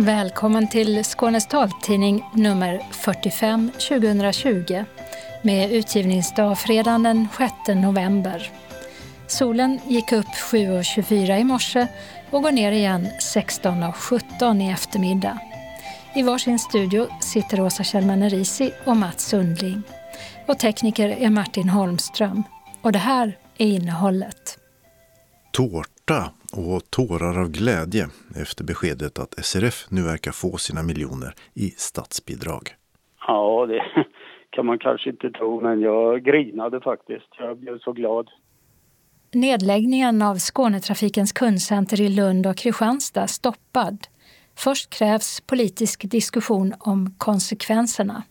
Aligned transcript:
Välkommen 0.00 0.68
till 0.68 1.04
Skånes 1.04 1.46
taltidning 1.46 2.24
nummer 2.34 2.82
45 2.90 3.70
2020 3.70 4.84
med 5.42 5.72
utgivningsdag 5.72 6.58
fredagen 6.58 7.02
den 7.02 7.28
6 7.38 7.52
november. 7.68 8.50
Solen 9.26 9.80
gick 9.86 10.12
upp 10.12 10.26
7.24 10.26 11.38
i 11.38 11.44
morse 11.44 11.86
och 12.30 12.42
går 12.42 12.52
ner 12.52 12.72
igen 12.72 13.06
16.17 13.34 14.62
i 14.62 14.70
eftermiddag. 14.70 15.38
I 16.14 16.22
varsin 16.22 16.58
studio 16.58 17.06
sitter 17.20 17.60
Åsa 17.60 17.84
Kjellman 17.84 18.22
Erisi 18.22 18.72
och 18.84 18.96
Mats 18.96 19.24
Sundling. 19.28 19.82
Och 20.46 20.58
tekniker 20.58 21.08
är 21.08 21.30
Martin 21.30 21.68
Holmström. 21.68 22.42
Och 22.82 22.92
det 22.92 22.98
här 22.98 23.38
är 23.58 23.66
innehållet. 23.66 24.58
Tårta 25.52 26.30
och 26.52 26.90
tårar 26.90 27.40
av 27.40 27.48
glädje 27.48 28.08
efter 28.36 28.64
beskedet 28.64 29.18
att 29.18 29.44
SRF 29.44 29.86
nu 29.90 30.02
verkar 30.02 30.32
få 30.32 30.56
sina 30.56 30.82
miljoner 30.82 31.34
i 31.54 31.70
statsbidrag. 31.70 32.74
Ja, 33.26 33.66
det 33.66 33.82
kan 34.50 34.66
man 34.66 34.78
kanske 34.78 35.10
inte 35.10 35.30
tro, 35.30 35.60
men 35.60 35.80
jag 35.80 36.24
grinade 36.24 36.80
faktiskt. 36.80 37.28
Jag 37.38 37.58
blev 37.58 37.78
så 37.78 37.92
glad. 37.92 38.28
Nedläggningen 39.32 40.22
av 40.22 40.38
Skånetrafikens 40.38 41.32
kundcenter 41.32 42.00
i 42.00 42.08
Lund 42.08 42.46
och 42.46 42.56
Kristianstad 42.56 43.26
stoppad. 43.26 44.06
Först 44.56 44.90
krävs 44.90 45.40
politisk 45.40 46.10
diskussion 46.10 46.74
om 46.78 47.14
konsekvenserna. 47.18 48.22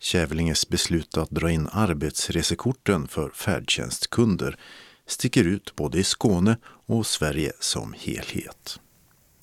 Kävlinges 0.00 0.68
beslut 0.68 1.16
att 1.16 1.30
dra 1.30 1.50
in 1.50 1.68
arbetsresekorten 1.72 3.08
för 3.08 3.28
färdtjänstkunder 3.28 4.56
sticker 5.06 5.44
ut 5.44 5.76
både 5.76 5.98
i 5.98 6.04
Skåne 6.04 6.56
och 6.90 7.06
Sverige 7.06 7.52
som 7.60 7.94
helhet. 7.98 8.80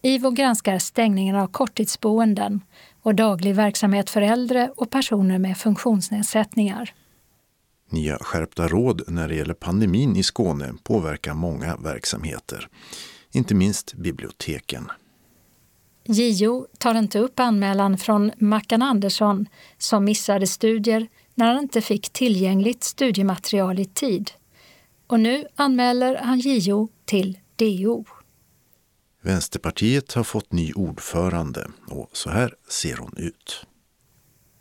IVO 0.01 0.31
granskar 0.31 0.79
stängningen 0.79 1.35
av 1.35 1.47
korttidsboenden 1.47 2.61
och 3.01 3.15
daglig 3.15 3.55
verksamhet 3.55 4.09
för 4.09 4.21
äldre 4.21 4.71
och 4.75 4.89
personer 4.91 5.39
med 5.39 5.57
funktionsnedsättningar. 5.57 6.93
Nya 7.89 8.17
skärpta 8.17 8.67
råd 8.67 9.01
när 9.07 9.27
det 9.27 9.35
gäller 9.35 9.53
pandemin 9.53 10.15
i 10.15 10.23
Skåne 10.23 10.73
påverkar 10.83 11.33
många 11.33 11.77
verksamheter, 11.77 12.69
inte 13.31 13.55
minst 13.55 13.93
biblioteken. 13.93 14.91
JO 16.03 16.67
tar 16.77 16.95
inte 16.95 17.19
upp 17.19 17.39
anmälan 17.39 17.97
från 17.97 18.31
Mackan 18.37 18.81
Andersson 18.81 19.45
som 19.77 20.05
missade 20.05 20.47
studier 20.47 21.07
när 21.35 21.53
han 21.53 21.63
inte 21.63 21.81
fick 21.81 22.09
tillgängligt 22.09 22.83
studiematerial 22.83 23.79
i 23.79 23.85
tid. 23.85 24.31
Och 25.08 25.19
nu 25.19 25.47
anmäler 25.55 26.16
han 26.16 26.39
JO 26.39 26.89
till 27.05 27.38
DO. 27.55 28.05
Vänsterpartiet 29.22 30.14
har 30.14 30.23
fått 30.23 30.52
ny 30.52 30.73
ordförande 30.73 31.67
och 31.88 32.09
så 32.14 32.30
här 32.30 32.53
ser 32.69 32.97
hon 32.97 33.17
ut. 33.17 33.66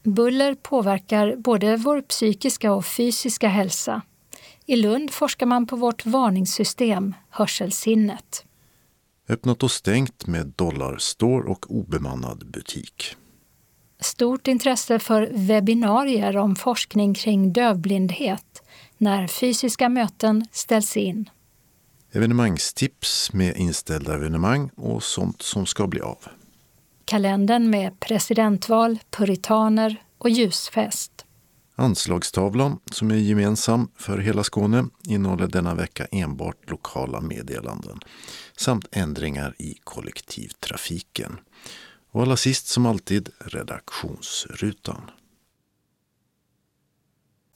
Buller 0.03 0.55
påverkar 0.55 1.37
både 1.37 1.77
vår 1.77 2.01
psykiska 2.01 2.73
och 2.73 2.87
fysiska 2.87 3.49
hälsa. 3.49 4.03
I 4.67 4.77
Lund 4.77 5.11
forskar 5.11 5.47
man 5.47 5.67
på 5.67 5.77
vårt 5.77 6.07
varningssystem, 6.07 7.15
hörselsinnet. 7.31 8.45
Öppnat 9.29 9.63
och 9.63 9.71
stängt 9.71 10.27
med 10.27 10.53
dollarstore 10.57 11.51
och 11.51 11.71
obemannad 11.71 12.47
butik. 12.51 13.17
Stort 14.01 14.47
intresse 14.47 14.99
för 14.99 15.31
webbinarier 15.33 16.37
om 16.37 16.57
forskning 16.57 17.15
kring 17.15 17.53
dövblindhet 17.53 18.63
när 18.99 19.27
fysiska 19.27 19.89
möten 19.89 20.47
ställs 20.53 20.97
in. 20.97 21.31
Evenemangstips 22.13 23.33
med 23.33 23.57
inställda 23.57 24.15
evenemang 24.15 24.71
och 24.77 25.03
sånt 25.03 25.43
som 25.43 25.67
ska 25.67 25.87
bli 25.87 26.01
av. 26.01 26.19
Kalendern 27.05 27.71
med 27.71 28.01
presidentval, 28.01 28.99
puritaner 29.11 29.97
och 30.19 30.31
ljusfest. 30.31 31.27
Anslagstavlan, 31.79 32.79
som 32.93 33.11
är 33.11 33.15
gemensam 33.15 33.89
för 33.97 34.19
hela 34.19 34.45
Skåne, 34.45 34.85
innehåller 35.05 35.47
denna 35.47 35.75
vecka 35.75 36.07
enbart 36.11 36.71
lokala 36.71 37.21
meddelanden 37.21 38.01
samt 38.57 38.87
ändringar 38.93 39.55
i 39.59 39.75
kollektivtrafiken. 39.85 41.37
Och 42.11 42.23
allra 42.23 42.37
sist 42.37 42.67
som 42.67 42.87
alltid 42.87 43.29
redaktionsrutan. 43.39 45.11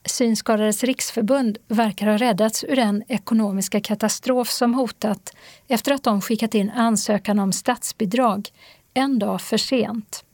Synskadades 0.05 0.85
riksförbund 0.85 1.59
verkar 1.69 2.07
ha 2.07 2.17
räddats 2.17 2.65
ur 2.65 2.77
den 2.77 3.03
ekonomiska 3.09 3.81
katastrof 3.81 4.49
som 4.49 4.75
hotat 4.75 5.35
efter 5.69 5.93
att 5.93 6.03
de 6.03 6.21
skickat 6.21 6.55
in 6.55 6.71
ansökan 6.71 7.39
om 7.39 7.53
statsbidrag 7.53 8.49
en 8.95 9.19
dag 9.19 9.41
för 9.41 9.57
sent. 9.57 10.25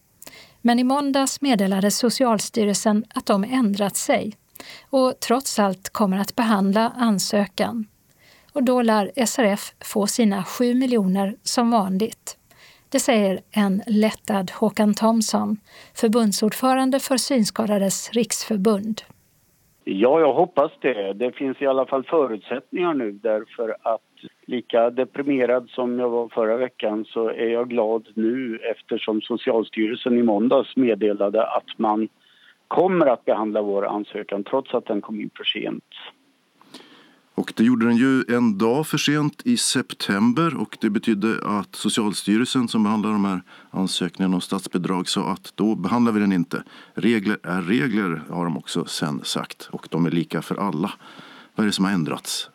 Men 0.62 0.78
i 0.78 0.84
måndags 0.84 1.41
meddelade 1.41 1.91
Socialstyrelsen 1.91 3.04
att 3.15 3.27
de 3.27 3.44
ändrat 3.44 3.97
sig 3.97 4.37
och 4.91 5.21
trots 5.21 5.59
allt 5.59 5.91
kommer 5.91 6.19
att 6.19 6.37
behandla 6.37 6.93
ansökan. 6.97 7.87
Och 8.53 8.62
då 8.62 8.83
lär 8.83 9.27
SRF 9.27 9.75
få 9.81 10.06
sina 10.06 10.44
7 10.44 10.75
miljoner 10.75 11.37
som 11.43 11.71
vanligt. 11.71 12.37
Det 12.88 13.00
säger 13.00 13.41
en 13.50 13.83
lättad 13.87 14.50
Håkan 14.50 14.94
Thomsson, 14.94 15.56
förbundsordförande 15.94 17.00
för 17.00 17.16
Synskadades 17.16 18.10
riksförbund. 18.10 19.03
Ja, 19.88 20.20
jag 20.20 20.32
hoppas 20.32 20.72
det. 20.80 21.12
Det 21.12 21.32
finns 21.32 21.62
i 21.62 21.66
alla 21.66 21.86
fall 21.86 22.04
förutsättningar 22.04 22.94
nu 22.94 23.12
därför 23.12 23.76
att 23.82 24.02
lika 24.47 24.91
deprimerad 24.91 25.69
som 25.70 25.98
jag 25.98 26.08
var 26.08 26.28
förra 26.28 26.56
veckan 26.56 27.04
så 27.04 27.28
är 27.28 27.48
jag 27.48 27.69
glad 27.69 28.08
nu 28.14 28.56
eftersom 28.56 29.20
Socialstyrelsen 29.20 30.19
i 30.19 30.22
måndags 30.22 30.76
meddelade 30.76 31.47
att 31.47 31.78
man 31.78 32.08
kommer 32.69 33.06
att 33.06 33.24
behandla 33.24 33.62
vår 33.62 33.86
ansökan 33.86 34.44
trots 34.44 34.74
att 34.74 34.86
den 34.86 35.00
kom 35.00 35.20
in 35.20 35.30
för 35.36 35.44
sent. 35.44 35.94
Och 37.36 37.52
det 37.56 37.64
gjorde 37.64 37.86
den 37.86 37.97
ju 37.97 38.24
en 38.28 38.58
dag 38.58 38.86
för 38.86 38.98
sent 38.98 39.42
i 39.44 39.56
september 39.56 40.60
och 40.60 40.76
det 40.80 40.91
betydde 40.91 41.28
att 41.42 41.74
Socialstyrelsen 41.74 42.69
som 42.69 42.84
behandlar 42.84 43.10
de 43.10 43.24
här 43.24 43.41
ansökningarna 43.70 44.34
om 44.34 44.41
statsbidrag 44.41 45.08
sa 45.08 45.32
att 45.32 45.52
då 45.54 45.74
behandlar 45.74 46.12
vi 46.12 46.20
den 46.20 46.32
inte. 46.32 46.62
Regler 46.94 47.36
är 47.42 47.62
regler 47.62 48.20
har 48.30 48.44
de 48.44 48.56
också 48.56 48.84
sen 48.84 49.20
sagt 49.24 49.69
och 49.72 49.88
de 49.91 50.06
är 50.06 50.10
lika 50.10 50.42
för 50.42 50.56
alla. 50.56 50.91
Vad 51.54 51.64
är 51.64 51.66
det 51.66 51.72
som 51.72 51.84
har 51.84 51.92
ändrats 51.92 52.50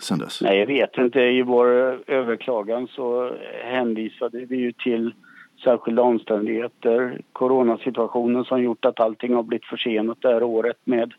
sen 0.00 0.18
dess? 0.18 0.42
Nej, 0.42 0.58
jag 0.58 0.66
vet 0.66 0.98
inte. 0.98 1.20
I 1.20 1.42
vår 1.42 1.66
överklagan 2.10 2.86
så 2.86 3.36
hänvisade 3.64 4.44
vi 4.44 4.56
ju 4.56 4.72
till 4.72 5.14
särskilda 5.64 6.02
omständigheter, 6.02 7.20
coronasituationen 7.32 8.44
som 8.44 8.62
gjort 8.62 8.84
att 8.84 9.00
allting 9.00 9.34
har 9.34 9.42
blivit 9.42 9.64
försenat 9.64 10.18
det 10.20 10.28
här 10.28 10.42
året 10.42 10.78
med 10.84 11.12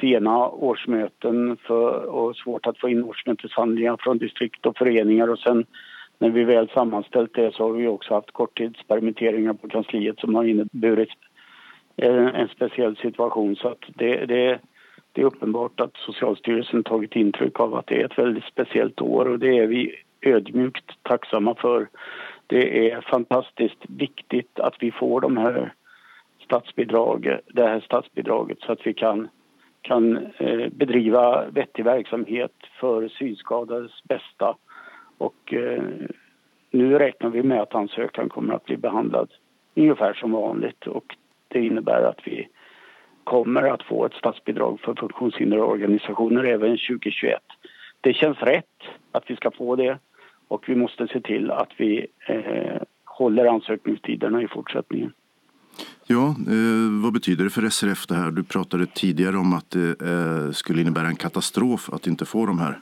sena 0.00 0.48
årsmöten 0.48 1.56
för, 1.56 2.04
och 2.04 2.36
svårt 2.36 2.66
att 2.66 2.78
få 2.78 2.88
in 2.88 3.04
årsmöteshandlingar 3.04 3.96
från 4.00 4.18
distrikt 4.18 4.66
och 4.66 4.76
föreningar 4.76 5.28
och 5.28 5.38
sen 5.38 5.64
när 6.18 6.30
vi 6.30 6.44
väl 6.44 6.68
sammanställt 6.68 7.34
det 7.34 7.54
så 7.54 7.62
har 7.62 7.72
vi 7.72 7.86
också 7.86 8.14
haft 8.14 8.30
korttidspermitteringar 8.30 9.52
på 9.52 9.68
kansliet 9.68 10.18
som 10.18 10.34
har 10.34 10.44
inneburit 10.44 11.08
en, 11.96 12.28
en 12.28 12.48
speciell 12.48 12.96
situation 12.96 13.56
så 13.56 13.68
att 13.68 13.84
det, 13.94 14.26
det, 14.26 14.58
det 15.12 15.20
är 15.20 15.26
uppenbart 15.26 15.80
att 15.80 15.96
Socialstyrelsen 15.96 16.82
tagit 16.82 17.16
intryck 17.16 17.60
av 17.60 17.74
att 17.74 17.86
det 17.86 18.00
är 18.00 18.04
ett 18.04 18.18
väldigt 18.18 18.44
speciellt 18.44 19.00
år 19.00 19.24
och 19.24 19.38
det 19.38 19.58
är 19.58 19.66
vi 19.66 19.94
ödmjukt 20.22 21.02
tacksamma 21.02 21.54
för. 21.54 21.88
Det 22.46 22.90
är 22.90 23.00
fantastiskt 23.00 23.84
viktigt 23.88 24.60
att 24.60 24.74
vi 24.80 24.90
får 24.90 25.20
de 25.20 25.36
här 25.36 25.74
statsbidrag, 26.44 27.38
det 27.54 27.62
här 27.62 27.80
statsbidraget 27.80 28.58
så 28.60 28.72
att 28.72 28.86
vi 28.86 28.94
kan 28.94 29.28
kan 29.82 30.16
eh, 30.38 30.68
bedriva 30.72 31.44
vettig 31.50 31.84
verksamhet 31.84 32.52
för 32.80 33.08
synskadades 33.08 34.04
bästa. 34.04 34.56
Och 35.18 35.54
eh, 35.54 35.82
nu 36.70 36.98
räknar 36.98 37.30
vi 37.30 37.42
med 37.42 37.60
att 37.60 37.74
ansökan 37.74 38.28
kommer 38.28 38.54
att 38.54 38.64
bli 38.64 38.76
behandlad 38.76 39.30
ungefär 39.74 40.14
som 40.14 40.32
vanligt 40.32 40.86
och 40.86 41.16
det 41.48 41.66
innebär 41.66 42.02
att 42.02 42.20
vi 42.24 42.48
kommer 43.24 43.62
att 43.62 43.82
få 43.82 44.06
ett 44.06 44.14
statsbidrag 44.14 44.80
för 44.80 44.94
funktionshinderorganisationer 44.94 46.44
även 46.44 46.70
2021. 46.70 47.42
Det 48.00 48.12
känns 48.12 48.38
rätt 48.38 48.82
att 49.12 49.30
vi 49.30 49.36
ska 49.36 49.50
få 49.50 49.76
det 49.76 49.98
och 50.48 50.68
vi 50.68 50.74
måste 50.74 51.08
se 51.08 51.20
till 51.20 51.50
att 51.50 51.70
vi 51.76 52.06
eh, 52.26 52.82
håller 53.04 53.46
ansökningstiderna 53.46 54.42
i 54.42 54.48
fortsättningen. 54.48 55.12
Ja, 56.06 56.28
eh, 56.28 57.02
vad 57.02 57.12
betyder 57.12 57.44
det 57.44 57.50
för 57.50 57.68
SRF 57.68 58.06
det 58.06 58.14
här? 58.14 58.30
Du 58.30 58.44
pratade 58.44 58.86
tidigare 58.86 59.36
om 59.36 59.52
att 59.52 59.70
det 59.70 60.02
eh, 60.02 60.50
skulle 60.52 60.80
innebära 60.80 61.06
en 61.06 61.16
katastrof 61.16 61.90
att 61.92 62.06
inte 62.06 62.24
få 62.24 62.46
de 62.46 62.58
här 62.58 62.80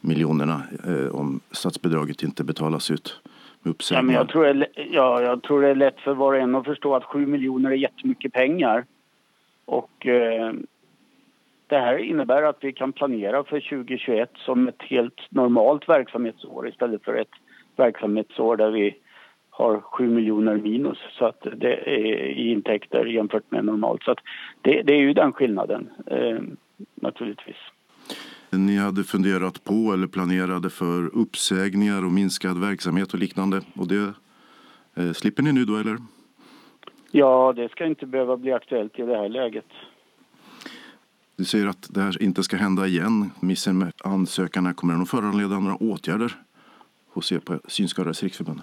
miljonerna 0.00 0.62
eh, 0.86 1.14
om 1.14 1.40
statsbidraget 1.50 2.22
inte 2.22 2.44
betalas 2.44 2.90
ut 2.90 3.20
Ja, 3.90 4.02
men 4.02 4.14
jag, 4.14 4.28
tror 4.28 4.44
det, 4.44 4.68
ja, 4.74 5.22
jag 5.22 5.42
tror 5.42 5.62
det 5.62 5.68
är 5.68 5.74
lätt 5.74 6.00
för 6.00 6.14
var 6.14 6.32
och 6.32 6.40
en 6.40 6.54
att 6.54 6.64
förstå 6.64 6.94
att 6.96 7.04
7 7.04 7.26
miljoner 7.26 7.70
är 7.70 7.74
jättemycket 7.74 8.32
pengar. 8.32 8.84
Och 9.64 10.06
eh, 10.06 10.52
det 11.66 11.78
här 11.78 11.98
innebär 11.98 12.42
att 12.42 12.58
vi 12.60 12.72
kan 12.72 12.92
planera 12.92 13.44
för 13.44 13.60
2021 13.60 14.30
som 14.36 14.68
ett 14.68 14.82
helt 14.82 15.20
normalt 15.30 15.88
verksamhetsår 15.88 16.68
istället 16.68 17.04
för 17.04 17.14
ett 17.14 17.34
verksamhetsår 17.76 18.56
där 18.56 18.70
vi 18.70 18.96
har 19.58 19.80
7 19.80 20.08
miljoner 20.08 20.56
minus 20.56 20.98
så 21.18 21.24
att 21.26 21.46
det 21.56 21.74
är 21.74 22.26
i 22.26 22.50
intäkter 22.50 23.04
jämfört 23.04 23.50
med 23.50 23.64
normalt. 23.64 24.02
Så 24.02 24.10
att 24.10 24.18
det, 24.62 24.82
det 24.82 24.92
är 24.92 25.00
ju 25.00 25.12
den 25.12 25.32
skillnaden 25.32 25.90
eh, 26.06 26.38
naturligtvis. 26.94 27.56
Ni 28.50 28.76
hade 28.76 29.04
funderat 29.04 29.64
på 29.64 29.92
eller 29.92 30.06
planerade 30.06 30.70
för 30.70 31.16
uppsägningar 31.16 32.04
och 32.04 32.12
minskad 32.12 32.60
verksamhet 32.60 33.12
och 33.12 33.18
liknande 33.18 33.60
och 33.76 33.88
det 33.88 34.12
eh, 34.94 35.12
slipper 35.12 35.42
ni 35.42 35.52
nu 35.52 35.64
då 35.64 35.76
eller? 35.76 35.96
Ja, 37.10 37.52
det 37.56 37.68
ska 37.68 37.86
inte 37.86 38.06
behöva 38.06 38.36
bli 38.36 38.52
aktuellt 38.52 38.98
i 38.98 39.02
det 39.02 39.16
här 39.16 39.28
läget. 39.28 39.68
Du 41.36 41.44
säger 41.44 41.66
att 41.66 41.88
det 41.90 42.00
här 42.00 42.22
inte 42.22 42.42
ska 42.42 42.56
hända 42.56 42.86
igen. 42.86 43.30
Missen 43.40 43.78
med 43.78 43.92
ansökan, 44.04 44.74
kommer 44.74 44.94
den 44.94 45.02
att 45.02 45.10
föranleda 45.10 45.58
några 45.58 45.76
åtgärder 45.76 46.32
hos 47.08 47.32
er 47.32 47.38
på 47.38 47.58
Synskadades 47.68 48.22
riksförbund? 48.22 48.60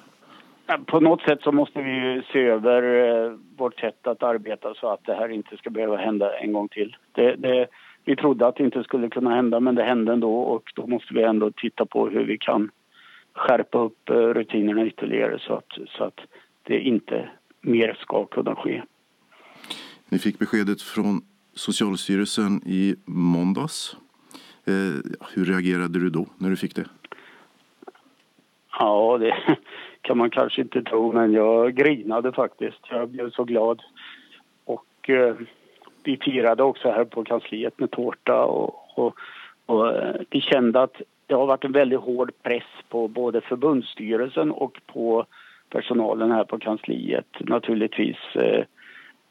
På 0.86 1.00
något 1.00 1.22
sätt 1.22 1.40
så 1.42 1.52
måste 1.52 1.82
vi 1.82 2.24
se 2.34 2.40
över 2.40 2.82
eh, 2.84 3.32
vårt 3.58 3.80
sätt 3.80 4.08
att 4.08 4.24
arbeta 4.24 4.74
så 4.74 4.88
att 4.88 5.04
det 5.06 5.14
här 5.14 5.30
inte 5.30 5.58
ska 5.58 5.70
behöva 5.70 5.98
hända 5.98 6.38
en 6.38 6.54
gång 6.54 6.68
till. 6.68 6.98
Det, 7.12 7.36
det, 7.36 7.68
vi 8.06 8.16
trodde 8.16 8.48
att 8.48 8.56
det 8.56 8.64
inte 8.64 8.84
skulle 8.84 9.10
kunna 9.10 9.36
hända 9.36 9.60
men 9.60 9.76
det 9.76 9.84
hände 9.84 10.14
ändå 10.14 10.40
och 10.40 10.72
då 10.76 10.88
måste 10.88 11.14
vi 11.14 11.24
ändå 11.24 11.52
titta 11.52 11.86
på 11.86 12.10
hur 12.10 12.26
vi 12.26 12.38
kan 12.38 12.72
skärpa 13.34 13.80
upp 13.80 14.10
eh, 14.10 14.14
rutinerna 14.14 14.86
ytterligare 14.86 15.40
så 15.40 15.54
att, 15.54 15.78
så 15.88 16.04
att 16.04 16.20
det 16.64 16.80
inte 16.80 17.30
mer 17.62 17.98
ska 18.02 18.26
kunna 18.26 18.56
ske. 18.56 18.82
Ni 20.10 20.20
fick 20.20 20.40
beskedet 20.40 20.82
från 20.82 21.22
Socialstyrelsen 21.54 22.62
i 22.66 22.96
måndags. 23.06 23.98
Eh, 24.66 24.74
hur 25.34 25.46
reagerade 25.46 26.00
du 26.00 26.10
då 26.10 26.26
när 26.38 26.50
du 26.50 26.56
fick 26.56 26.76
det? 26.76 26.86
Ja, 28.80 29.18
det 29.18 29.58
kan 30.06 30.18
man 30.18 30.30
kanske 30.30 30.62
inte 30.62 30.84
tro, 30.84 31.12
men 31.12 31.34
jag 31.34 31.76
grinade 31.76 32.32
faktiskt. 32.32 32.80
Jag 32.90 33.10
blev 33.10 33.32
så 33.32 33.44
glad. 33.44 33.82
Och 34.66 35.10
eh, 35.10 35.36
vi 36.04 36.18
firade 36.18 36.64
också 36.64 36.92
här 36.92 37.06
på 37.06 37.24
kansliet 37.24 37.80
med 37.80 37.92
tårta 37.92 38.46
och, 38.46 39.00
och, 39.00 39.16
och 39.66 39.90
eh, 39.90 40.16
vi 40.30 40.42
kände 40.42 40.82
att 40.82 41.02
det 41.28 41.34
har 41.34 41.46
varit 41.46 41.64
en 41.64 41.72
väldigt 41.72 42.00
hård 42.00 42.32
press 42.44 42.64
på 42.90 43.08
både 43.08 43.42
förbundsstyrelsen 43.42 44.52
och 44.52 44.82
på 44.86 45.26
personalen 45.70 46.32
här 46.32 46.44
på 46.44 46.60
kansliet 46.60 47.28
naturligtvis. 47.40 48.18
Eh, 48.36 48.64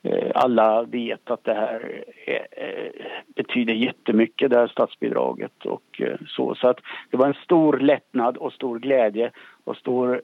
Eh, 0.05 0.31
alla 0.35 0.83
vet 0.83 1.31
att 1.31 1.45
det 1.45 1.55
här 1.55 2.05
eh, 2.27 2.89
betyder 3.27 3.75
jättemycket, 3.75 4.51
det 4.51 4.59
här 4.59 4.67
statsbidraget 4.67 5.67
och 5.67 6.01
eh, 6.01 6.17
så. 6.27 6.55
Så 6.55 6.69
att 6.69 6.81
det 7.11 7.17
var 7.17 7.27
en 7.27 7.35
stor 7.45 7.79
lättnad 7.79 8.37
och 8.37 8.53
stor 8.53 8.79
glädje 8.79 9.31
och 9.65 9.77
stor 9.77 10.23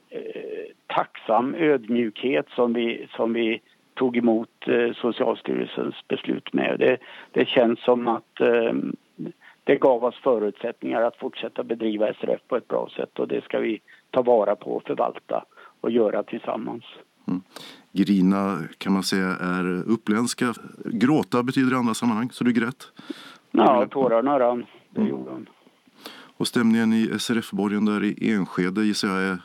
tacksam 0.87 1.55
ödmjukhet 1.55 2.45
som 2.55 2.73
vi, 2.73 3.07
som 3.15 3.33
vi 3.33 3.61
tog 3.93 4.17
emot 4.17 4.49
Socialstyrelsens 4.95 5.95
beslut 6.07 6.53
med. 6.53 6.75
Det, 6.79 6.97
det 7.31 7.47
känns 7.47 7.79
som 7.83 8.07
att 8.07 8.39
det 9.63 9.75
gav 9.75 10.03
oss 10.03 10.15
förutsättningar 10.23 11.01
att 11.01 11.17
fortsätta 11.17 11.63
bedriva 11.63 12.13
SRF 12.13 12.41
på 12.47 12.57
ett 12.57 12.67
bra 12.67 12.89
sätt 12.95 13.19
och 13.19 13.27
det 13.27 13.43
ska 13.43 13.59
vi 13.59 13.81
ta 14.11 14.21
vara 14.21 14.55
på 14.55 14.71
och 14.71 14.83
förvalta 14.83 15.45
och 15.81 15.91
göra 15.91 16.23
tillsammans. 16.23 16.83
Mm. 17.27 17.41
Grina 17.91 18.59
kan 18.77 18.93
man 18.93 19.03
säga 19.03 19.27
är 19.27 19.83
uppländska. 19.87 20.53
Gråta 20.85 21.43
betyder 21.43 21.71
i 21.71 21.75
andra 21.75 21.93
sammanhang, 21.93 22.29
så 22.31 22.43
du 22.43 22.53
grät? 22.53 22.91
Ja, 23.51 23.87
tårarna 23.91 24.39
rann. 24.39 24.65
Det 24.89 24.99
mm. 24.99 25.11
gjorde 25.11 25.31
hon. 25.31 25.49
Och 26.37 26.47
stämningen 26.47 26.93
i 26.93 27.19
SRF-borgen 27.19 27.85
där 27.85 28.03
i 28.03 28.31
Enskede 28.31 28.85
gissar 28.85 29.07
jag 29.07 29.23
är 29.23 29.37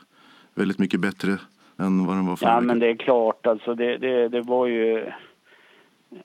väldigt 0.55 0.79
mycket 0.79 0.99
bättre 0.99 1.31
än 1.77 2.05
vad 2.05 2.15
den 2.15 2.25
var 2.25 2.35
förra 2.35 2.49
Ja, 2.49 2.61
men 2.61 2.79
det 2.79 2.89
är 2.89 2.95
klart 2.95 3.47
alltså. 3.47 3.75
Det, 3.75 3.97
det, 3.97 4.29
det 4.29 4.41
var 4.41 4.67
ju... 4.67 5.11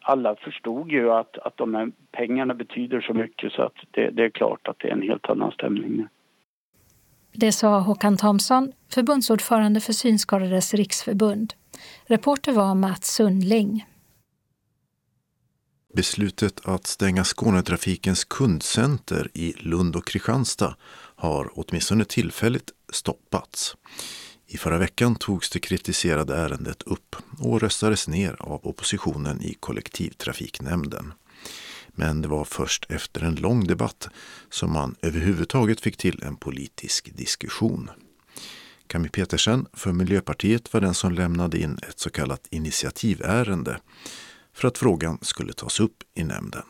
Alla 0.00 0.36
förstod 0.36 0.92
ju 0.92 1.10
att, 1.10 1.38
att 1.38 1.56
de 1.56 1.74
här 1.74 1.92
pengarna 2.12 2.54
betyder 2.54 3.00
så 3.00 3.14
mycket 3.14 3.52
så 3.52 3.62
att 3.62 3.74
det, 3.90 4.10
det 4.10 4.24
är 4.24 4.30
klart 4.30 4.69
att 4.69 4.78
det 4.78 4.88
är 4.88 4.92
en 4.92 5.02
helt 5.02 5.30
annan 5.30 5.52
stämning 5.52 5.96
nu. 5.96 6.08
Det 7.32 7.52
sa 7.52 7.78
Håkan 7.78 8.16
Thomsson, 8.16 8.72
förbundsordförande 8.94 9.80
för 9.80 9.92
Synskadades 9.92 10.74
riksförbund. 10.74 11.54
Reporter 12.06 12.52
var 12.52 12.75
Mats 12.75 13.14
Sundling. 13.14 13.87
Beslutet 15.94 16.61
att 16.64 16.87
stänga 16.87 17.25
Skånetrafikens 17.25 18.25
kundcenter 18.25 19.31
i 19.34 19.55
Lund 19.56 19.96
och 19.96 20.06
Kristianstad 20.06 20.76
har 21.17 21.50
åtminstone 21.55 22.05
tillfälligt 22.05 22.70
stoppats. 22.93 23.76
I 24.46 24.56
förra 24.56 24.79
veckan 24.79 25.17
togs 25.17 25.50
det 25.50 25.61
kritiserade 25.61 26.37
ärendet 26.37 26.82
upp 26.82 27.17
och 27.38 27.61
röstades 27.61 28.08
ner 28.08 28.37
av 28.38 28.67
oppositionen 28.67 29.43
i 29.43 29.55
kollektivtrafiknämnden. 29.61 31.12
Men 31.88 32.23
det 32.23 32.29
var 32.29 32.44
först 32.44 32.90
efter 32.90 33.20
en 33.20 33.34
lång 33.34 33.67
debatt 33.67 34.08
som 34.50 34.73
man 34.73 34.94
överhuvudtaget 35.02 35.81
fick 35.81 35.96
till 35.96 36.23
en 36.23 36.37
politisk 36.37 37.17
diskussion. 37.17 37.90
Camille 38.92 39.10
Petersen 39.10 39.66
för 39.72 39.92
Miljöpartiet 39.92 40.74
var 40.74 40.80
den 40.80 40.94
som 40.94 41.12
lämnade 41.12 41.58
in 41.58 41.74
ett 41.88 41.98
så 41.98 42.10
kallat 42.10 42.48
initiativärende 42.50 43.76
för 44.54 44.68
att 44.68 44.78
frågan 44.78 45.18
skulle 45.20 45.52
tas 45.52 45.80
upp 45.80 45.96
i 46.14 46.24
nämnden. 46.24 46.62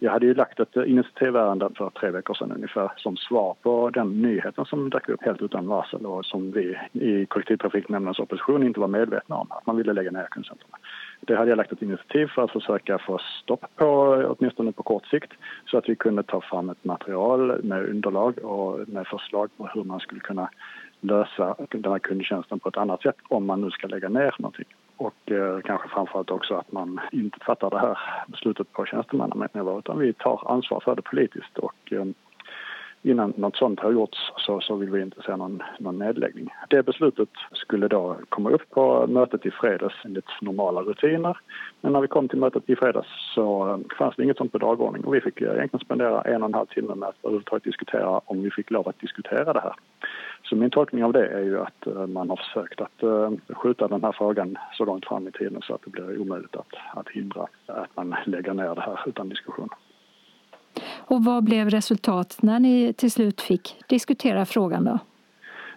Jag 0.00 0.12
hade 0.12 0.26
ju 0.26 0.34
lagt 0.34 0.60
ett 0.60 0.76
initiativärende 0.76 1.68
för 1.76 1.90
tre 1.90 2.10
veckor 2.10 2.34
sedan 2.34 2.52
ungefär 2.52 2.92
som 2.96 3.16
svar 3.16 3.56
på 3.62 3.90
den 3.90 4.22
nyheten 4.22 4.64
som 4.64 4.90
dök 4.90 5.08
upp 5.08 5.22
helt 5.22 5.42
utan 5.42 5.66
varsel 5.66 6.06
och 6.06 6.26
som 6.26 6.50
vi 6.52 6.78
i 6.92 7.26
kollektivtrafiknämndens 7.26 8.18
opposition 8.18 8.62
inte 8.62 8.80
var 8.80 8.88
medvetna 8.88 9.36
om, 9.36 9.46
att 9.50 9.66
man 9.66 9.76
ville 9.76 9.92
lägga 9.92 10.10
ner 10.10 10.26
kundcentrum. 10.30 10.70
Det 11.20 11.36
hade 11.36 11.50
jag 11.50 11.56
lagt 11.56 11.72
ett 11.72 11.82
initiativ 11.82 12.26
för 12.26 12.42
att 12.44 12.50
försöka 12.50 12.98
få 12.98 13.18
stopp 13.42 13.64
på, 13.76 13.86
åtminstone 14.38 14.72
på 14.72 14.82
kort 14.82 15.06
sikt, 15.06 15.32
så 15.66 15.78
att 15.78 15.88
vi 15.88 15.96
kunde 15.96 16.22
ta 16.22 16.40
fram 16.40 16.70
ett 16.70 16.84
material 16.84 17.62
med 17.62 17.88
underlag 17.88 18.38
och 18.38 18.88
med 18.88 19.06
förslag 19.06 19.50
på 19.56 19.66
hur 19.74 19.84
man 19.84 20.00
skulle 20.00 20.20
kunna 20.20 20.50
lösa 21.00 21.56
den 21.70 21.92
här 21.92 21.98
kundtjänsten 21.98 22.60
på 22.60 22.68
ett 22.68 22.76
annat 22.76 23.02
sätt 23.02 23.16
om 23.28 23.46
man 23.46 23.60
nu 23.60 23.70
ska 23.70 23.86
lägga 23.86 24.08
ner 24.08 24.34
någonting. 24.38 24.66
Och 24.96 25.30
eh, 25.30 25.60
kanske 25.60 25.88
framförallt 25.88 26.30
också 26.30 26.54
att 26.54 26.72
man 26.72 27.00
inte 27.12 27.38
fattar 27.40 27.70
det 27.70 27.78
här 27.78 27.98
beslutet 28.26 28.72
på 28.72 28.84
tjänstemannanivå 28.84 29.78
utan 29.78 29.98
vi 29.98 30.12
tar 30.12 30.52
ansvar 30.52 30.80
för 30.84 30.96
det 30.96 31.02
politiskt 31.02 31.58
och 31.58 31.92
eh, 31.92 32.04
innan 33.02 33.32
något 33.36 33.56
sånt 33.56 33.80
har 33.80 33.92
gjorts 33.92 34.18
så, 34.36 34.60
så 34.60 34.74
vill 34.76 34.90
vi 34.90 35.02
inte 35.02 35.22
se 35.22 35.36
någon, 35.36 35.62
någon 35.78 35.98
nedläggning. 35.98 36.48
Det 36.70 36.82
beslutet 36.82 37.28
skulle 37.52 37.88
då 37.88 38.16
komma 38.28 38.50
upp 38.50 38.70
på 38.70 39.06
mötet 39.06 39.46
i 39.46 39.50
fredags 39.50 39.94
enligt 40.04 40.30
normala 40.40 40.80
rutiner. 40.80 41.38
Men 41.80 41.92
när 41.92 42.00
vi 42.00 42.08
kom 42.08 42.28
till 42.28 42.38
mötet 42.38 42.70
i 42.70 42.76
fredags 42.76 43.08
så 43.34 43.68
eh, 43.70 43.96
fanns 43.98 44.16
det 44.16 44.22
inget 44.22 44.36
sånt 44.36 44.52
på 44.52 44.58
dagordning 44.58 45.04
och 45.04 45.14
vi 45.14 45.20
fick 45.20 45.40
eh, 45.40 45.56
egentligen 45.56 45.84
spendera 45.84 46.22
en 46.22 46.42
och 46.42 46.48
en 46.48 46.54
halv 46.54 46.66
timme 46.66 46.94
med 46.94 47.08
att 47.08 47.18
överhuvudtaget 47.22 47.64
diskutera 47.64 48.20
om 48.24 48.42
vi 48.42 48.50
fick 48.50 48.70
lov 48.70 48.88
att 48.88 49.00
diskutera 49.00 49.52
det 49.52 49.60
här. 49.60 49.74
Så 50.48 50.56
min 50.56 50.70
tolkning 50.70 51.04
av 51.04 51.12
det 51.12 51.26
är 51.26 51.42
ju 51.42 51.60
att 51.60 51.86
eh, 51.86 52.06
man 52.06 52.30
har 52.30 52.36
försökt 52.36 52.80
att 52.80 53.02
eh, 53.02 53.30
skjuta 53.56 53.88
den 53.88 54.04
här 54.04 54.12
frågan 54.12 54.58
så 54.72 54.84
långt 54.84 55.06
fram 55.06 55.28
i 55.28 55.32
tiden 55.32 55.62
så 55.62 55.74
att 55.74 55.82
det 55.84 55.90
blir 55.90 56.20
omöjligt 56.20 56.56
att, 56.56 56.74
att 56.94 57.08
hindra 57.08 57.46
att 57.66 57.96
man 57.96 58.16
lägger 58.26 58.54
ner 58.54 58.74
det 58.74 58.80
här 58.80 59.00
utan 59.06 59.28
diskussion. 59.28 59.68
Och 60.98 61.24
vad 61.24 61.44
blev 61.44 61.70
resultatet 61.70 62.42
när 62.42 62.60
ni 62.60 62.92
till 62.92 63.10
slut 63.10 63.40
fick 63.40 63.76
diskutera 63.88 64.46
frågan 64.46 64.84
då? 64.84 64.98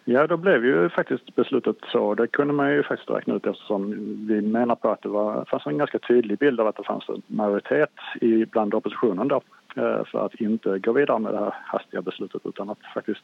Ja, 0.06 0.28
då 0.28 0.38
blev 0.38 0.66
ju 0.66 0.90
faktiskt 0.90 1.36
beslutet 1.36 1.76
så. 1.92 2.16
Det 2.16 2.28
kunde 2.28 2.54
man 2.54 2.72
ju 2.72 2.84
faktiskt 2.84 3.10
räkna 3.10 3.36
ut 3.36 3.46
eftersom 3.46 3.92
vi 4.28 4.42
menar 4.42 4.76
på 4.76 4.90
att 4.90 5.02
det 5.02 5.10
var, 5.10 5.46
fanns 5.46 5.66
en 5.66 5.78
ganska 5.78 6.00
tydlig 6.00 6.38
bild 6.38 6.60
av 6.60 6.68
att 6.68 6.78
det 6.78 6.84
fanns 6.84 7.10
en 7.10 7.22
majoritet 7.28 7.94
i, 8.22 8.46
bland 8.46 8.74
oppositionen 8.74 9.28
då 9.28 9.42
eh, 9.76 10.06
för 10.06 10.26
att 10.26 10.36
inte 10.36 10.80
gå 10.80 10.92
vidare 10.92 11.20
med 11.20 11.34
det 11.34 11.40
här 11.40 11.56
hastiga 11.66 12.02
beslutet 12.02 12.42
utan 12.46 12.70
att 12.70 12.80
faktiskt 12.94 13.24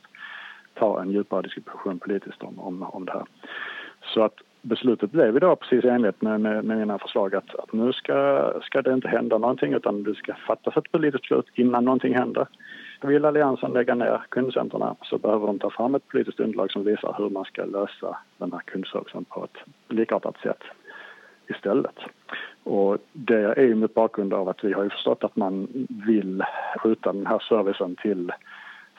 ta 0.80 1.02
en 1.02 1.12
djupare 1.12 1.42
diskussion 1.42 2.00
politiskt 2.00 2.44
om, 2.44 2.60
om, 2.60 2.84
om 2.84 3.06
det 3.06 3.12
här. 3.12 3.26
Så 4.02 4.24
att 4.24 4.36
beslutet 4.62 5.12
blev 5.12 5.38
idag 5.38 5.60
precis 5.60 5.86
i 5.86 5.88
enlighet 5.88 6.22
med, 6.22 6.42
med, 6.42 6.66
med 6.66 6.78
mina 6.78 7.00
förslag 7.00 7.36
att, 7.36 7.56
att 7.56 7.74
nu 7.74 7.94
ska, 7.94 8.52
ska 8.64 8.82
det 8.82 8.94
inte 8.94 9.08
hända 9.08 9.38
någonting 9.38 9.74
utan 9.74 10.04
det 10.04 10.16
ska 10.16 10.34
fattas 10.34 10.78
ett 10.78 10.92
politiskt 10.92 11.22
beslut 11.22 11.46
innan 11.54 11.86
någonting 11.86 12.16
händer. 12.16 12.48
Vill 13.02 13.26
Alliansen 13.26 13.72
lägga 13.72 13.96
ner 13.96 14.22
kundcenterna 14.30 14.96
så 15.02 15.18
behöver 15.18 15.48
de 15.48 15.60
ta 15.60 15.70
fram 15.70 15.96
ett 15.96 16.08
politiskt 16.08 16.40
underlag 16.40 16.72
som 16.72 16.84
visar 16.84 17.16
hur 17.18 17.30
man 17.30 17.46
ska 17.46 17.66
lösa 17.66 18.18
den 18.38 18.52
här 18.52 18.60
kundservicen 18.60 19.26
på 19.26 19.44
ett 19.44 19.58
likartat 19.90 20.38
sätt 20.44 20.64
istället. 21.48 22.00
Och 22.64 22.98
det 23.14 23.54
är 23.58 23.64
ju 23.64 23.76
mot 23.76 23.94
bakgrund 23.94 24.34
av 24.34 24.50
att 24.50 24.64
vi 24.64 24.74
har 24.74 24.84
ju 24.84 24.90
förstått 24.90 25.24
att 25.24 25.36
man 25.36 25.68
vill 26.08 26.44
skjuta 26.78 27.14
den 27.14 27.28
här 27.28 27.40
servicen 27.40 27.96
till 27.96 28.32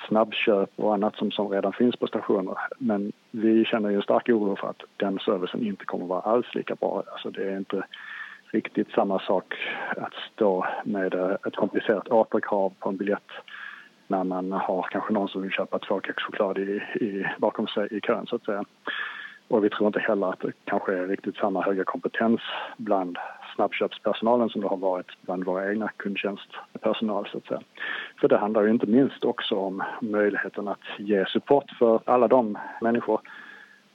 snabbköp 0.09 0.71
och 0.77 0.95
annat 0.95 1.17
som, 1.17 1.31
som 1.31 1.49
redan 1.49 1.73
finns 1.73 1.97
på 1.97 2.07
stationer. 2.07 2.59
Men 2.79 3.13
vi 3.31 3.65
känner 3.65 3.91
ju 3.91 3.97
en 3.97 4.03
stark 4.03 4.29
oro 4.29 4.57
för 4.57 4.69
att 4.69 4.83
den 4.97 5.19
servicen 5.19 5.67
inte 5.67 5.85
kommer 5.85 6.05
att 6.05 6.09
vara 6.09 6.21
alls 6.21 6.55
lika 6.55 6.75
bra. 6.75 7.03
Alltså 7.13 7.31
det 7.31 7.53
är 7.53 7.57
inte 7.57 7.83
riktigt 8.53 8.91
samma 8.91 9.19
sak 9.19 9.55
att 9.97 10.15
stå 10.33 10.67
med 10.85 11.15
eh, 11.15 11.37
ett 11.47 11.57
komplicerat 11.57 12.09
återkrav 12.09 12.73
på 12.79 12.89
en 12.89 12.97
biljett 12.97 13.31
när 14.07 14.25
man 14.25 14.53
har 14.53 14.87
kanske 14.91 15.13
någon 15.13 15.29
som 15.29 15.43
vill 15.43 15.51
köpa 15.51 15.79
två 15.79 16.01
kex 16.01 16.23
choklad 16.23 16.59
i, 16.59 16.83
i, 17.01 17.27
bakom 17.39 17.67
sig 17.67 17.89
i 17.91 18.01
kön 18.01 18.27
så 18.27 18.37
att 18.37 18.45
säga. 18.45 18.65
Och 19.49 19.65
vi 19.65 19.71
tror 19.71 19.87
inte 19.87 20.01
heller 20.01 20.27
att 20.27 20.41
det 20.41 20.53
kanske 20.65 20.93
är 20.93 21.07
riktigt 21.07 21.37
samma 21.37 21.63
höga 21.63 21.85
kompetens 21.85 22.41
bland 22.77 23.19
snabbköpspersonalen 23.59 24.49
som 24.49 24.61
det 24.61 24.69
har 24.69 24.77
varit 24.77 25.07
bland 25.23 25.45
våra 25.45 25.71
egna 25.71 25.89
kundtjänstpersonal. 25.97 27.29
Så 27.33 27.39
att 27.39 27.47
säga. 27.47 27.61
För 28.21 28.29
det 28.29 28.39
handlar 28.39 28.63
ju 28.63 28.71
inte 28.71 28.87
minst 28.87 29.25
också 29.25 29.55
om 29.55 29.83
möjligheten 30.01 30.69
att 30.69 30.87
ge 30.99 31.27
support 31.27 31.71
för 31.79 32.01
alla 32.05 32.29
de 32.29 32.59
människor 32.81 33.21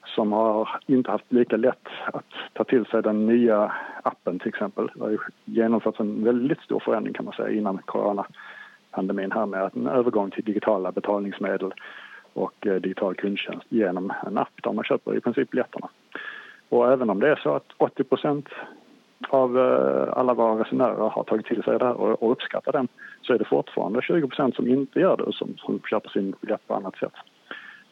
som 0.05 0.31
har 0.31 0.69
inte 0.87 1.11
haft 1.11 1.33
lika 1.33 1.57
lätt 1.57 1.87
att 2.05 2.33
ta 2.53 2.63
till 2.63 2.85
sig 2.85 3.01
den 3.01 3.25
nya 3.25 3.73
appen 4.03 4.39
till 4.39 4.47
exempel. 4.47 4.89
Det 4.95 5.01
har 5.01 5.09
ju 5.09 5.17
genomförts 5.45 5.99
en 5.99 6.23
väldigt 6.23 6.61
stor 6.61 6.79
förändring 6.79 7.13
kan 7.13 7.25
man 7.25 7.33
säga 7.33 7.57
innan 7.57 7.77
coronapandemin 7.77 9.31
här 9.31 9.45
med 9.45 9.69
en 9.75 9.87
övergång 9.87 10.31
till 10.31 10.43
digitala 10.43 10.91
betalningsmedel 10.91 11.73
och 12.33 12.67
eh, 12.67 12.75
digital 12.75 13.15
kundtjänst 13.15 13.65
genom 13.69 14.13
en 14.27 14.37
app 14.37 14.63
där 14.63 14.73
man 14.73 14.83
köper 14.83 15.17
i 15.17 15.21
princip 15.21 15.51
biljetterna. 15.51 15.89
Och 16.69 16.91
även 16.91 17.09
om 17.09 17.19
det 17.19 17.29
är 17.29 17.35
så 17.35 17.55
att 17.55 17.67
80 17.77 18.03
av 19.29 19.59
eh, 19.59 20.17
alla 20.17 20.33
våra 20.33 20.63
resenärer 20.63 21.09
har 21.09 21.23
tagit 21.23 21.45
till 21.45 21.63
sig 21.63 21.79
det 21.79 21.85
här 21.85 22.23
och 22.23 22.31
uppskattar 22.31 22.71
den 22.71 22.87
så 23.21 23.33
är 23.33 23.37
det 23.37 23.45
fortfarande 23.45 24.01
20 24.01 24.29
som 24.55 24.67
inte 24.67 24.99
gör 24.99 25.17
det 25.17 25.23
och 25.23 25.35
som, 25.35 25.53
som 25.57 25.79
köper 25.89 26.09
sin 26.09 26.35
biljett 26.41 26.67
på 26.67 26.73
annat 26.73 26.95
sätt. 26.95 27.13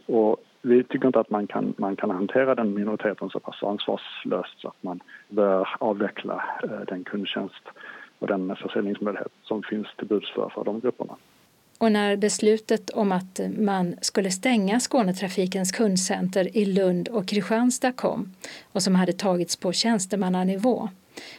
Och 0.05 0.37
vi 0.61 0.83
tycker 0.83 1.07
inte 1.07 1.19
att 1.19 1.29
man 1.29 1.47
kan, 1.47 1.73
man 1.77 1.95
kan 1.95 2.09
hantera 2.09 2.55
den 2.55 2.73
minoriteten 2.73 3.29
så 3.29 3.39
pass 3.39 3.63
ansvarslöst 3.63 4.59
så 4.59 4.67
att 4.67 4.83
man 4.83 4.99
bör 5.29 5.67
avveckla 5.79 6.43
eh, 6.63 6.79
den 6.87 7.03
kundtjänst 7.03 7.63
och 8.19 8.27
den 8.27 8.55
försäljningsmöjlighet 8.55 9.31
som 9.43 9.63
finns 9.63 9.87
till 9.97 10.07
buds 10.07 10.33
för, 10.33 10.49
för 10.49 10.63
de 10.63 10.79
grupperna. 10.79 11.15
Och 11.77 11.91
när 11.91 12.17
beslutet 12.17 12.89
om 12.89 13.11
att 13.11 13.39
man 13.57 13.95
skulle 14.01 14.31
stänga 14.31 14.79
Skånetrafikens 14.79 15.71
kundcenter 15.71 16.57
i 16.57 16.65
Lund 16.65 17.07
och 17.07 17.27
Kristianstad 17.27 17.91
kom 17.91 18.33
och 18.73 18.83
som 18.83 18.95
hade 18.95 19.13
tagits 19.13 19.55
på 19.55 19.73
tjänstemannanivå 19.73 20.89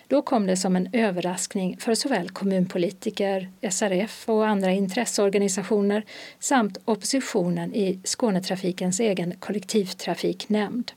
då 0.08 0.22
kom 0.22 0.46
det 0.46 0.56
som 0.56 0.76
en 0.76 0.88
överraskning 0.92 1.76
för 1.78 1.94
såväl 1.94 2.30
kommunpolitiker, 2.30 3.48
SRF 3.70 4.28
och 4.28 4.46
andra 4.46 4.70
intresseorganisationer 4.70 6.04
samt 6.38 6.78
oppositionen 6.84 7.74
i 7.74 8.00
Skånetrafikens 8.04 9.00
egen 9.00 9.34
kollektivtrafiknämnd. 9.38 10.92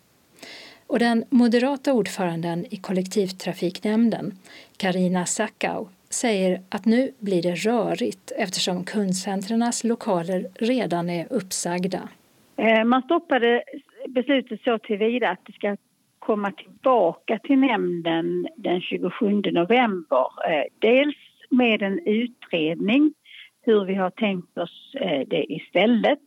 Och 0.87 0.99
den 0.99 1.25
moderata 1.29 1.93
ordföranden 1.93 2.65
i 2.69 2.77
kollektivtrafiknämnden, 2.77 4.37
Karina 4.77 5.25
Sackau, 5.25 5.87
säger 6.09 6.61
att 6.69 6.85
nu 6.85 7.11
blir 7.19 7.41
det 7.41 7.55
rörigt 7.55 8.31
eftersom 8.37 8.83
kundcentrenas 8.83 9.83
lokaler 9.83 10.47
redan 10.55 11.09
är 11.09 11.27
uppsagda. 11.29 12.09
Eh, 12.57 12.83
man 12.83 13.01
stoppade 13.01 13.63
beslutet 14.07 14.61
så 14.61 14.79
tillvida 14.79 15.29
att 15.29 15.39
det 15.45 15.53
ska 15.53 15.77
komma 16.25 16.51
tillbaka 16.51 17.39
till 17.39 17.59
nämnden 17.59 18.47
den 18.57 18.81
27 18.81 19.41
november. 19.51 20.49
Eh, 20.49 20.63
dels 20.79 21.15
med 21.49 21.81
en 21.81 21.99
utredning 22.07 23.13
hur 23.61 23.85
vi 23.85 23.95
har 23.95 24.09
tänkt 24.09 24.57
oss 24.57 24.95
eh, 24.95 25.27
det 25.27 25.45
istället 25.53 26.19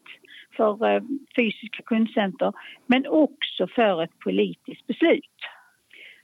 för 0.56 0.94
eh, 0.94 1.02
fysiska 1.36 1.82
kundcenter 1.82 2.52
men 2.86 3.06
också 3.06 3.66
för 3.66 4.02
ett 4.02 4.18
politiskt 4.18 4.86
beslut. 4.86 5.36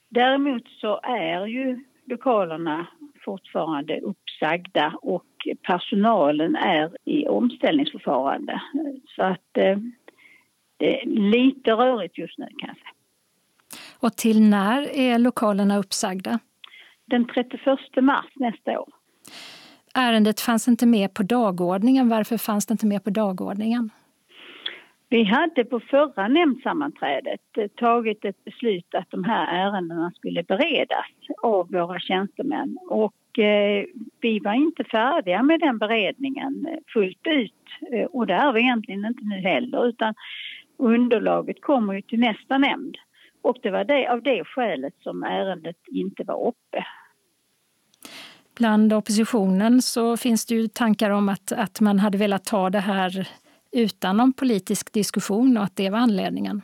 Däremot 0.08 0.68
så 0.68 1.00
är 1.02 1.46
ju 1.46 1.84
lokalerna 2.06 2.86
fortfarande 3.24 4.00
uppsagda 4.00 4.94
och 5.02 5.26
personalen 5.62 6.56
är 6.56 6.90
i 7.04 7.28
omställningsförfarande. 7.28 8.60
Så 9.16 9.22
att 9.22 9.48
det 10.76 11.02
är 11.02 11.06
lite 11.06 11.70
rörigt 11.70 12.18
just 12.18 12.38
nu 12.38 12.46
kan 12.46 12.68
jag 12.68 12.76
säga. 12.76 12.93
Och 14.04 14.16
till 14.16 14.40
när 14.42 14.96
är 14.96 15.18
lokalerna 15.18 15.78
uppsagda? 15.78 16.38
Den 17.06 17.26
31 17.26 17.78
mars 18.00 18.26
nästa 18.34 18.80
år. 18.80 18.88
Ärendet 19.94 20.40
fanns 20.40 20.68
inte 20.68 20.86
med 20.86 21.14
på 21.14 21.22
dagordningen. 21.22 22.08
Varför 22.08 22.36
fanns 22.36 22.66
det 22.66 22.72
inte 22.72 22.86
med 22.86 23.04
på 23.04 23.10
dagordningen? 23.10 23.90
Vi 25.08 25.24
hade 25.24 25.64
på 25.64 25.80
förra 25.80 26.28
nämndsammanträdet 26.28 27.40
eh, 27.58 27.66
tagit 27.66 28.24
ett 28.24 28.44
beslut 28.44 28.94
att 28.94 29.10
de 29.10 29.24
här 29.24 29.66
ärendena 29.66 30.12
skulle 30.16 30.42
beredas 30.42 31.06
av 31.42 31.70
våra 31.70 32.00
tjänstemän. 32.00 32.78
Och 32.90 33.38
eh, 33.38 33.84
vi 34.20 34.38
var 34.38 34.54
inte 34.54 34.84
färdiga 34.84 35.42
med 35.42 35.60
den 35.60 35.78
beredningen 35.78 36.66
fullt 36.92 37.26
ut. 37.26 37.64
Eh, 37.92 38.04
och 38.04 38.26
det 38.26 38.34
är 38.34 38.52
vi 38.52 38.60
egentligen 38.60 39.04
inte 39.04 39.24
nu 39.24 39.36
heller 39.36 39.88
utan 39.88 40.14
underlaget 40.76 41.60
kommer 41.60 41.94
ju 41.94 42.02
till 42.02 42.20
nästa 42.20 42.58
nämnd. 42.58 42.96
Och 43.44 43.56
det 43.62 43.70
var 43.70 43.84
det, 43.84 44.08
av 44.08 44.22
det 44.22 44.44
skälet 44.44 44.94
som 45.00 45.22
ärendet 45.22 45.76
inte 45.86 46.24
var 46.24 46.46
uppe. 46.48 46.86
Bland 48.56 48.92
oppositionen 48.92 49.82
så 49.82 50.16
finns 50.16 50.46
det 50.46 50.54
ju 50.54 50.68
tankar 50.68 51.10
om 51.10 51.28
att, 51.28 51.52
att 51.52 51.80
man 51.80 51.98
hade 51.98 52.18
velat 52.18 52.44
ta 52.44 52.70
det 52.70 52.78
här 52.78 53.28
utan 53.72 54.16
någon 54.16 54.32
politisk 54.32 54.92
diskussion 54.92 55.56
och 55.56 55.64
att 55.64 55.76
det 55.76 55.90
var 55.90 55.98
anledningen. 55.98 56.62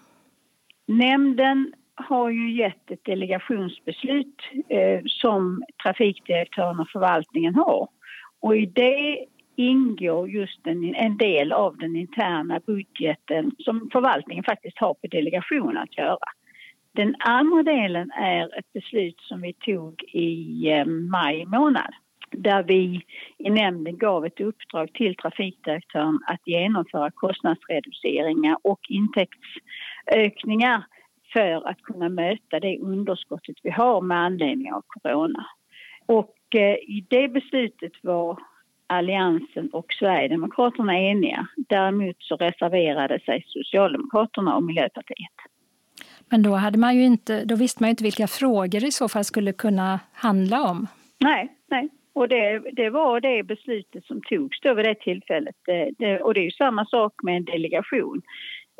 Nämnden 0.86 1.72
har 1.94 2.30
ju 2.30 2.56
gett 2.56 2.90
ett 2.90 3.04
delegationsbeslut 3.04 4.36
eh, 4.68 5.00
som 5.06 5.62
trafikdirektören 5.82 6.80
och 6.80 6.88
förvaltningen 6.88 7.54
har. 7.54 7.88
Och 8.40 8.56
i 8.56 8.66
det 8.66 9.26
ingår 9.56 10.28
just 10.28 10.66
en, 10.66 10.94
en 10.94 11.16
del 11.16 11.52
av 11.52 11.76
den 11.76 11.96
interna 11.96 12.60
budgeten 12.66 13.52
som 13.58 13.88
förvaltningen 13.92 14.44
faktiskt 14.44 14.78
har 14.78 14.94
på 14.94 15.06
delegation 15.06 15.76
att 15.76 15.98
göra. 15.98 16.18
Den 16.92 17.14
andra 17.18 17.62
delen 17.62 18.10
är 18.10 18.58
ett 18.58 18.72
beslut 18.72 19.20
som 19.20 19.40
vi 19.40 19.52
tog 19.52 20.02
i 20.02 20.68
eh, 20.70 20.84
maj 20.86 21.46
månad 21.46 21.94
där 22.32 22.62
vi 22.62 23.02
i 23.38 23.50
nämnden 23.50 23.98
gav 23.98 24.26
ett 24.26 24.40
uppdrag 24.40 24.92
till 24.92 25.16
trafikdirektören 25.16 26.18
att 26.26 26.40
genomföra 26.46 27.10
kostnadsreduceringar 27.10 28.56
och 28.62 28.80
intäktsökningar 28.88 30.84
för 31.32 31.68
att 31.68 31.82
kunna 31.82 32.08
möta 32.08 32.60
det 32.60 32.78
underskottet 32.78 33.56
vi 33.62 33.70
har 33.70 34.00
med 34.00 34.18
anledning 34.18 34.72
av 34.72 34.82
corona. 34.86 35.46
Och 36.06 36.36
eh, 36.54 36.74
i 36.74 37.06
det 37.10 37.28
beslutet 37.28 37.92
var 38.02 38.38
Alliansen 38.86 39.70
och 39.72 39.86
Sverigedemokraterna 39.98 40.98
eniga. 40.98 41.46
Däremot 41.56 42.16
så 42.18 42.36
reserverade 42.36 43.20
sig 43.20 43.44
Socialdemokraterna 43.46 44.56
och 44.56 44.62
Miljöpartiet. 44.62 45.49
Men 46.30 46.42
då, 46.42 46.50
hade 46.50 46.78
man 46.78 46.96
ju 46.96 47.04
inte, 47.04 47.44
då 47.44 47.56
visste 47.56 47.82
man 47.82 47.88
ju 47.88 47.90
inte 47.90 48.04
vilka 48.04 48.26
frågor 48.26 48.80
det 48.80 48.86
i 48.86 48.92
så 48.92 49.08
fall 49.08 49.24
skulle 49.24 49.52
kunna 49.52 50.00
handla 50.12 50.62
om. 50.70 50.86
Nej, 51.18 51.48
nej. 51.70 51.88
Och 52.12 52.28
det, 52.28 52.58
det 52.72 52.90
var 52.90 53.20
det 53.20 53.42
beslutet 53.42 54.04
som 54.04 54.20
togs 54.22 54.60
då 54.60 54.74
vid 54.74 54.84
det 54.84 54.94
tillfället. 54.94 55.56
Det, 55.66 55.90
det, 55.98 56.20
och 56.20 56.34
det 56.34 56.40
är 56.40 56.44
ju 56.44 56.50
samma 56.50 56.84
sak 56.84 57.12
med 57.22 57.36
en 57.36 57.44
delegation. 57.44 58.22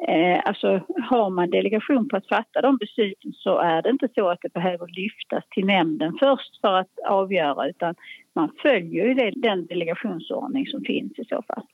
Eh, 0.09 0.41
alltså 0.45 0.81
har 1.11 1.31
man 1.31 1.51
delegation 1.51 2.09
på 2.09 2.17
att 2.17 2.29
fatta 2.29 2.61
de 2.61 2.77
besluten 2.77 3.33
så 3.33 3.59
är 3.59 3.83
det 3.83 3.91
inte 3.91 4.09
så 4.15 4.29
att 4.29 4.39
det 4.43 4.53
behöver 4.53 4.87
lyftas 4.87 5.45
till 5.51 5.67
nämnden 5.67 6.17
först 6.21 6.61
för 6.61 6.75
att 6.75 6.99
avgöra 7.09 7.69
utan 7.69 7.95
man 8.35 8.53
följer 8.63 9.07
ju 9.07 9.15
det, 9.15 9.33
den 9.37 9.67
delegationsordning 9.67 10.67
som 10.67 10.85
finns 10.85 11.19
i 11.19 11.25
så 11.25 11.43
fall. 11.43 11.67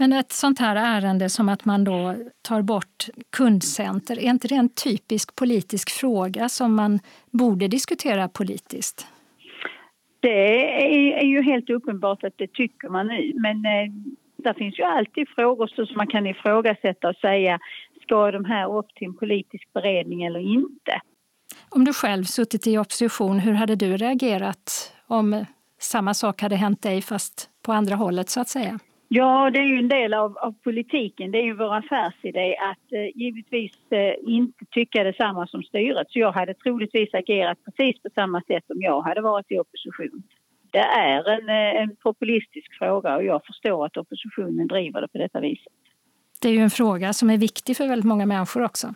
Men 0.00 0.12
ett 0.12 0.32
sånt 0.32 0.58
här 0.58 0.76
ärende 0.76 1.28
som 1.28 1.48
att 1.48 1.64
man 1.64 1.84
då 1.84 2.14
tar 2.42 2.62
bort 2.62 3.06
kundcenter, 3.30 4.18
är 4.18 4.30
inte 4.30 4.48
det 4.48 4.54
en 4.54 4.68
typisk 4.68 5.36
politisk 5.36 5.90
fråga 5.90 6.48
som 6.48 6.74
man 6.74 7.00
borde 7.30 7.68
diskutera 7.68 8.28
politiskt? 8.28 9.06
Det 10.20 11.20
är, 11.20 11.24
ju 11.24 11.42
helt 11.42 11.70
uppenbart 11.70 12.24
att 12.24 12.34
det 12.36 12.52
tycker 12.52 12.88
man 12.88 13.06
nu, 13.06 13.32
men 13.34 13.56
eh, 13.56 13.92
det 14.36 14.54
finns 14.54 14.78
ju 14.78 14.82
alltid 14.82 15.28
frågor 15.28 15.66
som 15.66 15.96
man 15.96 16.06
kan 16.06 16.26
ifrågasätta 16.26 17.08
och 17.08 17.16
säga 17.16 17.58
ska 18.02 18.30
de 18.30 18.44
här 18.44 18.78
upp 18.78 18.94
till 18.94 19.06
en 19.06 19.16
politisk 19.16 19.72
beredning 19.72 20.22
eller 20.22 20.40
inte? 20.40 21.00
Om 21.68 21.84
du 21.84 21.92
själv 21.92 22.24
suttit 22.24 22.66
i 22.66 22.78
opposition, 22.78 23.38
hur 23.38 23.52
hade 23.52 23.76
du 23.76 23.96
reagerat 23.96 24.94
om 25.06 25.44
samma 25.80 26.14
sak 26.14 26.42
hade 26.42 26.56
hänt 26.56 26.82
dig 26.82 27.02
fast 27.02 27.50
på 27.62 27.72
andra 27.72 27.94
hållet 27.94 28.28
så 28.28 28.40
att 28.40 28.48
säga? 28.48 28.78
Ja, 29.10 29.50
det 29.50 29.58
är 29.58 29.64
ju 29.64 29.78
en 29.78 29.88
del 29.88 30.14
av, 30.14 30.38
av 30.38 30.52
politiken. 30.64 31.30
Det 31.30 31.38
är 31.38 31.42
ju 31.42 31.54
vår 31.54 31.74
affärsidé 31.74 32.56
att 32.56 32.92
eh, 32.92 33.20
givetvis 33.20 33.72
eh, 33.90 34.14
inte 34.26 34.64
tycka 34.70 35.04
detsamma 35.04 35.46
som 35.46 35.62
styret. 35.62 36.06
Så 36.10 36.18
jag 36.18 36.32
hade 36.32 36.54
troligtvis 36.54 37.14
agerat 37.14 37.58
precis 37.64 38.02
på 38.02 38.08
samma 38.14 38.40
sätt 38.40 38.64
om 38.68 38.76
jag 38.80 39.02
hade 39.02 39.20
varit 39.20 39.46
i 39.48 39.58
opposition. 39.58 40.22
Det 40.72 40.78
är 40.78 41.28
en, 41.28 41.48
eh, 41.48 41.82
en 41.82 41.96
populistisk 41.96 42.78
fråga 42.78 43.16
och 43.16 43.24
jag 43.24 43.44
förstår 43.46 43.86
att 43.86 43.96
oppositionen 43.96 44.66
driver 44.66 45.00
det 45.00 45.08
på 45.08 45.18
detta 45.18 45.40
viset. 45.40 45.72
Det 46.42 46.48
är 46.48 46.52
ju 46.52 46.60
en 46.60 46.70
fråga 46.70 47.12
som 47.12 47.30
är 47.30 47.38
viktig 47.38 47.76
för 47.76 47.88
väldigt 47.88 48.06
många 48.06 48.26
människor 48.26 48.64
också. 48.64 48.94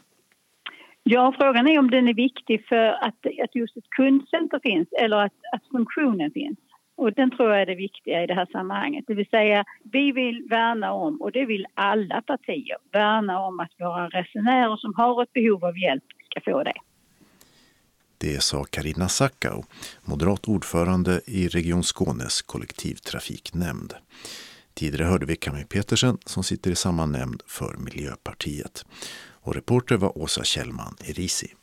Ja, 1.03 1.35
frågan 1.39 1.67
är 1.69 1.79
om 1.79 1.91
den 1.91 2.09
är 2.09 2.15
viktig 2.15 2.67
för 2.69 2.87
att, 2.87 3.27
att 3.45 3.55
just 3.55 3.77
ett 3.77 3.91
kundcenter 3.91 4.61
finns 4.63 4.89
eller 5.01 5.17
att, 5.17 5.33
att 5.53 5.63
funktionen 5.71 6.31
finns. 6.31 6.59
Och 6.97 7.13
den 7.13 7.31
tror 7.31 7.51
jag 7.51 7.63
är 7.63 7.67
det 7.67 7.75
viktiga 7.75 8.23
i 8.23 8.27
det 8.27 8.35
här 8.35 8.49
sammanhanget. 8.53 9.05
Det 9.09 9.15
vill 9.15 9.29
säga, 9.29 9.65
vi 9.93 10.13
vill 10.13 10.47
värna 10.51 10.93
om, 10.93 11.23
och 11.23 11.33
det 11.33 11.45
vill 11.45 11.67
alla 11.75 12.23
partier, 12.23 12.77
värna 12.93 13.41
om 13.41 13.61
att 13.61 13.71
våra 13.79 14.09
resenärer 14.09 14.77
som 14.77 14.95
har 14.97 15.23
ett 15.23 15.33
behov 15.33 15.65
av 15.65 15.79
hjälp 15.79 16.05
ska 16.31 16.41
få 16.51 16.63
det. 16.63 16.75
Det 18.19 18.43
sa 18.43 18.65
Karina 18.65 19.09
Sackau, 19.09 19.63
moderat 20.05 20.49
ordförande 20.49 21.21
i 21.27 21.49
Region 21.49 21.83
Skånes 21.83 22.43
kollektivtrafiknämnd. 22.43 23.95
Tidigare 24.75 25.07
hörde 25.07 25.27
vi 25.27 25.37
Camille 25.37 25.67
Petersen 25.67 26.19
som 26.25 26.45
sitter 26.45 26.71
i 26.71 26.75
samma 26.75 27.07
nämnd 27.07 27.43
för 27.47 27.77
Miljöpartiet. 27.77 28.87
Och 29.45 29.55
reporter 29.55 29.97
var 29.97 30.19
Åsa 30.19 30.45
Kjellman 30.45 30.97
Erisi. 31.09 31.55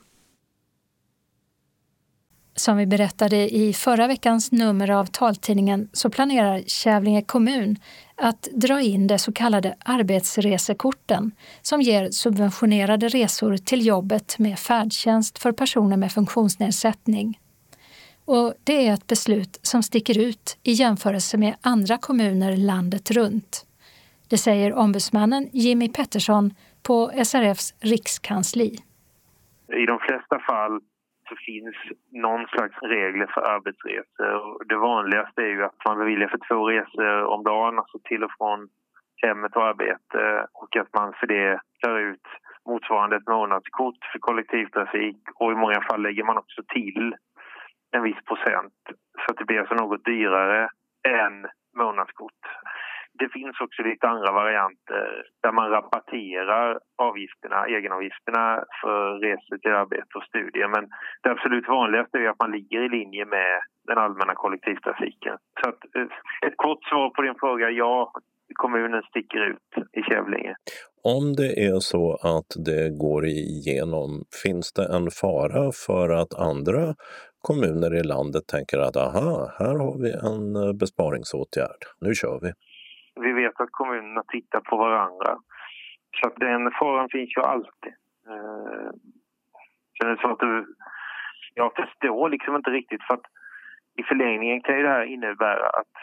Som 2.60 2.78
vi 2.78 2.86
berättade 2.86 3.56
i 3.56 3.74
förra 3.74 4.08
veckans 4.08 4.52
nummer 4.52 4.92
av 4.92 5.06
taltidningen 5.06 5.90
så 5.94 6.10
planerar 6.10 6.62
Kävlinge 6.68 7.22
kommun 7.22 7.76
att 8.16 8.48
dra 8.54 8.82
in 8.82 9.08
de 9.08 9.20
så 9.20 9.32
kallade 9.32 9.76
arbetsresekorten 9.86 11.32
som 11.62 11.82
ger 11.82 12.12
subventionerade 12.12 13.08
resor 13.08 13.58
till 13.58 13.86
jobbet 13.86 14.40
med 14.40 14.60
färdtjänst 14.60 15.40
för 15.40 15.52
personer 15.52 15.98
med 15.98 16.12
funktionsnedsättning. 16.12 17.40
Och 18.26 18.54
det 18.64 18.88
är 18.88 18.94
ett 18.94 19.08
beslut 19.08 19.60
som 19.62 19.84
sticker 19.84 20.20
ut 20.20 20.58
i 20.64 20.72
jämförelse 20.72 21.38
med 21.38 21.56
andra 21.62 21.98
kommuner 21.98 22.58
landet 22.58 23.12
runt. 23.12 23.66
Det 24.28 24.38
säger 24.38 24.74
ombudsmannen 24.74 25.50
Jimmy 25.52 25.90
Pettersson 25.90 26.54
på 26.84 27.12
SRFs 27.24 27.74
rikskansli. 27.80 28.78
I 29.68 29.86
de 29.86 30.00
flesta 30.00 30.40
fall 30.40 30.82
så 31.30 31.36
finns 31.36 31.76
någon 32.12 32.48
slags 32.48 32.78
regler 32.82 33.28
för 33.34 33.42
arbetsresor. 33.42 34.64
Det 34.70 34.78
vanligaste 34.78 35.42
är 35.42 35.48
ju 35.48 35.64
att 35.64 35.86
man 35.88 35.98
beviljar 35.98 36.28
för 36.28 36.42
två 36.48 36.70
resor 36.70 37.24
om 37.24 37.44
dagen, 37.44 37.80
alltså 37.80 38.00
till 38.04 38.24
och 38.24 38.32
från 38.38 38.70
hemmet 39.22 39.56
och 39.56 39.66
arbete 39.66 40.48
och 40.54 40.76
att 40.76 40.94
man 40.94 41.14
för 41.14 41.28
det 41.28 41.60
tar 41.82 42.00
ut 42.00 42.28
motsvarande 42.66 43.16
ett 43.16 43.28
månadskort 43.28 44.02
för 44.12 44.20
kollektivtrafik 44.20 45.22
och 45.36 45.52
i 45.52 45.56
många 45.56 45.82
fall 45.82 46.02
lägger 46.02 46.24
man 46.24 46.38
också 46.38 46.62
till 46.74 47.16
en 47.92 48.04
viss 48.04 48.24
procent 48.26 48.74
så 49.20 49.32
att 49.32 49.38
det 49.38 49.46
blir 49.46 49.60
alltså 49.60 49.76
något 49.76 50.06
dyrare 50.06 50.70
än 51.08 51.48
månadskort. 51.78 52.42
Det 53.20 53.30
finns 53.38 53.56
också 53.62 53.82
lite 53.84 54.08
andra 54.08 54.32
varianter 54.32 55.04
eh, 55.18 55.24
där 55.44 55.52
man 55.52 55.70
rabatterar 55.70 56.80
avgifterna, 57.08 57.60
egenavgifterna 57.76 58.46
för 58.82 59.20
resor 59.26 59.58
till 59.58 59.80
arbete 59.84 60.12
och 60.16 60.24
studier. 60.24 60.68
Men 60.68 60.84
det 61.22 61.30
absolut 61.30 61.68
vanligaste 61.68 62.18
är 62.18 62.30
att 62.30 62.44
man 62.44 62.52
ligger 62.52 62.80
i 62.86 62.90
linje 62.90 63.26
med 63.26 63.54
den 63.88 63.98
allmänna 63.98 64.36
kollektivtrafiken. 64.36 65.38
Så 65.60 65.70
att, 65.70 65.82
eh, 65.96 66.48
ett 66.48 66.58
kort 66.58 66.84
svar 66.84 67.10
på 67.10 67.22
din 67.22 67.36
fråga, 67.40 67.70
ja, 67.70 68.12
kommunen 68.54 69.04
sticker 69.04 69.42
ut 69.52 69.72
i 70.00 70.02
Kävlinge. 70.02 70.56
Om 71.04 71.36
det 71.36 71.52
är 71.70 71.80
så 71.80 72.14
att 72.14 72.66
det 72.66 72.98
går 72.98 73.26
igenom, 73.26 74.10
finns 74.44 74.74
det 74.74 74.86
en 74.96 75.08
fara 75.22 75.72
för 75.86 76.10
att 76.10 76.34
andra 76.34 76.96
kommuner 77.42 77.96
i 77.96 78.04
landet 78.04 78.48
tänker 78.48 78.80
att 78.80 78.98
aha, 78.98 79.52
här 79.60 79.76
har 79.76 79.98
vi 80.04 80.12
en 80.12 80.56
eh, 80.56 80.74
besparingsåtgärd, 80.74 81.82
nu 82.00 82.14
kör 82.14 82.40
vi? 82.42 82.52
Vi 83.22 83.32
vet 83.32 83.60
att 83.60 83.72
kommunerna 83.72 84.24
tittar 84.28 84.60
på 84.60 84.78
varandra. 84.78 85.38
Så 86.22 86.28
att 86.28 86.36
den 86.36 86.72
faran 86.72 87.10
finns 87.10 87.38
ju 87.38 87.42
alltid. 87.42 87.94
Eh, 88.30 88.90
är 90.04 90.10
det 90.10 90.22
så 90.22 90.32
att 90.32 90.40
du, 90.40 90.76
jag 91.54 91.76
förstår 91.76 92.30
liksom 92.30 92.56
inte 92.56 92.70
riktigt 92.70 93.04
för 93.04 93.14
att 93.14 93.26
i 94.00 94.04
förlängningen 94.04 94.62
kan 94.62 94.78
ju 94.78 94.84
det 94.84 94.90
här 94.90 95.04
innebära 95.04 95.68
att 95.70 95.96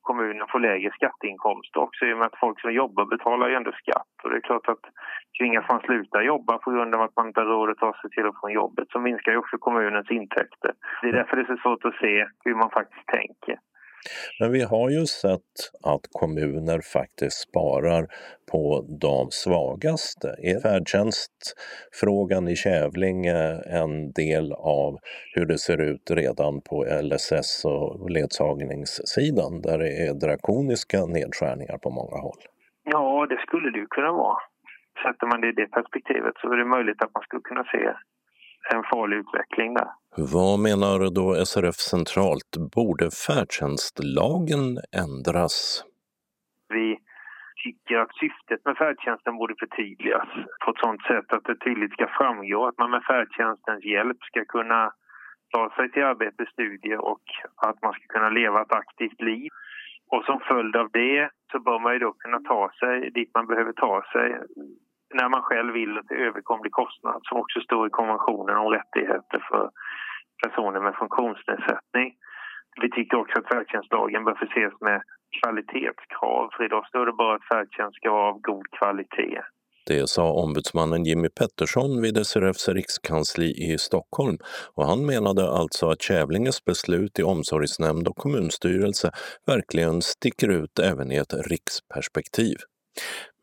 kommunen 0.00 0.46
får 0.48 0.60
lägre 0.60 0.90
skatteinkomster 0.90 1.80
också 1.80 2.06
i 2.06 2.12
och 2.12 2.18
med 2.18 2.26
att 2.26 2.38
folk 2.38 2.60
som 2.60 2.72
jobbar 2.72 3.04
betalar 3.04 3.48
ju 3.48 3.54
ändå 3.54 3.72
skatt. 3.72 4.14
Och 4.22 4.30
det 4.30 4.36
är 4.36 4.40
klart 4.40 4.68
att 4.68 4.84
tvingas 5.38 5.68
man 5.68 5.80
sluta 5.80 6.22
jobba 6.22 6.58
på 6.58 6.70
grund 6.70 6.94
av 6.94 7.00
att 7.02 7.16
man 7.16 7.26
inte 7.26 7.40
har 7.40 7.46
råd 7.46 7.70
att 7.70 7.78
ta 7.78 7.92
sig 8.00 8.10
till 8.10 8.26
och 8.26 8.36
från 8.40 8.52
jobbet 8.52 8.88
så 8.90 9.00
minskar 9.00 9.32
ju 9.32 9.38
också 9.38 9.58
kommunens 9.58 10.10
intäkter. 10.10 10.72
Det 11.02 11.08
är 11.08 11.12
därför 11.12 11.36
det 11.36 11.42
är 11.42 11.56
så 11.56 11.62
svårt 11.62 11.84
att 11.84 11.94
se 11.94 12.26
hur 12.44 12.54
man 12.54 12.70
faktiskt 12.70 13.06
tänker. 13.06 13.58
Men 14.40 14.52
vi 14.52 14.62
har 14.62 14.90
ju 14.90 15.06
sett 15.06 15.54
att 15.82 16.00
kommuner 16.12 16.80
faktiskt 16.80 17.48
sparar 17.48 18.06
på 18.52 18.86
de 19.00 19.30
svagaste. 19.30 20.28
Är 20.38 20.60
färdtjänstfrågan 20.60 22.48
i 22.48 22.56
Kävlinge 22.56 23.62
en 23.66 24.12
del 24.12 24.52
av 24.52 24.98
hur 25.34 25.46
det 25.46 25.58
ser 25.58 25.80
ut 25.80 26.10
redan 26.10 26.60
på 26.60 26.84
LSS 27.02 27.64
och 27.64 28.10
ledsagningssidan 28.10 29.62
där 29.62 29.78
det 29.78 30.06
är 30.06 30.14
drakoniska 30.14 31.06
nedskärningar 31.06 31.78
på 31.78 31.90
många 31.90 32.16
håll? 32.22 32.40
Ja, 32.84 33.26
det 33.28 33.38
skulle 33.46 33.70
det 33.70 33.78
ju 33.78 33.86
kunna 33.86 34.12
vara. 34.12 34.38
Sätter 35.02 35.26
man 35.26 35.40
det 35.40 35.48
i 35.48 35.52
det 35.52 35.66
perspektivet 35.66 36.34
så 36.40 36.52
är 36.52 36.56
det 36.56 36.64
möjligt 36.64 37.02
att 37.02 37.14
man 37.14 37.22
skulle 37.22 37.42
kunna 37.42 37.64
se 37.64 37.82
en 38.74 38.84
farlig 38.92 39.16
utveckling 39.16 39.74
där. 39.74 39.90
Vad 40.16 40.58
menar 40.68 40.98
då 41.18 41.26
SRF 41.50 41.74
centralt? 41.74 42.52
Borde 42.76 43.06
färdtjänstlagen 43.26 44.64
ändras? 45.04 45.84
Vi 46.68 46.98
tycker 47.64 47.96
att 47.98 48.14
syftet 48.22 48.60
med 48.64 48.76
färdtjänsten 48.76 49.36
borde 49.36 49.54
förtydligas 49.62 50.28
på 50.64 50.70
ett 50.70 50.80
sådant 50.82 51.02
sätt 51.02 51.28
att 51.32 51.44
det 51.44 51.56
tydligt 51.64 51.92
ska 51.92 52.06
framgå 52.18 52.66
att 52.66 52.78
man 52.78 52.90
med 52.90 53.04
färdtjänstens 53.10 53.84
hjälp 53.84 54.20
ska 54.30 54.44
kunna 54.44 54.92
ta 55.54 55.62
sig 55.76 55.90
till 55.90 56.04
arbete, 56.04 56.46
studier 56.52 56.98
och 57.12 57.26
att 57.68 57.82
man 57.82 57.92
ska 57.92 58.04
kunna 58.14 58.30
leva 58.30 58.62
ett 58.62 58.78
aktivt 58.82 59.20
liv. 59.20 59.48
Och 60.12 60.24
som 60.24 60.40
följd 60.40 60.76
av 60.76 60.88
det 60.92 61.30
så 61.52 61.56
bör 61.60 61.78
man 61.78 61.92
ju 61.92 61.98
då 61.98 62.12
kunna 62.12 62.40
ta 62.40 62.70
sig 62.80 63.10
dit 63.10 63.30
man 63.34 63.46
behöver 63.46 63.72
ta 63.72 64.02
sig 64.12 64.28
när 65.14 65.28
man 65.28 65.42
själv 65.42 65.72
vill 65.72 65.98
till 66.08 66.16
överkomlig 66.16 66.72
kostnad 66.72 67.20
som 67.22 67.38
också 67.38 67.60
står 67.60 67.86
i 67.86 67.90
konventionen 67.90 68.56
om 68.56 68.68
rättigheter 68.78 69.38
för 69.48 69.70
personer 70.44 70.80
med 70.86 70.94
funktionsnedsättning. 71.02 72.08
Vi 72.82 72.88
tycker 72.90 73.16
också 73.22 73.38
att 73.38 73.50
färdtjänstlagen 73.52 74.24
bör 74.24 74.36
förses 74.44 74.74
med 74.88 74.98
kvalitetskrav 75.38 76.42
för 76.52 76.64
idag 76.64 76.86
står 76.86 77.06
det 77.06 77.12
bara 77.12 77.34
att 77.36 77.48
färdtjänst 77.52 77.96
ska 77.96 78.10
vara 78.10 78.28
av 78.32 78.40
god 78.40 78.66
kvalitet. 78.78 79.40
Det 79.86 80.08
sa 80.08 80.32
ombudsmannen 80.32 81.04
Jimmy 81.04 81.28
Pettersson 81.28 82.02
vid 82.02 82.26
SRFs 82.26 82.68
rikskansli 82.68 83.72
i 83.72 83.78
Stockholm 83.78 84.38
och 84.74 84.86
han 84.86 85.06
menade 85.06 85.50
alltså 85.50 85.88
att 85.90 86.02
Kävlinges 86.02 86.64
beslut 86.64 87.18
i 87.18 87.22
omsorgsnämnd 87.22 88.08
och 88.08 88.16
kommunstyrelse 88.16 89.10
verkligen 89.46 90.02
sticker 90.02 90.48
ut 90.48 90.78
även 90.78 91.12
i 91.12 91.16
ett 91.16 91.34
riksperspektiv. 91.50 92.56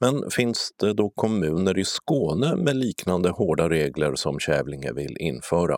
Men 0.01 0.29
finns 0.37 0.75
det 0.79 0.93
då 0.93 1.09
kommuner 1.15 1.77
i 1.79 1.83
Skåne 1.83 2.55
med 2.65 2.75
liknande 2.75 3.29
hårda 3.29 3.69
regler 3.69 4.15
som 4.15 4.39
Kävlinge 4.39 4.91
vill 4.93 5.15
införa? 5.19 5.77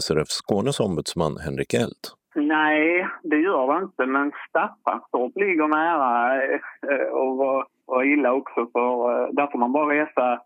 SRF 0.00 0.28
Skånes 0.28 0.80
ombudsman 0.80 1.36
Henrik 1.44 1.74
Eld. 1.74 2.04
Nej, 2.34 3.08
det 3.22 3.36
gör 3.36 3.74
det 3.74 3.84
inte, 3.84 4.06
men 4.06 4.32
Staffanstorp 4.48 5.36
ligger 5.36 5.68
nära 5.68 6.42
eh, 6.44 7.08
och 7.12 7.36
var, 7.36 7.66
var 7.86 8.04
illa 8.04 8.32
också 8.32 8.66
för 8.72 9.22
eh, 9.22 9.28
där 9.32 9.46
får 9.46 9.58
man 9.58 9.72
bara 9.72 9.94
resa 9.94 10.40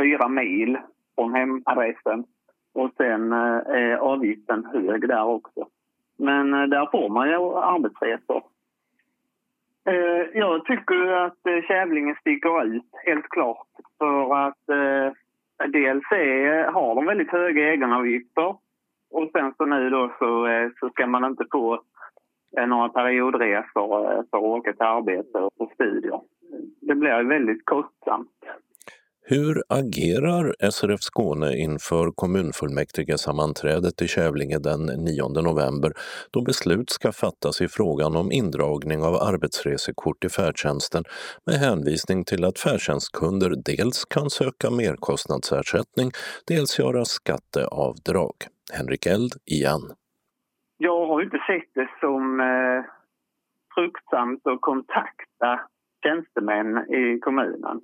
fyra 0.00 0.28
mil 0.28 0.78
från 1.14 1.34
hemadressen 1.34 2.24
och 2.74 2.90
sen 2.96 3.32
eh, 3.32 3.58
är 3.82 3.96
avgiften 3.96 4.64
hög 4.72 5.08
där 5.08 5.24
också. 5.24 5.66
Men 6.16 6.50
där 6.50 6.88
får 6.90 7.08
man 7.08 7.28
ju 7.28 7.36
arbetsresor 7.56 8.42
Eh, 9.86 10.38
jag 10.38 10.64
tycker 10.64 11.12
att 11.12 11.46
eh, 11.46 11.62
Kävlinge 11.68 12.16
sticker 12.20 12.64
ut, 12.64 12.90
helt 13.06 13.28
klart. 13.28 13.66
För 13.98 14.46
att 14.46 14.68
eh, 14.68 15.12
dels 15.68 16.12
är, 16.12 16.64
har 16.72 16.94
de 16.94 17.06
väldigt 17.06 17.30
höga 17.30 17.72
egenavgifter 17.72 18.56
och 19.10 19.30
sen 19.32 19.54
så 19.56 19.64
nu 19.64 19.90
då 19.90 20.12
så, 20.18 20.46
eh, 20.46 20.70
så 20.80 20.90
ska 20.90 21.06
man 21.06 21.24
inte 21.24 21.44
få 21.52 21.82
eh, 22.58 22.66
några 22.66 22.88
periodresor 22.88 24.24
för 24.30 24.38
att 24.38 24.42
åka 24.42 24.72
till 24.72 24.82
arbete 24.82 25.38
och 25.38 25.70
studier. 25.74 26.20
Det 26.80 26.94
blir 26.94 27.22
väldigt 27.22 27.64
kostsamt. 27.64 28.44
Hur 29.32 29.62
agerar 29.68 30.70
SRF 30.70 31.00
Skåne 31.00 31.56
inför 31.56 32.10
kommunfullmäktigesammanträdet 32.20 34.02
i 34.02 34.08
Kävlinge 34.08 34.58
den 34.58 34.82
9 34.86 35.42
november 35.50 35.90
då 36.32 36.42
beslut 36.42 36.90
ska 36.90 37.12
fattas 37.12 37.60
i 37.60 37.68
frågan 37.68 38.16
om 38.16 38.32
indragning 38.32 39.00
av 39.08 39.14
arbetsresekort 39.30 40.24
i 40.24 40.28
färdtjänsten 40.28 41.02
med 41.46 41.56
hänvisning 41.66 42.24
till 42.24 42.44
att 42.44 42.58
färdtjänstkunder 42.58 43.50
dels 43.70 44.04
kan 44.04 44.30
söka 44.30 44.68
merkostnadsersättning, 44.70 46.08
dels 46.50 46.78
göra 46.78 47.04
skatteavdrag? 47.04 48.36
Henrik 48.76 49.06
Eld 49.06 49.32
igen. 49.58 49.84
Jag 50.76 51.06
har 51.08 51.22
inte 51.22 51.40
sett 51.50 51.70
det 51.74 51.90
som 52.00 52.40
eh, 52.40 52.80
fruktsamt 53.74 54.46
att 54.46 54.60
kontakta 54.60 55.50
tjänstemän 56.02 56.70
i 57.00 57.18
kommunen. 57.26 57.76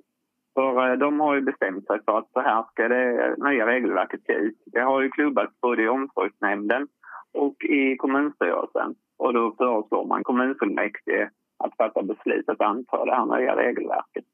För 0.57 0.91
eh, 0.91 0.97
de 0.97 1.19
har 1.19 1.35
ju 1.35 1.41
bestämt 1.41 1.87
sig 1.87 1.99
för 2.05 2.17
att 2.17 2.31
så 2.33 2.39
här 2.39 2.65
ska 2.71 2.87
det 2.87 3.35
nya 3.37 3.67
regelverket 3.67 4.21
se 4.25 4.33
ut. 4.33 4.57
Det 4.65 4.79
har 4.79 5.01
ju 5.01 5.09
klubbats 5.09 5.61
både 5.61 5.83
i 5.83 5.87
omsorgsnämnden 5.87 6.87
och 7.33 7.63
i 7.63 7.97
kommunstyrelsen. 7.97 8.95
Och 9.17 9.33
då 9.33 9.55
föreslår 9.57 10.05
man 10.05 10.23
kommunfullmäktige 10.23 11.29
att 11.57 11.77
fatta 11.77 12.03
beslut 12.03 12.49
att 12.49 12.61
anta 12.61 13.05
det 13.05 13.15
här 13.15 13.39
nya 13.39 13.55
regelverket. 13.55 14.25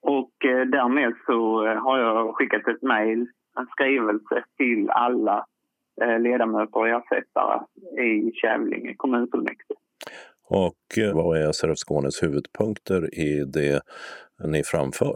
Och 0.00 0.44
eh, 0.44 0.66
därmed 0.66 1.14
så 1.26 1.66
eh, 1.66 1.82
har 1.82 1.98
jag 1.98 2.34
skickat 2.34 2.68
ett 2.68 2.82
mejl, 2.82 3.26
en 3.58 3.66
skrivelse 3.66 4.44
till 4.56 4.90
alla 4.90 5.46
ledamöter 6.18 6.76
och 6.76 6.88
ersättare 6.88 7.60
i 8.02 8.32
Kävlinge 8.34 8.94
kommunfullmäktige. 8.96 9.78
Och 10.48 11.14
vad 11.14 11.38
är 11.38 11.52
SRF 11.52 11.78
Skånes 11.78 12.22
huvudpunkter 12.22 13.14
i 13.14 13.44
det 13.44 13.82
ni 14.44 14.62
framför? 14.64 15.14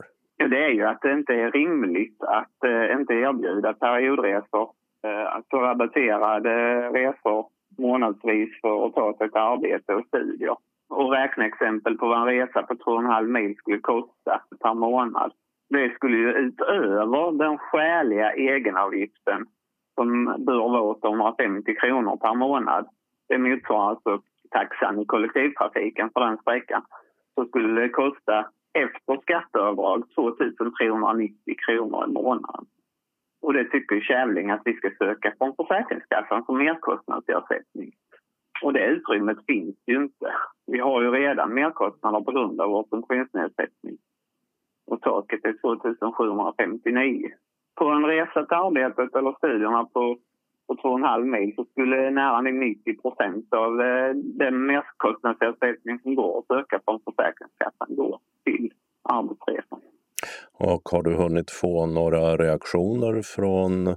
Det 0.50 0.64
är 0.64 0.70
ju 0.70 0.84
att 0.84 1.02
det 1.02 1.12
inte 1.12 1.34
är 1.34 1.50
rimligt 1.50 2.22
att 2.22 2.64
eh, 2.64 2.92
inte 2.92 3.14
erbjuda 3.14 3.72
periodresor, 3.72 4.70
eh, 5.04 5.34
alltså 5.34 5.56
rabatterade 5.56 6.54
resor 6.88 7.46
månadsvis 7.78 8.60
för 8.60 8.86
att 8.86 8.94
ta 8.94 9.14
sig 9.18 9.30
till 9.30 9.40
arbete 9.40 9.94
och 9.94 10.06
studier. 10.06 10.56
Och 10.88 11.12
räkneexempel 11.12 11.98
på 11.98 12.06
vad 12.06 12.18
en 12.18 12.34
resa 12.34 12.62
på 12.62 12.74
2,5 12.74 13.26
mil 13.26 13.56
skulle 13.56 13.78
kosta 13.78 14.42
per 14.60 14.74
månad. 14.74 15.32
Det 15.70 15.94
skulle 15.94 16.16
ju 16.16 16.30
utöver 16.32 17.38
den 17.38 17.58
skäliga 17.58 18.32
egenavgiften 18.32 19.46
som 19.94 20.24
bör 20.24 20.68
vara 20.68 20.82
850 20.82 21.74
kronor 21.74 22.16
per 22.16 22.34
månad. 22.34 22.88
Det 23.28 23.38
motsvarar 23.38 23.90
alltså 23.90 24.20
taxan 24.50 25.00
i 25.00 25.04
kollektivtrafiken 25.04 26.10
för 26.14 26.20
den 26.20 26.38
sträckan. 26.38 26.82
Så 27.34 27.44
skulle 27.44 27.80
det 27.80 27.88
kosta 27.88 28.46
efter 28.72 29.20
skatteavdrag 29.22 30.14
2 30.14 30.30
390 30.80 31.54
kronor 31.66 32.04
i 32.08 32.12
månaden. 32.12 32.66
Och 33.42 33.52
det 33.52 33.64
tycker 33.64 34.00
Kävling 34.00 34.50
att 34.50 34.62
vi 34.64 34.74
ska 34.74 34.90
söka 34.98 35.34
från 35.38 35.54
Försäkringskassan 35.56 36.44
som 36.44 36.58
merkostnadsersättning. 36.58 37.92
Och 38.62 38.72
det 38.72 38.86
utrymmet 38.86 39.38
finns 39.46 39.76
ju 39.86 39.96
inte. 39.96 40.34
Vi 40.66 40.78
har 40.78 41.02
ju 41.02 41.10
redan 41.10 41.54
merkostnader 41.54 42.20
på 42.20 42.32
grund 42.32 42.60
av 42.60 42.70
vår 42.70 42.86
funktionsnedsättning. 42.90 43.96
Och 44.86 45.00
taket 45.00 45.44
är 45.44 45.52
2759. 45.52 47.28
På 47.74 47.88
en 47.88 48.06
resa 48.06 48.44
till 48.46 48.56
arbetet 48.56 49.14
eller 49.14 49.32
studierna 49.32 49.84
på, 49.84 50.18
på 50.66 50.74
2,5 50.74 51.24
mil 51.24 51.54
så 51.56 51.64
skulle 51.64 52.10
nära 52.10 52.40
90 52.40 53.02
procent 53.02 53.54
av 53.54 53.80
eh, 53.80 54.14
den 54.14 54.66
merkostnadsersättning 54.66 55.98
som 55.98 56.14
går 56.14 56.38
att 56.38 56.46
söka 56.46 56.80
från 56.84 57.00
Försäkringskassan 57.04 57.96
gå 57.96 58.20
till 58.44 58.72
arbetsresan. 59.02 59.80
Och 60.52 60.88
har 60.92 61.02
du 61.02 61.14
hunnit 61.14 61.50
få 61.50 61.86
några 61.86 62.36
reaktioner 62.36 63.22
från 63.22 63.96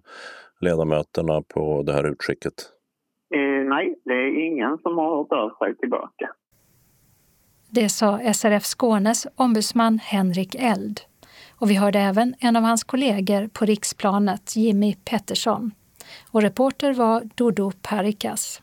ledamöterna 0.59 1.41
på 1.53 1.83
det 1.83 1.93
här 1.93 2.11
utskicket? 2.11 2.53
Eh, 3.35 3.69
nej, 3.69 3.95
det 4.05 4.13
är 4.13 4.45
ingen 4.47 4.77
som 4.77 4.97
har 4.97 5.17
hört 5.17 5.31
av 5.31 5.65
sig 5.65 5.77
tillbaka. 5.77 6.29
Det 7.69 7.89
sa 7.89 8.33
SRF 8.33 8.63
Skånes 8.63 9.27
ombudsman 9.35 9.99
Henrik 9.99 10.55
Eld. 10.59 10.99
Och 11.59 11.69
vi 11.69 11.75
hörde 11.75 11.99
även 11.99 12.35
en 12.39 12.55
av 12.55 12.63
hans 12.63 12.83
kollegor 12.83 13.47
på 13.47 13.65
riksplanet, 13.65 14.55
Jimmy 14.55 14.95
Pettersson. 14.95 15.71
Och 16.31 16.41
reporter 16.41 16.93
var 16.93 17.29
Dodo 17.35 17.71
Parikas. 17.81 18.61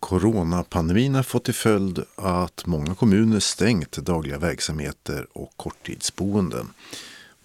Coronapandemin 0.00 1.14
har 1.14 1.22
fått 1.22 1.44
till 1.44 1.54
följd 1.54 2.04
att 2.16 2.66
många 2.66 2.94
kommuner 2.94 3.40
stängt 3.40 3.92
dagliga 3.92 4.38
verksamheter 4.38 5.26
och 5.32 5.52
korttidsboenden. 5.56 6.72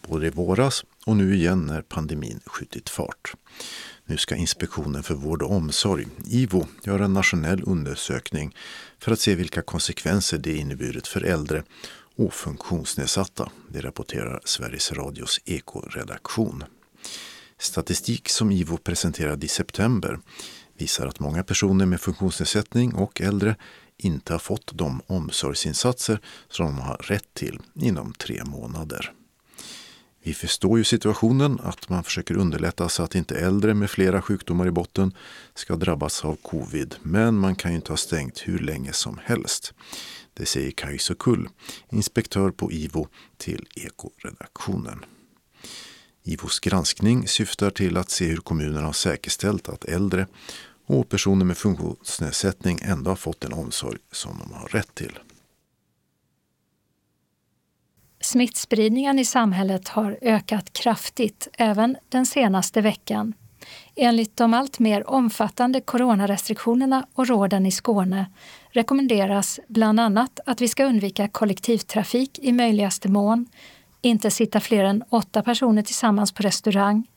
Både 0.08 0.28
i 0.28 0.30
våras 0.30 0.86
och 1.06 1.18
nu 1.18 1.36
igen 1.36 1.66
när 1.66 1.82
pandemin 1.82 2.40
skjutit 2.46 2.90
fart. 2.90 3.34
Nu 4.06 4.18
ska 4.18 4.36
Inspektionen 4.36 5.04
för 5.04 5.14
vård 5.16 5.42
och 5.42 5.52
omsorg, 5.52 6.08
IVO, 6.26 6.66
göra 6.84 7.06
en 7.06 7.14
nationell 7.14 7.64
undersökning 7.66 8.56
för 9.00 9.12
att 9.12 9.20
se 9.20 9.36
vilka 9.36 9.62
konsekvenser 9.62 10.38
det 10.38 10.56
inneburit 10.56 11.08
för 11.08 11.22
äldre 11.22 11.64
och 12.16 12.34
funktionsnedsatta. 12.34 13.50
Det 13.70 13.82
rapporterar 13.82 14.42
Sveriges 14.46 14.92
Radios 14.92 15.40
ekoredaktion. 15.46 16.64
Statistik 17.60 18.30
som 18.30 18.52
IVO 18.52 18.78
presenterade 18.78 19.46
i 19.46 19.50
september 19.50 20.20
visar 20.78 21.08
att 21.08 21.20
många 21.20 21.44
personer 21.44 21.86
med 21.86 22.02
funktionsnedsättning 22.02 22.94
och 22.94 23.22
äldre 23.22 23.56
inte 23.98 24.34
har 24.34 24.40
fått 24.40 24.72
de 24.74 25.02
omsorgsinsatser 25.08 26.20
som 26.50 26.66
de 26.66 26.78
har 26.78 26.98
rätt 26.98 27.34
till 27.34 27.60
inom 27.74 28.14
tre 28.14 28.44
månader. 28.46 29.12
Vi 30.24 30.34
förstår 30.34 30.78
ju 30.78 30.84
situationen 30.84 31.60
att 31.64 31.90
man 31.90 32.04
försöker 32.04 32.38
underlätta 32.38 32.90
så 32.90 33.04
att 33.04 33.16
inte 33.16 33.36
äldre 33.36 33.74
med 33.74 33.90
flera 33.90 34.22
sjukdomar 34.22 34.68
i 34.68 34.72
botten 34.72 35.14
ska 35.54 35.76
drabbas 35.76 36.26
av 36.26 36.36
covid. 36.36 36.96
Men 37.02 37.38
man 37.38 37.56
kan 37.56 37.72
ju 37.72 37.76
inte 37.76 37.92
ha 37.92 37.98
stängt 37.98 38.40
hur 38.40 38.60
länge 38.60 38.94
som 38.94 39.20
helst. 39.24 39.74
Det 40.34 40.46
säger 40.46 40.72
Kajsa 40.72 41.16
Kull, 41.20 41.50
inspektör 41.90 42.52
på 42.52 42.72
IVO 42.72 43.08
till 43.38 43.68
Ekoredaktionen. 43.76 45.06
IVOs 46.28 46.60
granskning 46.60 47.28
syftar 47.28 47.70
till 47.70 47.98
att 47.98 48.10
se 48.10 48.26
hur 48.26 48.38
kommunerna 48.38 48.86
har 48.86 48.94
säkerställt 48.94 49.70
att 49.70 49.86
äldre 49.86 50.28
och 50.86 51.10
personer 51.10 51.46
med 51.46 51.58
funktionsnedsättning 51.58 52.80
ändå 52.82 53.12
har 53.12 53.16
fått 53.16 53.42
den 53.42 53.54
omsorg 53.54 53.98
som 54.12 54.40
de 54.40 54.54
har 54.54 54.68
rätt 54.68 54.96
till. 54.96 55.20
Smittspridningen 58.22 59.20
i 59.20 59.26
samhället 59.26 59.88
har 59.88 60.18
ökat 60.22 60.74
kraftigt 60.74 61.48
även 61.54 61.98
den 62.10 62.26
senaste 62.26 62.82
veckan. 62.82 63.34
Enligt 63.96 64.38
de 64.38 64.54
allt 64.54 64.80
mer 64.80 65.10
omfattande 65.10 65.82
coronarestriktionerna 65.82 67.08
och 67.14 67.28
råden 67.28 67.66
i 67.66 67.72
Skåne 67.72 68.32
rekommenderas 68.70 69.60
bland 69.68 70.00
annat 70.00 70.40
att 70.46 70.62
vi 70.62 70.68
ska 70.68 70.86
undvika 70.86 71.28
kollektivtrafik 71.28 72.40
i 72.40 72.52
möjligaste 72.52 73.10
mån, 73.10 73.48
inte 74.06 74.32
sitta 74.32 74.60
fler 74.60 74.84
än 74.84 75.04
åtta 75.10 75.42
personer 75.42 75.82
tillsammans 75.82 76.34
på 76.34 76.44
restaurang 76.44 77.08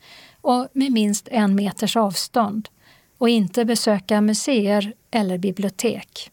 och 0.41 0.67
med 0.73 0.91
minst 0.91 1.27
en 1.31 1.55
meters 1.55 1.97
avstånd 1.97 2.69
och 3.17 3.29
inte 3.29 3.65
besöka 3.65 4.21
museer 4.21 4.93
eller 5.11 5.37
bibliotek. 5.37 6.31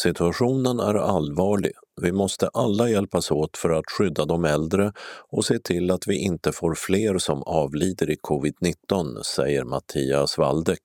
Situationen 0.00 0.80
är 0.80 0.94
allvarlig. 0.94 1.72
Vi 2.02 2.12
måste 2.12 2.48
alla 2.48 2.88
hjälpas 2.88 3.30
åt 3.30 3.56
för 3.56 3.70
att 3.70 3.90
skydda 3.90 4.24
de 4.24 4.44
äldre 4.44 4.92
och 5.30 5.44
se 5.44 5.58
till 5.58 5.90
att 5.90 6.06
vi 6.06 6.18
inte 6.18 6.52
får 6.52 6.74
fler 6.74 7.18
som 7.18 7.42
avlider 7.42 8.10
i 8.10 8.16
covid-19, 8.16 9.22
säger 9.22 9.64
Mattias 9.64 10.38
Waldeck, 10.38 10.82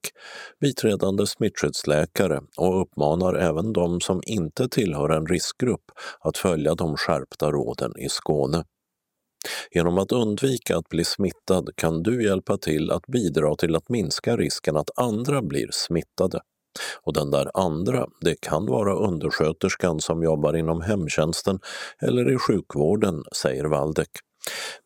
biträdande 0.60 1.26
smittskyddsläkare 1.26 2.40
och 2.56 2.82
uppmanar 2.82 3.34
även 3.34 3.72
de 3.72 4.00
som 4.00 4.20
inte 4.26 4.68
tillhör 4.68 5.08
en 5.08 5.26
riskgrupp 5.26 5.84
att 6.20 6.38
följa 6.38 6.74
de 6.74 6.96
skärpta 6.96 7.50
råden 7.50 7.92
i 7.98 8.08
Skåne. 8.08 8.64
Genom 9.70 9.98
att 9.98 10.12
undvika 10.12 10.76
att 10.76 10.88
bli 10.88 11.04
smittad 11.04 11.70
kan 11.76 12.02
du 12.02 12.24
hjälpa 12.24 12.56
till 12.56 12.90
att 12.90 13.06
bidra 13.06 13.56
till 13.56 13.76
att 13.76 13.88
minska 13.88 14.36
risken 14.36 14.76
att 14.76 14.98
andra 14.98 15.42
blir 15.42 15.68
smittade. 15.72 16.40
Och 17.02 17.12
den 17.12 17.30
där 17.30 17.50
andra, 17.54 18.06
det 18.20 18.40
kan 18.40 18.66
vara 18.66 18.94
undersköterskan 18.94 20.00
som 20.00 20.22
jobbar 20.22 20.56
inom 20.56 20.80
hemtjänsten 20.80 21.60
eller 22.00 22.34
i 22.34 22.38
sjukvården, 22.38 23.22
säger 23.36 23.64
Waldeck. 23.64 24.10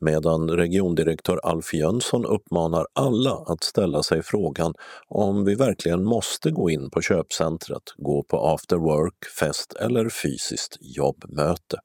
Medan 0.01 0.51
regiondirektör 0.51 1.41
Alf 1.43 1.75
Jönsson 1.75 2.25
uppmanar 2.25 2.87
alla 2.93 3.35
att 3.47 3.65
ställa 3.65 4.03
sig 4.03 4.23
frågan 4.23 4.75
om 5.09 5.45
vi 5.45 5.55
verkligen 5.55 6.05
måste 6.05 6.51
gå 6.51 6.71
in 6.71 6.91
på 6.91 7.01
köpcentret, 7.03 7.83
gå 7.97 8.23
på 8.23 8.47
after 8.47 8.77
work, 8.77 9.25
fest 9.41 9.73
eller 9.73 10.09
fysiskt 10.09 10.77
jobbmöte. 10.81 11.79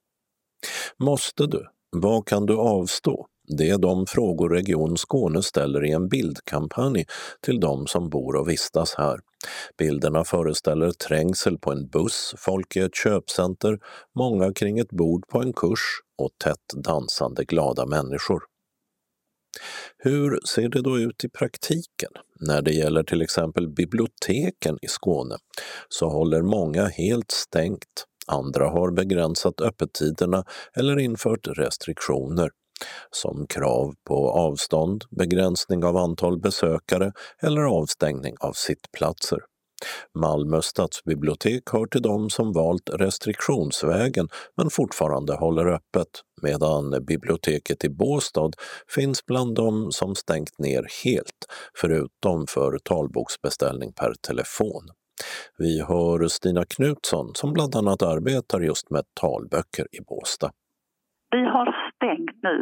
Måste 0.99 1.45
du? 1.45 1.67
Vad 1.95 2.27
kan 2.27 2.45
du 2.45 2.57
avstå? 2.57 3.27
Det 3.57 3.69
är 3.69 3.77
de 3.77 4.05
frågor 4.05 4.49
Region 4.49 4.97
Skåne 4.97 5.43
ställer 5.43 5.85
i 5.85 5.91
en 5.91 6.07
bildkampanj 6.07 7.05
till 7.41 7.59
de 7.59 7.87
som 7.87 8.09
bor 8.09 8.35
och 8.35 8.49
vistas 8.49 8.95
här. 8.97 9.19
Bilderna 9.77 10.23
föreställer 10.23 10.91
trängsel 10.91 11.57
på 11.57 11.71
en 11.71 11.87
buss, 11.87 12.33
folk 12.37 12.75
i 12.75 12.79
ett 12.79 12.95
köpcenter, 12.95 13.79
många 14.15 14.53
kring 14.53 14.79
ett 14.79 14.91
bord 14.91 15.27
på 15.27 15.41
en 15.41 15.53
kurs 15.53 15.79
och 16.17 16.31
tätt 16.43 16.83
dansande 16.83 17.43
glada 17.43 17.85
människor. 17.85 18.43
Hur 19.97 20.39
ser 20.45 20.69
det 20.69 20.81
då 20.81 20.99
ut 20.99 21.23
i 21.23 21.29
praktiken? 21.29 22.11
När 22.39 22.61
det 22.61 22.71
gäller 22.71 23.03
till 23.03 23.21
exempel 23.21 23.69
biblioteken 23.69 24.77
i 24.81 24.87
Skåne 24.87 25.35
så 25.89 26.09
håller 26.09 26.41
många 26.41 26.85
helt 26.85 27.31
stängt. 27.31 28.05
Andra 28.31 28.69
har 28.69 28.91
begränsat 28.91 29.61
öppettiderna 29.61 30.43
eller 30.73 30.99
infört 30.99 31.47
restriktioner 31.47 32.49
som 33.11 33.47
krav 33.47 33.93
på 34.07 34.31
avstånd, 34.31 35.03
begränsning 35.09 35.83
av 35.83 35.97
antal 35.97 36.39
besökare 36.39 37.11
eller 37.41 37.61
avstängning 37.61 38.35
av 38.39 38.53
sittplatser. 38.53 39.39
Malmö 40.19 40.61
stadsbibliotek 40.61 41.63
hör 41.71 41.85
till 41.85 42.01
dem 42.01 42.29
som 42.29 42.53
valt 42.53 42.89
restriktionsvägen 42.89 44.29
men 44.57 44.69
fortfarande 44.69 45.35
håller 45.35 45.65
öppet, 45.65 46.07
medan 46.41 47.05
biblioteket 47.05 47.83
i 47.85 47.89
Båstad 47.89 48.51
finns 48.87 49.25
bland 49.25 49.55
dem 49.55 49.91
som 49.91 50.15
stängt 50.15 50.59
ner 50.59 50.87
helt, 51.03 51.45
förutom 51.77 52.47
för 52.47 52.77
talboksbeställning 52.83 53.93
per 53.93 54.13
telefon. 54.27 54.89
Vi 55.57 55.81
hör 55.89 56.27
Stina 56.27 56.63
Knutsson 56.75 57.27
som 57.39 57.53
bland 57.53 57.75
annat 57.75 58.01
arbetar 58.13 58.59
just 58.69 58.89
med 58.89 59.03
talböcker 59.21 59.85
i 59.97 59.99
Båstad. 60.09 60.51
Vi 61.31 61.43
har 61.55 61.67
stängt 61.95 62.37
nu 62.43 62.55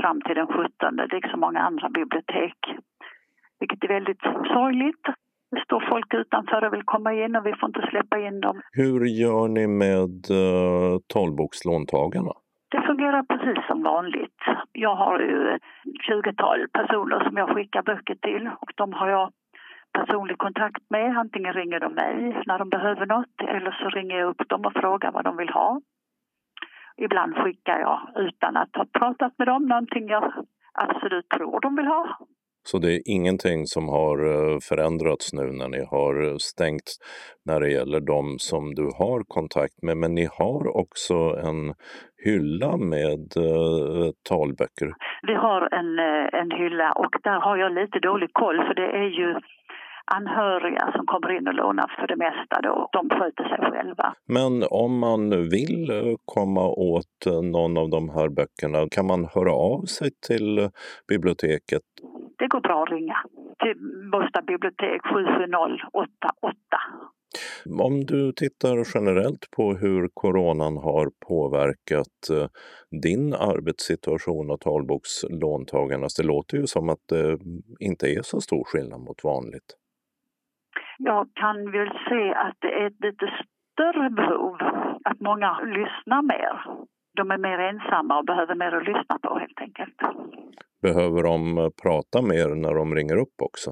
fram 0.00 0.20
till 0.20 0.34
den 0.34 0.46
17, 0.46 0.68
liksom 1.16 1.40
många 1.40 1.60
andra 1.60 1.88
bibliotek. 1.88 2.58
Vilket 3.60 3.84
är 3.84 3.88
väldigt 3.88 4.22
sorgligt. 4.56 5.04
Det 5.54 5.62
står 5.64 5.82
folk 5.92 6.14
utanför 6.14 6.64
och 6.64 6.72
vill 6.74 6.82
komma 6.84 7.12
in 7.12 7.36
och 7.36 7.46
vi 7.46 7.54
får 7.58 7.68
inte 7.68 7.86
släppa 7.90 8.18
in 8.26 8.40
dem. 8.40 8.60
Hur 8.72 9.00
gör 9.04 9.48
ni 9.48 9.66
med 9.66 10.14
uh, 10.30 10.98
talbokslåntagarna? 11.14 12.34
Det 12.70 12.82
fungerar 12.86 13.22
precis 13.22 13.66
som 13.66 13.82
vanligt. 13.82 14.40
Jag 14.72 14.96
har 14.96 15.20
ju 15.20 15.48
ett 15.54 15.62
20-tal 16.10 16.58
personer 16.78 17.24
som 17.24 17.36
jag 17.36 17.48
skickar 17.54 17.82
böcker 17.82 18.14
till 18.14 18.50
och 18.60 18.70
de 18.76 18.92
har 18.92 19.08
jag 19.08 19.30
personlig 19.98 20.38
kontakt 20.38 20.82
med. 20.90 21.16
Antingen 21.16 21.52
ringer 21.52 21.80
de 21.80 21.94
mig 21.94 22.42
när 22.46 22.58
de 22.58 22.68
behöver 22.68 23.06
något 23.06 23.36
eller 23.48 23.70
så 23.70 23.88
ringer 23.88 24.16
jag 24.18 24.28
upp 24.30 24.48
dem 24.48 24.66
och 24.66 24.72
frågar 24.72 25.12
vad 25.12 25.24
de 25.24 25.36
vill 25.36 25.48
ha. 25.48 25.80
Ibland 26.96 27.36
skickar 27.36 27.78
jag 27.78 27.98
utan 28.16 28.56
att 28.56 28.76
ha 28.76 28.86
pratat 28.98 29.32
med 29.38 29.46
dem 29.48 29.66
någonting 29.66 30.08
jag 30.08 30.32
absolut 30.74 31.28
tror 31.28 31.60
de 31.60 31.76
vill 31.76 31.86
ha. 31.86 32.18
Så 32.66 32.78
det 32.78 32.92
är 32.92 33.00
ingenting 33.06 33.66
som 33.66 33.88
har 33.88 34.18
eh, 34.18 34.58
förändrats 34.68 35.32
nu 35.32 35.42
när 35.42 35.68
ni 35.68 35.84
har 35.90 36.38
stängt 36.38 36.88
när 37.44 37.60
det 37.60 37.70
gäller 37.72 38.00
de 38.00 38.38
som 38.38 38.74
du 38.74 38.82
har 38.82 39.22
kontakt 39.28 39.82
med, 39.82 39.96
men 39.96 40.14
ni 40.14 40.28
har 40.38 40.76
också 40.76 41.14
en 41.48 41.74
hylla 42.24 42.76
med 42.76 43.36
uh, 43.36 44.10
talböcker. 44.28 44.90
Vi 45.22 45.34
har 45.34 45.62
en, 45.78 45.98
eh, 45.98 46.40
en 46.40 46.50
hylla 46.50 46.92
och 46.92 47.14
där 47.22 47.40
har 47.40 47.56
jag 47.56 47.72
lite 47.72 47.98
dålig 47.98 48.30
koll 48.32 48.56
för 48.66 48.74
det 48.74 48.90
är 49.02 49.10
ju 49.20 49.34
anhöriga 50.04 50.92
som 50.96 51.06
kommer 51.06 51.36
in 51.36 51.48
och 51.48 51.54
lånar 51.54 51.92
för 51.98 52.06
det 52.06 52.16
mesta 52.16 52.60
då. 52.62 52.88
De 52.92 53.10
sköter 53.10 53.44
sig 53.44 53.58
själva. 53.70 54.14
Men 54.28 54.64
om 54.70 54.98
man 54.98 55.30
vill 55.30 55.90
eh, 55.90 56.14
komma 56.24 56.66
åt 56.68 57.26
eh, 57.26 57.42
någon 57.42 57.76
av 57.76 57.90
de 57.90 58.08
här 58.08 58.28
böckerna, 58.28 58.88
kan 58.90 59.06
man 59.06 59.24
höra 59.34 59.52
av 59.52 59.84
sig 59.84 60.10
till 60.26 60.58
eh, 60.58 60.68
biblioteket? 61.08 61.82
Det 62.38 62.46
går 62.46 62.60
bra 62.60 62.82
att 62.82 62.90
ringa 62.90 63.16
till 63.62 63.76
Båstad 64.12 64.42
bibliotek 64.42 65.02
77088. 65.02 66.56
Om 67.80 68.04
du 68.04 68.32
tittar 68.32 68.86
generellt 68.94 69.50
på 69.50 69.74
hur 69.74 70.08
coronan 70.14 70.76
har 70.76 71.10
påverkat 71.28 72.50
din 73.02 73.34
arbetssituation 73.34 74.50
och 74.50 74.60
talbokslåntagarnas, 74.60 76.14
det 76.14 76.22
låter 76.22 76.56
ju 76.56 76.66
som 76.66 76.88
att 76.88 77.08
det 77.08 77.38
inte 77.80 78.06
är 78.06 78.22
så 78.22 78.40
stor 78.40 78.64
skillnad 78.64 79.00
mot 79.00 79.24
vanligt. 79.24 79.76
Jag 80.98 81.28
kan 81.34 81.70
väl 81.70 81.90
se 82.08 82.34
att 82.34 82.56
det 82.58 82.72
är 82.82 82.86
ett 82.86 83.00
lite 83.00 83.30
större 83.72 84.10
behov, 84.10 84.56
att 85.04 85.20
många 85.20 85.60
lyssnar 85.60 86.22
mer. 86.22 86.64
De 87.16 87.30
är 87.30 87.38
mer 87.38 87.58
ensamma 87.58 88.18
och 88.18 88.24
behöver 88.24 88.54
mer 88.54 88.72
att 88.72 88.86
lyssna 88.86 89.18
på 89.22 89.38
helt 89.38 89.60
enkelt. 89.60 89.96
Behöver 90.82 91.22
de 91.22 91.70
prata 91.82 92.22
mer 92.22 92.54
när 92.54 92.74
de 92.74 92.94
ringer 92.94 93.16
upp 93.16 93.36
också? 93.42 93.70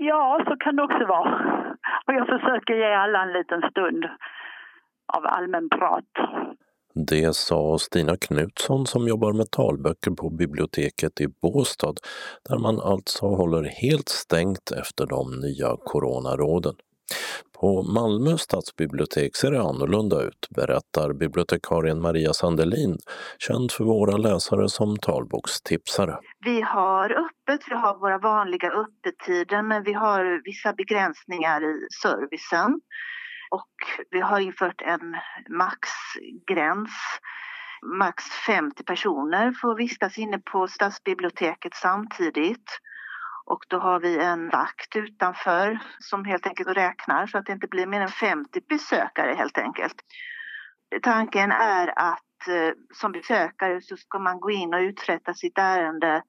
Ja, 0.00 0.44
så 0.48 0.56
kan 0.56 0.76
det 0.76 0.82
också 0.82 1.04
vara. 1.06 1.74
Och 2.06 2.14
jag 2.14 2.26
försöker 2.26 2.74
ge 2.74 2.92
alla 2.94 3.22
en 3.22 3.32
liten 3.32 3.70
stund 3.70 4.04
av 5.16 5.26
allmän 5.26 5.68
prat. 5.68 6.12
Det 7.06 7.36
sa 7.36 7.78
Stina 7.78 8.16
Knutsson 8.16 8.86
som 8.86 9.08
jobbar 9.08 9.32
med 9.32 9.50
talböcker 9.50 10.10
på 10.10 10.30
biblioteket 10.30 11.20
i 11.20 11.28
Båstad 11.42 11.94
där 12.48 12.58
man 12.58 12.80
alltså 12.80 13.26
håller 13.26 13.62
helt 13.62 14.08
stängt 14.08 14.70
efter 14.70 15.06
de 15.06 15.40
nya 15.40 15.76
coronaråden. 15.84 16.74
På 17.60 17.82
Malmö 17.82 18.38
stadsbibliotek 18.38 19.36
ser 19.36 19.50
det 19.50 19.60
annorlunda 19.60 20.22
ut, 20.22 20.48
berättar 20.56 21.12
bibliotekarien 21.12 22.00
Maria 22.00 22.32
Sandelin, 22.32 22.98
känd 23.38 23.72
för 23.72 23.84
våra 23.84 24.16
läsare 24.16 24.68
som 24.68 24.96
talbokstipsare. 24.96 26.18
Vi 26.44 26.60
har 26.60 27.10
öppet, 27.10 27.60
vi 27.68 27.74
har 27.74 27.98
våra 27.98 28.18
vanliga 28.18 28.70
öppettider 28.70 29.62
men 29.62 29.82
vi 29.84 29.92
har 29.92 30.44
vissa 30.44 30.72
begränsningar 30.72 31.60
i 31.64 31.86
servicen. 32.02 32.80
Och 33.50 33.70
vi 34.10 34.20
har 34.20 34.40
infört 34.40 34.82
en 34.82 35.16
maxgräns. 35.48 36.90
Max 37.82 38.24
50 38.24 38.84
personer 38.84 39.52
får 39.52 39.76
vistas 39.76 40.18
inne 40.18 40.38
på 40.38 40.68
stadsbiblioteket 40.68 41.74
samtidigt. 41.74 42.80
Och 43.46 43.64
då 43.68 43.78
har 43.78 44.00
vi 44.00 44.18
en 44.18 44.48
vakt 44.48 44.96
utanför 44.96 45.78
som 45.98 46.24
helt 46.24 46.46
enkelt 46.46 46.68
räknar 46.68 47.26
så 47.26 47.38
att 47.38 47.46
det 47.46 47.52
inte 47.52 47.66
blir 47.66 47.86
mer 47.86 48.00
än 48.00 48.08
50 48.08 48.60
besökare 48.68 49.34
helt 49.34 49.58
enkelt. 49.58 49.94
Tanken 51.02 51.52
är 51.52 51.98
att 51.98 52.48
eh, 52.48 52.72
som 52.94 53.12
besökare 53.12 53.80
så 53.80 53.96
ska 53.96 54.18
man 54.18 54.40
gå 54.40 54.50
in 54.50 54.74
och 54.74 54.80
uträtta 54.80 55.34
sitt 55.34 55.58
ärende 55.58 56.22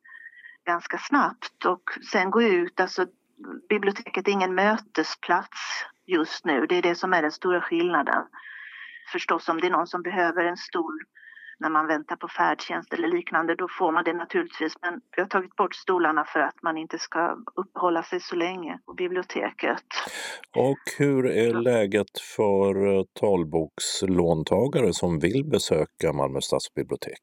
ganska 0.66 0.98
snabbt 0.98 1.66
och 1.66 1.84
sen 2.12 2.32
gå 2.32 2.42
ut. 2.42 2.80
Alltså, 2.80 3.06
biblioteket 3.70 4.28
är 4.28 4.32
ingen 4.32 4.56
mötesplats 4.56 5.86
just 6.10 6.46
nu. 6.46 6.66
Det 6.66 6.76
är 6.76 6.82
det 6.82 6.96
som 6.96 7.14
är 7.14 7.22
den 7.22 7.32
stora 7.32 7.62
skillnaden. 7.62 8.24
Förstås 9.12 9.50
om 9.50 9.62
det 9.62 9.68
är 9.68 9.72
någon 9.72 9.88
som 9.88 10.02
behöver 10.02 10.46
en 10.46 10.58
stol 10.58 11.00
när 11.60 11.70
man 11.70 11.88
väntar 11.88 12.16
på 12.16 12.28
färdtjänst 12.28 12.94
eller 12.94 13.08
liknande, 13.08 13.56
då 13.56 13.68
får 13.80 13.92
man 13.92 14.04
det 14.04 14.14
naturligtvis. 14.14 14.74
Men 14.82 15.02
vi 15.16 15.22
har 15.22 15.30
tagit 15.30 15.56
bort 15.56 15.76
stolarna 15.76 16.26
för 16.26 16.40
att 16.40 16.64
man 16.64 16.78
inte 16.78 17.00
ska 17.00 17.38
uppehålla 17.56 18.04
sig 18.04 18.20
så 18.20 18.36
länge 18.36 18.80
på 18.86 18.94
biblioteket. 18.94 19.86
Och 20.56 20.78
hur 20.98 21.26
är 21.26 21.54
läget 21.54 22.20
för 22.36 22.98
eh, 22.98 23.04
talbokslåntagare 23.20 24.94
som 24.94 25.20
vill 25.20 25.46
besöka 25.52 26.14
Malmö 26.14 26.42
stadsbibliotek? 26.42 27.22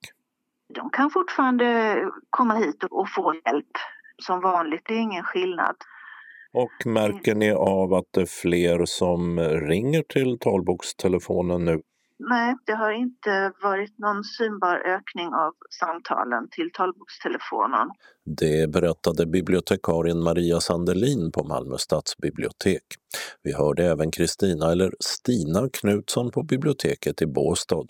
De 0.75 0.91
kan 0.91 1.11
fortfarande 1.11 1.99
komma 2.31 2.55
hit 2.55 2.85
och 2.91 3.09
få 3.11 3.35
hjälp 3.35 3.73
som 4.23 4.41
vanligt. 4.41 4.83
Det 4.85 4.95
är 4.95 4.99
ingen 5.01 5.25
skillnad. 5.25 5.77
Och 6.57 6.87
märker 6.87 7.35
ni 7.35 7.53
av 7.53 7.95
att 7.95 8.05
det 8.11 8.21
är 8.21 8.27
fler 8.27 8.85
som 8.85 9.41
ringer 9.41 10.03
till 10.03 10.39
talbokstelefonen 10.39 11.65
nu? 11.65 11.81
Nej, 12.19 12.55
det 12.67 12.73
har 12.73 12.93
inte 12.93 13.53
varit 13.63 13.99
någon 13.99 14.25
synbar 14.25 14.77
ökning 14.77 15.27
av 15.27 15.53
samtalen 15.81 16.49
till 16.51 16.71
talbokstelefonen. 16.73 17.89
Det 18.41 18.71
berättade 18.71 19.27
bibliotekarien 19.27 20.23
Maria 20.23 20.61
Sandelin 20.61 21.33
på 21.33 21.45
Malmö 21.45 21.79
stadsbibliotek. 21.79 22.83
Vi 23.43 23.53
hörde 23.53 23.85
även 23.85 24.11
Kristina, 24.11 24.73
eller 24.73 24.93
Stina 25.01 25.69
Knutsson 25.73 26.31
på 26.31 26.43
biblioteket 26.43 27.23
i 27.23 27.27
Båstad. 27.27 27.87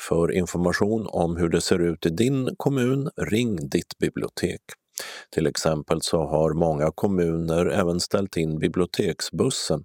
För 0.00 0.32
information 0.32 1.06
om 1.10 1.36
hur 1.36 1.48
det 1.48 1.60
ser 1.60 1.78
ut 1.78 2.06
i 2.06 2.10
din 2.10 2.54
kommun, 2.56 3.10
ring 3.16 3.56
ditt 3.56 3.98
bibliotek. 3.98 4.60
Till 5.30 5.46
exempel 5.46 6.02
så 6.02 6.22
har 6.26 6.54
många 6.54 6.90
kommuner 6.94 7.66
även 7.66 8.00
ställt 8.00 8.36
in 8.36 8.58
biblioteksbussen 8.58 9.84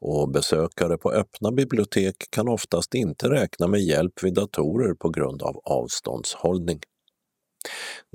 och 0.00 0.30
besökare 0.30 0.98
på 0.98 1.12
öppna 1.12 1.52
bibliotek 1.52 2.16
kan 2.30 2.48
oftast 2.48 2.94
inte 2.94 3.30
räkna 3.30 3.66
med 3.66 3.80
hjälp 3.80 4.22
vid 4.22 4.34
datorer 4.34 4.94
på 4.94 5.08
grund 5.08 5.42
av 5.42 5.60
avståndshållning. 5.64 6.80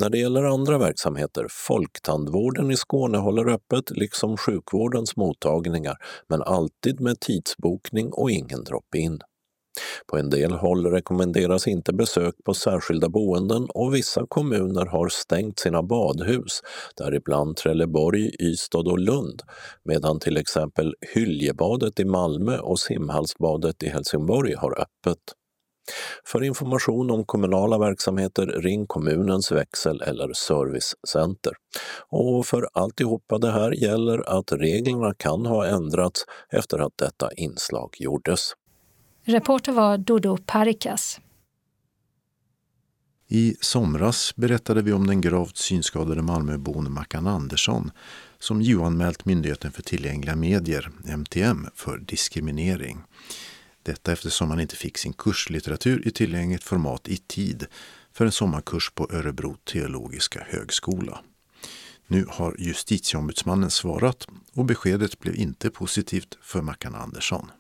När 0.02 0.10
det 0.10 0.18
gäller 0.18 0.44
andra 0.44 0.78
verksamheter, 0.78 1.48
Folktandvården 1.50 2.72
i 2.72 2.78
Skåne 2.78 3.18
håller 3.18 3.50
öppet 3.50 3.92
liksom 3.92 4.38
sjukvårdens 4.38 5.16
mottagningar, 5.16 5.98
men 6.30 6.42
alltid 6.42 7.00
med 7.00 7.20
tidsbokning 7.20 8.10
och 8.12 8.32
ingen 8.32 8.64
drop-in. 8.64 9.20
På 10.08 10.18
en 10.18 10.30
del 10.30 10.52
håll 10.52 10.86
rekommenderas 10.86 11.68
inte 11.68 11.94
besök 11.94 12.36
på 12.46 12.54
särskilda 12.54 13.10
boenden 13.10 13.68
och 13.70 13.96
vissa 13.96 14.26
kommuner 14.30 14.86
har 14.86 15.10
stängt 15.10 15.60
sina 15.60 15.84
badhus, 15.84 16.62
däribland 16.96 17.56
Trelleborg, 17.56 18.32
Ystad 18.40 18.88
och 18.88 19.00
Lund, 19.00 19.42
medan 19.84 20.20
till 20.20 20.38
exempel 20.38 20.96
Hyljebadet 21.14 22.00
i 22.00 22.06
Malmö 22.06 22.58
och 22.58 22.80
Simhallsbadet 22.80 23.84
i 23.84 23.90
Helsingborg 23.90 24.54
har 24.54 24.72
öppet. 24.72 25.20
För 26.26 26.44
information 26.44 27.12
om 27.12 27.26
kommunala 27.26 27.78
verksamheter 27.78 28.46
ring 28.46 28.88
kommunens 28.88 29.52
växel 29.52 30.02
eller 30.02 30.34
servicecenter. 30.34 31.54
Och 32.10 32.46
för 32.46 32.68
alltihopa 32.74 33.38
det 33.38 33.52
här 33.52 33.72
gäller 33.72 34.38
att 34.38 34.52
reglerna 34.52 35.14
kan 35.14 35.46
ha 35.46 35.66
ändrats 35.66 36.26
efter 36.52 36.80
att 36.80 36.98
detta 36.98 37.30
inslag 37.34 37.90
gjordes. 38.00 38.54
Reporter 39.30 39.72
var 39.72 39.98
Dodo 39.98 40.38
Parikas. 40.38 41.20
I 43.28 43.56
somras 43.62 44.36
berättade 44.36 44.82
vi 44.82 44.94
om 44.94 45.08
den 45.08 45.22
gravt 45.22 45.58
synskadade 45.58 46.22
Malmöbon 46.22 46.94
Mackan 46.94 47.28
Andersson 47.28 47.92
som 48.40 48.62
JO-anmält 48.62 49.26
Myndigheten 49.26 49.72
för 49.72 49.82
tillgängliga 49.82 50.36
medier, 50.36 50.92
MTM, 51.06 51.68
för 51.76 51.98
diskriminering. 51.98 53.04
Detta 53.84 54.12
eftersom 54.12 54.50
han 54.50 54.60
inte 54.60 54.76
fick 54.76 54.98
sin 54.98 55.14
kurslitteratur 55.14 56.08
i 56.08 56.12
tillgängligt 56.12 56.64
format 56.64 57.08
i 57.08 57.18
tid 57.18 57.66
för 58.14 58.26
en 58.26 58.32
sommarkurs 58.32 58.92
på 58.96 59.08
Örebro 59.12 59.56
teologiska 59.64 60.48
högskola. 60.50 61.20
Nu 62.08 62.26
har 62.30 62.56
justitieombudsmannen 62.60 63.72
svarat 63.72 64.28
och 64.54 64.66
beskedet 64.66 65.20
blev 65.20 65.36
inte 65.36 65.70
positivt 65.70 66.38
för 66.42 66.62
Mackan 66.62 66.96
Andersson. 66.96 67.52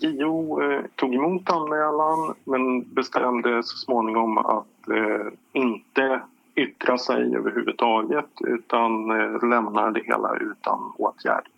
JO 0.00 0.62
eh, 0.62 0.80
tog 0.94 1.14
emot 1.14 1.50
anmälan 1.50 2.34
men 2.44 2.94
bestämde 2.94 3.62
så 3.62 3.76
småningom 3.76 4.38
att 4.38 4.88
eh, 4.88 5.26
inte 5.52 6.20
yttra 6.56 6.98
sig 6.98 7.36
överhuvudtaget 7.36 8.30
utan 8.46 9.10
eh, 9.10 9.48
lämnar 9.48 9.90
det 9.90 10.02
hela 10.04 10.36
utan 10.36 10.92
åtgärd. 10.98 11.48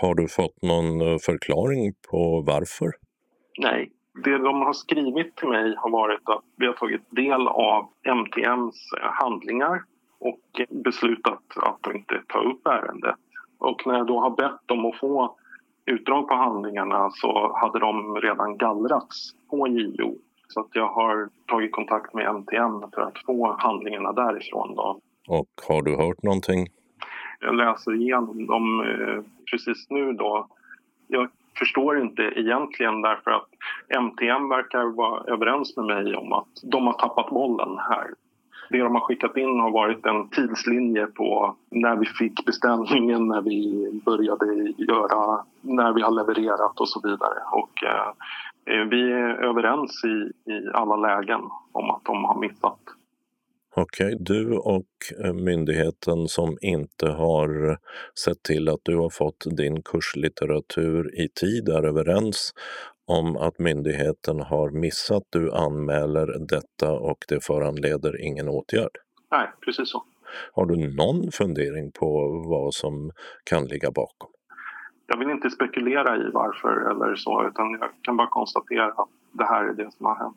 Har 0.00 0.14
du 0.14 0.28
fått 0.28 0.62
någon 0.62 1.00
eh, 1.00 1.18
förklaring 1.18 1.92
på 2.10 2.44
varför? 2.46 2.90
Nej. 3.58 3.90
Det 4.24 4.38
de 4.38 4.60
har 4.60 4.72
skrivit 4.72 5.36
till 5.36 5.48
mig 5.48 5.74
har 5.76 5.90
varit 5.90 6.28
att 6.28 6.44
vi 6.56 6.66
har 6.66 6.72
tagit 6.72 7.10
del 7.10 7.48
av 7.48 7.88
MTMs 8.02 8.92
eh, 9.00 9.10
handlingar 9.10 9.82
och 10.18 10.60
beslutat 10.84 11.42
att 11.56 11.94
inte 11.94 12.22
ta 12.28 12.38
upp 12.38 12.66
ärendet. 12.66 13.14
Och 13.58 13.86
när 13.86 13.94
jag 13.94 14.06
då 14.06 14.20
har 14.20 14.30
bett 14.30 14.60
dem 14.66 14.86
att 14.86 14.98
få 14.98 15.36
utdrag 15.86 16.28
på 16.28 16.34
handlingarna 16.34 17.10
så 17.10 17.52
hade 17.56 17.78
de 17.78 18.16
redan 18.16 18.56
gallrats 18.56 19.34
på 19.50 19.68
JO. 19.68 20.16
Så 20.48 20.60
att 20.60 20.68
jag 20.72 20.88
har 20.88 21.28
tagit 21.46 21.72
kontakt 21.72 22.14
med 22.14 22.28
MTM 22.28 22.90
för 22.94 23.02
att 23.02 23.18
få 23.26 23.56
handlingarna 23.58 24.12
därifrån. 24.12 24.74
Då. 24.74 25.00
Och 25.28 25.48
har 25.68 25.82
du 25.82 25.96
hört 25.96 26.22
någonting? 26.22 26.66
Jag 27.40 27.54
läser 27.54 27.94
igenom 27.94 28.46
dem 28.46 28.80
eh, 28.80 29.24
precis 29.50 29.90
nu 29.90 30.12
då. 30.12 30.46
Jag 31.08 31.28
förstår 31.58 32.00
inte 32.00 32.22
egentligen 32.22 33.02
därför 33.02 33.30
att 33.30 33.48
MTM 33.88 34.48
verkar 34.48 34.96
vara 34.96 35.32
överens 35.32 35.76
med 35.76 35.86
mig 35.86 36.16
om 36.16 36.32
att 36.32 36.48
de 36.62 36.86
har 36.86 36.92
tappat 36.92 37.30
bollen 37.30 37.78
här. 37.78 38.06
Det 38.72 38.78
de 38.78 38.94
har 38.94 39.00
skickat 39.00 39.36
in 39.36 39.60
har 39.60 39.70
varit 39.70 40.06
en 40.06 40.28
tidslinje 40.28 41.06
på 41.06 41.56
när 41.70 41.96
vi 41.96 42.06
fick 42.06 42.46
beställningen, 42.46 43.28
när 43.28 43.42
vi 43.42 43.90
började 44.04 44.46
göra, 44.76 45.44
när 45.60 45.92
vi 45.92 46.02
har 46.02 46.10
levererat 46.10 46.80
och 46.80 46.88
så 46.88 47.00
vidare. 47.04 47.38
Och 47.52 47.84
eh, 47.84 48.08
eh 48.74 48.84
vi 48.88 49.12
är 49.12 49.44
överens 49.48 50.04
i, 50.04 50.50
i 50.52 50.70
alla 50.74 50.96
lägen 50.96 51.40
om 51.72 51.90
att 51.90 52.04
de 52.04 52.24
har 52.24 52.40
missat. 52.40 52.78
Okej, 53.74 54.06
okay, 54.06 54.18
du 54.20 54.56
och 54.56 54.86
eh, 55.24 55.32
myndigheten 55.32 56.28
som 56.28 56.56
inte 56.60 57.08
har 57.08 57.78
sett 58.24 58.42
till 58.42 58.68
att 58.68 58.80
du 58.82 58.96
har 58.96 59.10
fått 59.10 59.44
din 59.56 59.82
kurslitteratur 59.82 61.20
i 61.20 61.28
tid 61.28 61.68
är 61.68 61.84
överens 61.84 62.52
om 63.06 63.36
att 63.36 63.58
myndigheten 63.58 64.40
har 64.40 64.70
missat. 64.70 65.22
Du 65.30 65.52
anmäler 65.52 66.26
detta 66.48 66.92
och 66.92 67.18
det 67.28 67.44
föranleder 67.44 68.20
ingen 68.20 68.48
åtgärd. 68.48 68.96
Nej, 69.30 69.50
precis 69.64 69.90
så. 69.90 70.04
Har 70.52 70.66
du 70.66 70.96
någon 70.96 71.32
fundering 71.32 71.92
på 71.92 72.28
vad 72.48 72.74
som 72.74 73.10
kan 73.44 73.64
ligga 73.64 73.90
bakom? 73.90 74.30
Jag 75.06 75.18
vill 75.18 75.30
inte 75.30 75.50
spekulera 75.50 76.16
i 76.16 76.30
varför 76.32 76.90
eller 76.90 77.14
så, 77.14 77.48
utan 77.48 77.70
jag 77.80 77.90
kan 78.02 78.16
bara 78.16 78.28
konstatera 78.28 78.86
att 78.86 79.08
det 79.32 79.44
här 79.44 79.64
är 79.64 79.72
det 79.72 79.90
som 79.92 80.06
har 80.06 80.14
hänt. 80.14 80.36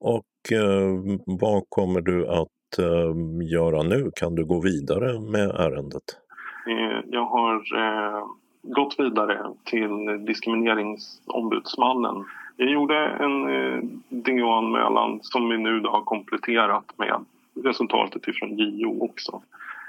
Och 0.00 0.52
eh, 0.52 1.18
vad 1.26 1.62
kommer 1.68 2.00
du 2.00 2.28
att 2.28 2.78
eh, 2.78 3.14
göra 3.52 3.82
nu? 3.82 4.10
Kan 4.16 4.34
du 4.34 4.44
gå 4.44 4.60
vidare 4.60 5.20
med 5.20 5.50
ärendet? 5.50 6.18
Eh, 6.66 7.00
jag 7.06 7.26
har 7.26 7.54
eh, 7.54 8.24
gått 8.64 8.94
vidare 8.98 9.50
till 9.64 10.24
diskrimineringsombudsmannen. 10.26 12.24
Jag 12.56 12.70
gjorde 12.70 12.96
en 12.96 13.48
eh, 13.48 13.82
DO-anmälan 14.08 15.18
som 15.22 15.48
vi 15.48 15.58
nu 15.58 15.80
har 15.80 16.00
kompletterat 16.00 16.84
med 16.96 17.24
resultatet 17.64 18.28
ifrån 18.28 18.58
JO 18.58 19.04
också. 19.04 19.42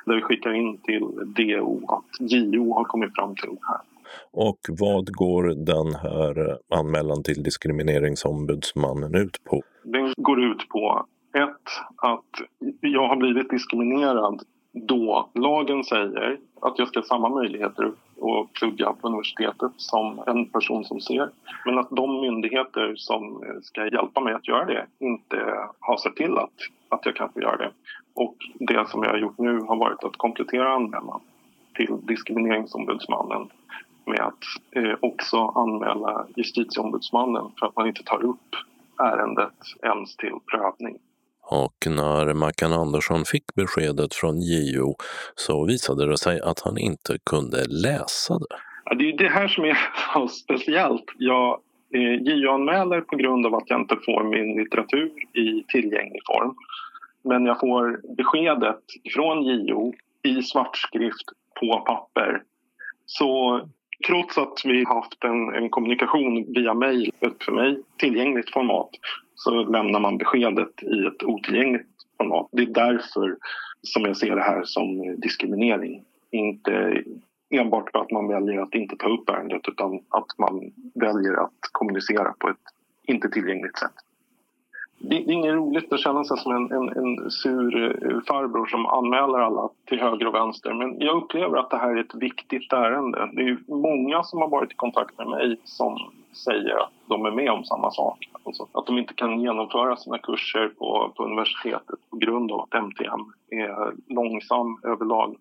Där 0.05 0.15
vi 0.15 0.21
skickar 0.21 0.53
in 0.53 0.77
till 0.77 1.07
DO 1.25 1.81
att 1.87 2.31
JO 2.31 2.73
har 2.73 2.83
kommit 2.83 3.15
fram 3.15 3.35
till 3.35 3.49
det 3.49 3.67
här. 3.67 3.79
Och 4.31 4.59
vad 4.69 5.11
går 5.11 5.43
den 5.43 5.95
här 5.95 6.57
anmälan 6.79 7.23
till 7.23 7.43
diskrimineringsombudsmannen 7.43 9.15
ut 9.15 9.43
på? 9.43 9.61
Den 9.83 10.13
går 10.17 10.43
ut 10.43 10.69
på 10.69 11.05
ett, 11.33 11.67
att 11.95 12.41
jag 12.81 13.07
har 13.07 13.15
blivit 13.15 13.49
diskriminerad 13.49 14.41
då 14.75 15.29
lagen 15.33 15.83
säger 15.83 16.37
att 16.61 16.79
jag 16.79 16.87
ska 16.87 16.99
ha 16.99 17.05
samma 17.05 17.29
möjligheter 17.29 17.91
och 18.19 18.53
plugga 18.53 18.93
på 18.93 19.07
universitetet 19.07 19.71
som 19.77 20.23
en 20.27 20.45
person 20.45 20.85
som 20.85 21.01
ser. 21.01 21.29
Men 21.65 21.79
att 21.79 21.89
de 21.89 22.21
myndigheter 22.21 22.93
som 22.95 23.43
eh, 23.43 23.61
ska 23.61 23.87
hjälpa 23.87 24.21
mig 24.21 24.33
att 24.33 24.47
göra 24.47 24.65
det 24.65 24.85
inte 24.99 25.67
har 25.79 25.97
sett 25.97 26.15
till 26.15 26.37
att, 26.37 26.53
att 26.89 27.05
jag 27.05 27.15
kan 27.15 27.29
få 27.33 27.41
göra 27.41 27.57
det. 27.57 27.71
Och 28.13 28.35
det 28.53 28.89
som 28.89 29.03
jag 29.03 29.09
har 29.09 29.17
gjort 29.17 29.37
nu 29.37 29.59
har 29.59 29.75
varit 29.75 30.03
att 30.03 30.17
komplettera 30.17 30.73
anmälan 30.73 31.21
till 31.75 31.97
diskrimineringsombudsmannen 32.01 33.49
med 34.05 34.19
att 34.19 34.43
eh, 34.71 34.95
också 34.99 35.37
anmäla 35.37 36.25
justitieombudsmannen 36.35 37.51
för 37.59 37.65
att 37.65 37.75
man 37.75 37.87
inte 37.87 38.03
tar 38.03 38.23
upp 38.23 38.55
ärendet 38.97 39.53
ens 39.83 40.15
till 40.15 40.33
prövning. 40.51 40.97
Och 41.47 41.75
när 41.87 42.33
Mackan 42.33 42.73
Andersson 42.73 43.25
fick 43.25 43.55
beskedet 43.55 44.13
från 44.13 44.41
JO 44.41 44.95
så 45.35 45.65
visade 45.65 46.05
det 46.05 46.17
sig 46.17 46.41
att 46.41 46.59
han 46.59 46.77
inte 46.77 47.17
kunde 47.29 47.57
läsa 47.67 48.33
det. 48.39 48.55
Ja, 48.85 48.95
det 48.95 49.09
är 49.09 49.17
det 49.17 49.29
här 49.29 49.47
som 49.47 49.63
är 49.63 49.77
så 50.13 50.27
speciellt. 50.27 51.05
Jag 51.17 51.59
eh, 51.93 52.21
JO-anmäler 52.21 53.01
på 53.01 53.15
grund 53.15 53.45
av 53.45 53.55
att 53.55 53.69
jag 53.69 53.81
inte 53.81 53.97
får 54.05 54.23
min 54.23 54.63
litteratur 54.63 55.11
i 55.33 55.63
tillgänglig 55.67 56.21
form. 56.25 56.55
Men 57.23 57.45
jag 57.45 57.59
får 57.59 58.15
beskedet 58.17 58.83
från 59.13 59.43
JO 59.43 59.93
i 60.23 60.41
svartskrift 60.41 61.25
på 61.59 61.83
papper. 61.85 62.41
Så 63.05 63.61
trots 64.07 64.37
att 64.37 64.61
vi 64.65 64.83
haft 64.83 65.23
en, 65.23 65.55
en 65.55 65.69
kommunikation 65.69 66.53
via 66.53 66.73
mejl, 66.73 67.11
ett 67.19 67.43
för 67.43 67.51
mig 67.51 67.81
tillgängligt 67.97 68.53
format, 68.53 68.89
så 69.35 69.63
lämnar 69.63 69.99
man 69.99 70.17
beskedet 70.17 70.83
i 70.83 71.05
ett 71.05 71.23
otillgängligt 71.23 71.89
format. 72.17 72.47
Det 72.51 72.61
är 72.61 72.73
därför 72.73 73.37
som 73.81 74.05
jag 74.05 74.17
ser 74.17 74.35
det 74.35 74.41
här 74.41 74.63
som 74.63 75.15
diskriminering. 75.19 76.03
Inte 76.31 77.03
enbart 77.49 77.91
för 77.91 77.99
att 77.99 78.11
man 78.11 78.27
väljer 78.27 78.61
att 78.61 78.75
inte 78.75 78.95
ta 78.95 79.09
upp 79.09 79.29
ärendet 79.29 79.67
utan 79.67 79.99
att 80.09 80.37
man 80.37 80.71
väljer 80.93 81.43
att 81.43 81.59
kommunicera 81.71 82.33
på 82.39 82.49
ett 82.49 82.57
inte 83.07 83.29
tillgängligt 83.29 83.77
sätt 83.77 83.93
det, 85.09 85.15
är 85.15 85.31
inget 85.31 85.53
roligt 85.53 85.93
att 85.93 85.99
känna 85.99 86.23
sig 86.23 86.37
som 86.37 86.55
en, 86.55 86.71
en, 86.71 86.89
en 86.89 87.31
sur 87.31 87.75
eh, 87.85 88.19
farbror 88.27 88.65
som 88.65 88.85
anmäler 88.85 89.39
alla 89.39 89.69
till 89.85 89.99
höger 89.99 90.27
och 90.27 90.35
vänster. 90.35 90.73
Men 90.73 90.99
jag 90.99 91.23
upplever 91.23 91.57
att 91.57 91.69
det 91.69 91.77
här 91.77 91.95
är 91.95 92.01
ett 92.01 92.15
viktigt 92.15 92.73
ärende. 92.73 93.29
Det 93.33 93.41
är 93.41 93.57
många 93.67 94.23
som 94.23 94.41
har 94.41 94.47
varit 94.47 94.71
i 94.71 94.75
kontakt 94.75 95.17
med 95.17 95.27
mig 95.27 95.57
som 95.63 95.97
säger 96.35 96.83
att 96.83 96.91
de 97.05 97.25
är 97.25 97.31
med 97.31 97.51
om 97.51 97.63
samma 97.63 97.91
sak. 97.91 98.29
Alltså 98.43 98.67
att 98.71 98.85
de 98.85 98.97
inte 98.97 99.13
kan 99.13 99.41
genomföra 99.41 99.97
sina 99.97 100.17
kurser 100.17 100.67
på, 100.67 101.13
på 101.15 101.23
universitetet 101.23 101.99
på 102.09 102.17
grund 102.17 102.51
av 102.51 102.61
att 102.61 102.73
MTM 102.73 103.33
är 103.49 103.93
långsam 104.13 104.79
överlag. 104.83 105.35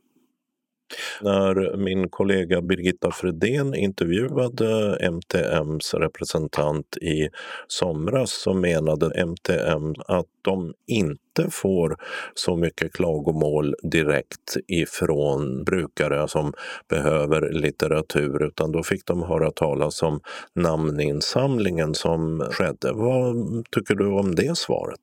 När 1.20 1.76
min 1.76 2.08
kollega 2.10 2.62
Birgitta 2.62 3.10
Fredén 3.10 3.74
intervjuade 3.74 4.96
MTMs 5.00 5.94
representant 5.94 6.96
i 6.96 7.28
somras 7.68 8.32
så 8.32 8.54
menade 8.54 9.22
MTM 9.26 9.94
att 10.06 10.26
de 10.42 10.74
inte 10.86 11.50
får 11.50 11.96
så 12.34 12.56
mycket 12.56 12.92
klagomål 12.92 13.74
direkt 13.82 14.56
ifrån 14.68 15.64
brukare 15.64 16.28
som 16.28 16.52
behöver 16.88 17.52
litteratur 17.52 18.42
utan 18.42 18.72
då 18.72 18.82
fick 18.82 19.06
de 19.06 19.22
höra 19.22 19.50
talas 19.50 20.02
om 20.02 20.20
namninsamlingen 20.54 21.94
som 21.94 22.48
skedde. 22.50 22.92
Vad 22.92 23.36
tycker 23.70 23.94
du 23.94 24.06
om 24.06 24.34
det 24.34 24.58
svaret? 24.58 25.00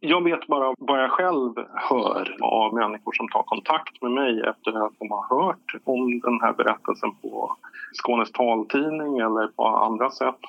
Jag 0.00 0.24
vet 0.24 0.46
bara 0.46 0.74
vad 0.78 1.02
jag 1.02 1.10
själv 1.10 1.52
hör 1.74 2.36
av 2.40 2.74
människor 2.74 3.12
som 3.12 3.28
tar 3.28 3.42
kontakt 3.42 4.02
med 4.02 4.10
mig 4.10 4.40
efter 4.40 4.86
att 4.86 4.92
de 4.98 5.10
har 5.10 5.36
hört 5.36 5.74
om 5.84 6.20
den 6.20 6.40
här 6.40 6.52
berättelsen 6.52 7.14
på 7.22 7.56
Skånes 7.92 8.32
taltidning 8.32 9.18
eller 9.18 9.46
på 9.46 9.66
andra 9.66 10.10
sätt. 10.10 10.40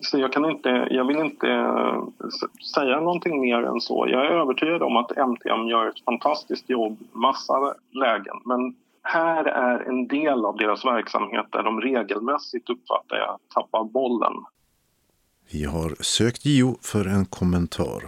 Så 0.00 0.18
jag, 0.18 0.32
kan 0.32 0.50
inte, 0.50 0.88
jag 0.90 1.04
vill 1.04 1.18
inte 1.18 1.46
säga 2.74 3.00
någonting 3.00 3.40
mer 3.40 3.62
än 3.62 3.80
så. 3.80 4.06
Jag 4.08 4.26
är 4.26 4.30
övertygad 4.30 4.82
om 4.82 4.96
att 4.96 5.16
MTM 5.16 5.68
gör 5.68 5.88
ett 5.88 6.04
fantastiskt 6.04 6.70
jobb 6.70 6.98
massa 7.12 7.74
lägen. 7.90 8.36
Men 8.44 8.74
här 9.02 9.44
är 9.44 9.88
en 9.88 10.06
del 10.08 10.44
av 10.44 10.56
deras 10.56 10.84
verksamhet 10.84 11.46
där 11.50 11.62
de 11.62 11.80
regelmässigt 11.80 12.70
uppfattar 12.70 13.16
jag 13.16 13.38
tappar 13.54 13.84
bollen. 13.84 14.32
Vi 15.52 15.64
har 15.64 16.02
sökt 16.02 16.46
JO 16.46 16.78
för 16.82 17.06
en 17.06 17.26
kommentar 17.26 18.02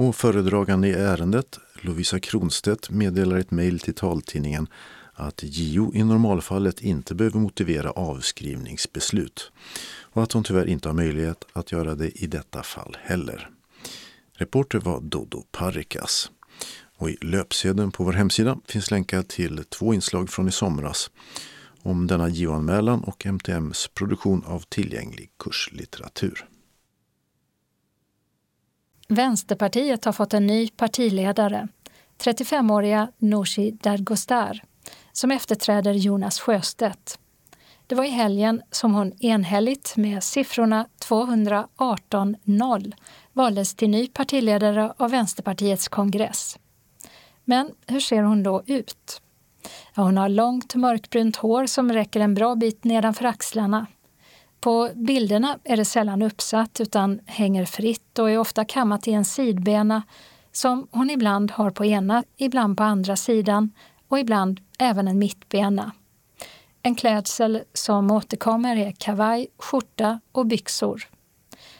och 0.00 0.16
föredragande 0.16 0.88
i 0.88 0.92
ärendet, 0.92 1.58
Lovisa 1.80 2.20
Kronstedt, 2.20 2.90
meddelar 2.90 3.36
ett 3.36 3.50
mejl 3.50 3.80
till 3.80 3.94
taltidningen 3.94 4.68
att 5.12 5.40
JO 5.42 5.94
i 5.94 6.04
normalfallet 6.04 6.80
inte 6.80 7.14
behöver 7.14 7.38
motivera 7.38 7.90
avskrivningsbeslut 7.90 9.52
och 10.00 10.22
att 10.22 10.32
hon 10.32 10.44
tyvärr 10.44 10.66
inte 10.66 10.88
har 10.88 10.94
möjlighet 10.94 11.44
att 11.52 11.72
göra 11.72 11.94
det 11.94 12.22
i 12.22 12.26
detta 12.26 12.62
fall 12.62 12.96
heller. 13.00 13.50
Reporter 14.32 14.78
var 14.78 15.00
Dodo 15.00 15.44
Parikas. 15.52 16.30
Och 16.96 17.10
I 17.10 17.16
löpsedeln 17.20 17.90
på 17.90 18.04
vår 18.04 18.12
hemsida 18.12 18.58
finns 18.66 18.90
länkar 18.90 19.22
till 19.22 19.64
två 19.64 19.94
inslag 19.94 20.30
från 20.30 20.48
i 20.48 20.52
somras 20.52 21.10
om 21.82 22.06
denna 22.06 22.28
JO-anmälan 22.28 23.04
och 23.04 23.26
MTMs 23.26 23.88
produktion 23.94 24.44
av 24.46 24.60
tillgänglig 24.68 25.30
kurslitteratur. 25.38 26.46
Vänsterpartiet 29.12 30.04
har 30.04 30.12
fått 30.12 30.34
en 30.34 30.46
ny 30.46 30.68
partiledare, 30.68 31.68
35-åriga 32.18 33.08
Nooshi 33.18 33.70
Dadgostar, 33.70 34.62
som 35.12 35.30
efterträder 35.30 35.92
Jonas 35.92 36.40
Sjöstedt. 36.40 37.18
Det 37.86 37.94
var 37.94 38.04
i 38.04 38.08
helgen 38.08 38.62
som 38.70 38.94
hon 38.94 39.12
enhälligt 39.20 39.96
med 39.96 40.22
siffrorna 40.22 40.86
218-0 41.04 42.92
valdes 43.32 43.74
till 43.74 43.90
ny 43.90 44.06
partiledare 44.06 44.92
av 44.96 45.10
Vänsterpartiets 45.10 45.88
kongress. 45.88 46.58
Men 47.44 47.70
hur 47.86 48.00
ser 48.00 48.22
hon 48.22 48.42
då 48.42 48.62
ut? 48.66 49.22
Ja, 49.94 50.02
hon 50.02 50.16
har 50.16 50.28
långt 50.28 50.74
mörkbrunt 50.74 51.36
hår 51.36 51.66
som 51.66 51.92
räcker 51.92 52.20
en 52.20 52.34
bra 52.34 52.54
bit 52.54 52.84
nedanför 52.84 53.24
axlarna. 53.24 53.86
På 54.60 54.90
bilderna 54.94 55.58
är 55.64 55.76
det 55.76 55.84
sällan 55.84 56.22
uppsatt 56.22 56.80
utan 56.80 57.20
hänger 57.26 57.64
fritt 57.64 58.18
och 58.18 58.30
är 58.30 58.38
ofta 58.38 58.64
kammat 58.64 59.08
i 59.08 59.12
en 59.12 59.24
sidbena 59.24 60.02
som 60.52 60.88
hon 60.90 61.10
ibland 61.10 61.50
har 61.50 61.70
på 61.70 61.84
ena, 61.84 62.24
ibland 62.36 62.76
på 62.76 62.82
andra 62.82 63.16
sidan 63.16 63.72
och 64.08 64.18
ibland 64.18 64.60
även 64.78 65.08
en 65.08 65.18
mittbena. 65.18 65.92
En 66.82 66.94
klädsel 66.94 67.62
som 67.72 68.10
återkommer 68.10 68.76
är 68.76 68.92
kavaj, 68.92 69.46
skjorta 69.58 70.20
och 70.32 70.46
byxor. 70.46 71.08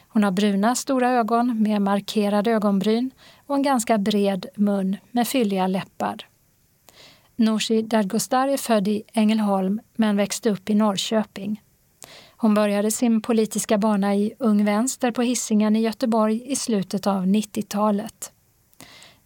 Hon 0.07 0.23
har 0.23 0.31
bruna 0.31 0.75
stora 0.75 1.09
ögon 1.09 1.63
med 1.63 1.81
markerade 1.81 2.51
ögonbryn 2.51 3.11
och 3.47 3.55
en 3.55 3.63
ganska 3.63 3.97
bred 3.97 4.45
mun 4.55 4.97
med 5.11 5.27
fylliga 5.27 5.67
läppar. 5.67 6.27
Nooshi 7.35 7.81
Dadgostar 7.81 8.47
är 8.47 8.57
född 8.57 8.87
i 8.87 9.03
Ängelholm 9.13 9.81
men 9.95 10.17
växte 10.17 10.49
upp 10.49 10.69
i 10.69 10.75
Norrköping. 10.75 11.61
Hon 12.41 12.53
började 12.53 12.91
sin 12.91 13.21
politiska 13.21 13.77
bana 13.77 14.15
i 14.15 14.33
Ung 14.39 14.65
Vänster 14.65 15.11
på 15.11 15.21
Hisingen 15.21 15.75
i 15.75 15.81
Göteborg 15.81 16.51
i 16.51 16.55
slutet 16.55 17.07
av 17.07 17.25
90-talet. 17.25 18.31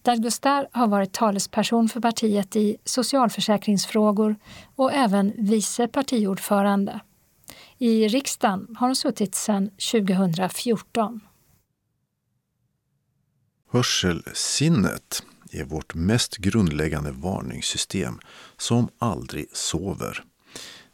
Dadgostar 0.01 0.67
har 0.71 0.87
varit 0.87 1.13
talesperson 1.13 1.89
för 1.89 1.99
partiet 1.99 2.55
i 2.55 2.77
socialförsäkringsfrågor 2.85 4.35
och 4.75 4.93
även 4.93 5.33
vice 5.37 5.87
partiordförande. 5.87 6.99
I 7.77 8.07
riksdagen 8.07 8.75
har 8.79 8.87
hon 8.87 8.95
suttit 8.95 9.35
sedan 9.35 9.69
2014. 9.91 11.19
Hörselsinnet 13.71 15.23
är 15.51 15.63
vårt 15.63 15.95
mest 15.95 16.37
grundläggande 16.37 17.11
varningssystem 17.11 18.19
som 18.57 18.87
aldrig 18.99 19.57
sover. 19.57 20.23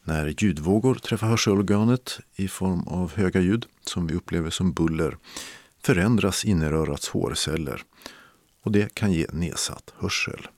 När 0.04 0.34
ljudvågor 0.38 0.94
träffar 0.94 1.26
hörselorganet 1.26 2.20
i 2.36 2.48
form 2.48 2.88
av 2.88 3.16
höga 3.16 3.40
ljud, 3.40 3.66
som 3.80 4.06
vi 4.06 4.14
upplever 4.14 4.50
som 4.50 4.72
buller, 4.72 5.16
förändras 5.82 6.44
innerörats 6.44 7.08
hårceller 7.08 7.82
och 8.62 8.72
det 8.72 8.94
kan 8.94 9.12
ge 9.12 9.26
nedsatt 9.32 9.94
hörsel. 9.96 10.48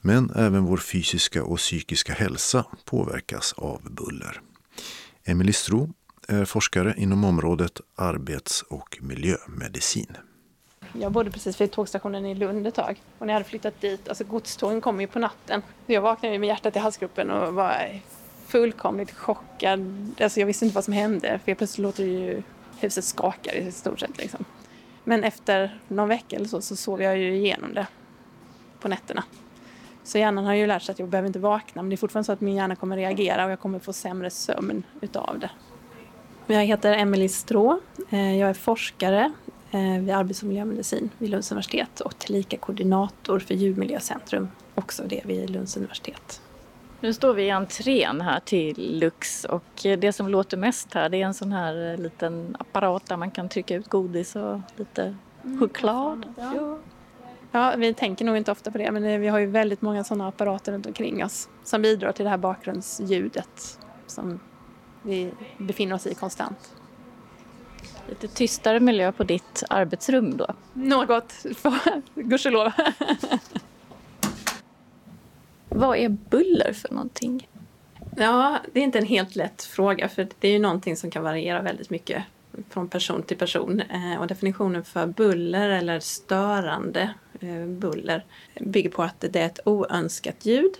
Men 0.00 0.30
även 0.30 0.64
vår 0.64 0.76
fysiska 0.76 1.44
och 1.44 1.58
psykiska 1.58 2.12
hälsa 2.12 2.64
påverkas 2.84 3.52
av 3.52 3.80
buller. 3.90 4.40
Emelie 5.24 5.52
Stro 5.52 5.92
är 6.28 6.44
forskare 6.44 6.94
inom 6.96 7.24
området 7.24 7.80
arbets 7.96 8.62
och 8.62 8.98
miljömedicin. 9.00 10.16
Jag 10.92 11.12
bodde 11.12 11.30
precis 11.30 11.60
vid 11.60 11.70
tågstationen 11.70 12.26
i 12.26 12.34
Lund 12.34 12.66
ett 12.66 12.74
tag 12.74 13.02
och 13.18 13.26
när 13.26 13.34
jag 13.34 13.38
hade 13.40 13.48
flyttat 13.48 13.80
dit, 13.80 14.08
alltså 14.08 14.24
godstågen 14.24 14.80
kom 14.80 15.00
ju 15.00 15.06
på 15.06 15.18
natten. 15.18 15.62
Jag 15.86 16.00
vaknade 16.00 16.38
med 16.38 16.46
hjärtat 16.46 16.76
i 16.76 16.78
halsgropen 16.78 17.30
och 17.30 17.54
var 17.54 18.00
fullkomligt 18.52 19.10
chockad. 19.10 20.06
Alltså 20.20 20.40
jag 20.40 20.46
visste 20.46 20.64
inte 20.64 20.74
vad 20.74 20.84
som 20.84 20.94
hände 20.94 21.40
för 21.44 21.54
plötsligt 21.54 21.82
låter 21.82 22.04
det 22.04 22.10
ju 22.10 22.42
huset 22.80 23.04
skakar 23.04 23.54
i 23.54 23.72
stort 23.72 24.00
sett 24.00 24.18
liksom. 24.18 24.44
Men 25.04 25.24
efter 25.24 25.80
någon 25.88 26.08
vecka 26.08 26.36
eller 26.36 26.46
så, 26.46 26.60
så 26.60 26.76
sov 26.76 27.02
jag 27.02 27.18
ju 27.18 27.36
igenom 27.36 27.74
det 27.74 27.86
på 28.80 28.88
nätterna. 28.88 29.24
Så 30.04 30.18
hjärnan 30.18 30.44
har 30.44 30.54
ju 30.54 30.66
lärt 30.66 30.82
sig 30.82 30.92
att 30.92 30.98
jag 30.98 31.08
behöver 31.08 31.26
inte 31.26 31.38
vakna 31.38 31.82
men 31.82 31.88
det 31.88 31.94
är 31.94 31.96
fortfarande 31.96 32.24
så 32.24 32.32
att 32.32 32.40
min 32.40 32.54
hjärna 32.54 32.76
kommer 32.76 32.96
reagera 32.96 33.44
och 33.44 33.50
jag 33.50 33.60
kommer 33.60 33.78
få 33.78 33.92
sämre 33.92 34.30
sömn 34.30 34.82
utav 35.00 35.38
det. 35.38 35.50
Jag 36.54 36.64
heter 36.64 36.92
Emelie 36.92 37.28
Strå. 37.28 37.80
Eh, 38.10 38.38
jag 38.38 38.50
är 38.50 38.54
forskare 38.54 39.32
eh, 39.70 39.80
vid 39.80 40.10
arbets 40.10 40.42
och 40.42 40.48
miljömedicin 40.48 41.10
vid 41.18 41.30
Lunds 41.30 41.52
universitet 41.52 42.00
och 42.00 42.18
tillika 42.18 42.56
koordinator 42.56 43.38
för 43.38 43.54
ljudmiljöcentrum, 43.54 44.48
också 44.74 45.02
det 45.06 45.20
vid 45.24 45.50
Lunds 45.50 45.76
universitet. 45.76 46.40
Nu 47.02 47.12
står 47.12 47.34
vi 47.34 47.42
i 47.42 47.50
entrén 47.50 48.20
här 48.20 48.40
till 48.40 48.98
Lux 48.98 49.44
och 49.44 49.64
det 49.82 50.12
som 50.12 50.28
låter 50.28 50.56
mest 50.56 50.94
här 50.94 51.08
det 51.08 51.22
är 51.22 51.26
en 51.26 51.34
sån 51.34 51.52
här 51.52 51.96
liten 51.96 52.56
apparat 52.58 53.06
där 53.06 53.16
man 53.16 53.30
kan 53.30 53.48
trycka 53.48 53.74
ut 53.74 53.88
godis 53.88 54.36
och 54.36 54.60
lite 54.76 55.14
mm, 55.44 55.60
choklad. 55.60 56.26
Mm, 56.38 56.56
ja. 56.56 56.78
ja. 57.52 57.74
vi 57.76 57.94
tänker 57.94 58.24
nog 58.24 58.36
inte 58.36 58.52
ofta 58.52 58.70
på 58.70 58.78
det 58.78 58.90
men 58.90 59.20
vi 59.20 59.28
har 59.28 59.38
ju 59.38 59.46
väldigt 59.46 59.82
många 59.82 60.04
sådana 60.04 60.28
apparater 60.28 60.72
runt 60.72 60.86
omkring 60.86 61.24
oss 61.24 61.48
som 61.64 61.82
bidrar 61.82 62.12
till 62.12 62.24
det 62.24 62.30
här 62.30 62.38
bakgrundsljudet 62.38 63.78
som 64.06 64.40
vi 65.02 65.32
befinner 65.58 65.94
oss 65.94 66.06
i 66.06 66.14
konstant. 66.14 66.74
Lite 68.08 68.28
tystare 68.28 68.80
miljö 68.80 69.12
på 69.12 69.24
ditt 69.24 69.62
arbetsrum 69.70 70.36
då? 70.36 70.46
Något, 70.72 71.34
gudskelov. 72.14 72.72
Vad 75.74 75.96
är 75.96 76.08
buller 76.08 76.72
för 76.72 76.94
någonting? 76.94 77.48
Ja, 78.16 78.58
det 78.72 78.80
är 78.80 78.84
inte 78.84 78.98
en 78.98 79.06
helt 79.06 79.36
lätt 79.36 79.62
fråga 79.62 80.08
för 80.08 80.28
det 80.38 80.48
är 80.48 80.52
ju 80.52 80.58
någonting 80.58 80.96
som 80.96 81.10
kan 81.10 81.22
variera 81.22 81.62
väldigt 81.62 81.90
mycket 81.90 82.22
från 82.70 82.88
person 82.88 83.22
till 83.22 83.38
person. 83.38 83.80
Eh, 83.80 84.20
och 84.20 84.26
definitionen 84.26 84.84
för 84.84 85.06
buller 85.06 85.68
eller 85.68 86.00
störande 86.00 87.14
eh, 87.40 87.66
buller 87.66 88.24
bygger 88.60 88.90
på 88.90 89.02
att 89.02 89.20
det 89.20 89.36
är 89.36 89.46
ett 89.46 89.60
oönskat 89.64 90.46
ljud 90.46 90.74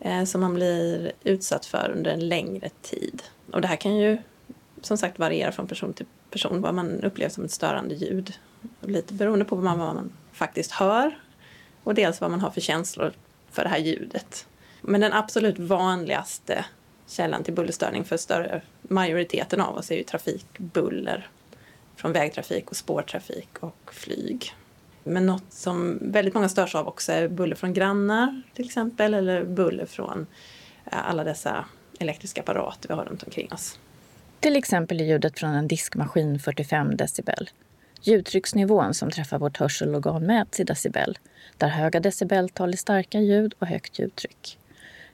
eh, 0.00 0.24
som 0.24 0.40
man 0.40 0.54
blir 0.54 1.12
utsatt 1.24 1.66
för 1.66 1.92
under 1.96 2.10
en 2.10 2.28
längre 2.28 2.68
tid. 2.82 3.22
Och 3.52 3.60
det 3.60 3.68
här 3.68 3.76
kan 3.76 3.96
ju 3.96 4.18
som 4.82 4.98
sagt 4.98 5.18
variera 5.18 5.52
från 5.52 5.66
person 5.66 5.92
till 5.92 6.06
person 6.30 6.60
vad 6.60 6.74
man 6.74 7.00
upplever 7.00 7.30
som 7.30 7.44
ett 7.44 7.50
störande 7.50 7.94
ljud. 7.94 8.34
Lite 8.80 9.14
beroende 9.14 9.44
på 9.44 9.56
vad 9.56 9.78
man 9.78 10.12
faktiskt 10.32 10.72
hör 10.72 11.18
och 11.82 11.94
dels 11.94 12.20
vad 12.20 12.30
man 12.30 12.40
har 12.40 12.50
för 12.50 12.60
känslor 12.60 13.12
för 13.52 13.62
det 13.62 13.68
här 13.68 13.78
ljudet. 13.78 14.46
Men 14.80 15.00
den 15.00 15.12
absolut 15.12 15.58
vanligaste 15.58 16.64
källan 17.06 17.44
till 17.44 17.54
bullerstörning 17.54 18.04
för 18.04 18.16
större 18.16 18.62
majoriteten 18.82 19.60
av 19.60 19.76
oss 19.76 19.90
är 19.90 19.96
ju 19.96 20.02
trafikbuller 20.02 21.28
från 21.96 22.12
vägtrafik 22.12 22.70
och 22.70 22.76
spårtrafik 22.76 23.48
och 23.60 23.90
flyg. 23.92 24.54
Men 25.04 25.26
något 25.26 25.52
som 25.52 25.98
väldigt 26.00 26.34
många 26.34 26.48
störs 26.48 26.74
av 26.74 26.88
också 26.88 27.12
är 27.12 27.28
buller 27.28 27.56
från 27.56 27.72
grannar 27.74 28.42
till 28.54 28.64
exempel 28.64 29.14
eller 29.14 29.44
buller 29.44 29.86
från 29.86 30.26
eh, 30.84 31.08
alla 31.08 31.24
dessa 31.24 31.64
elektriska 31.98 32.40
apparater 32.40 32.88
vi 32.88 32.94
har 32.94 33.04
runt 33.04 33.22
omkring 33.22 33.52
oss. 33.52 33.78
Till 34.40 34.56
exempel 34.56 35.00
är 35.00 35.04
ljudet 35.04 35.38
från 35.38 35.50
en 35.50 35.68
diskmaskin 35.68 36.38
45 36.38 36.96
decibel. 36.96 37.50
Ljudtrycksnivån 38.04 38.94
som 38.94 39.10
träffar 39.10 39.38
vårt 39.38 39.56
hörselorgan 39.56 40.26
mäts 40.26 40.60
i 40.60 40.64
decibel, 40.64 41.18
där 41.58 41.68
höga 41.68 42.00
decibeltal 42.00 42.72
är 42.72 42.76
starka 42.76 43.20
ljud 43.20 43.54
och 43.58 43.66
högt 43.66 43.98
ljudtryck. 43.98 44.58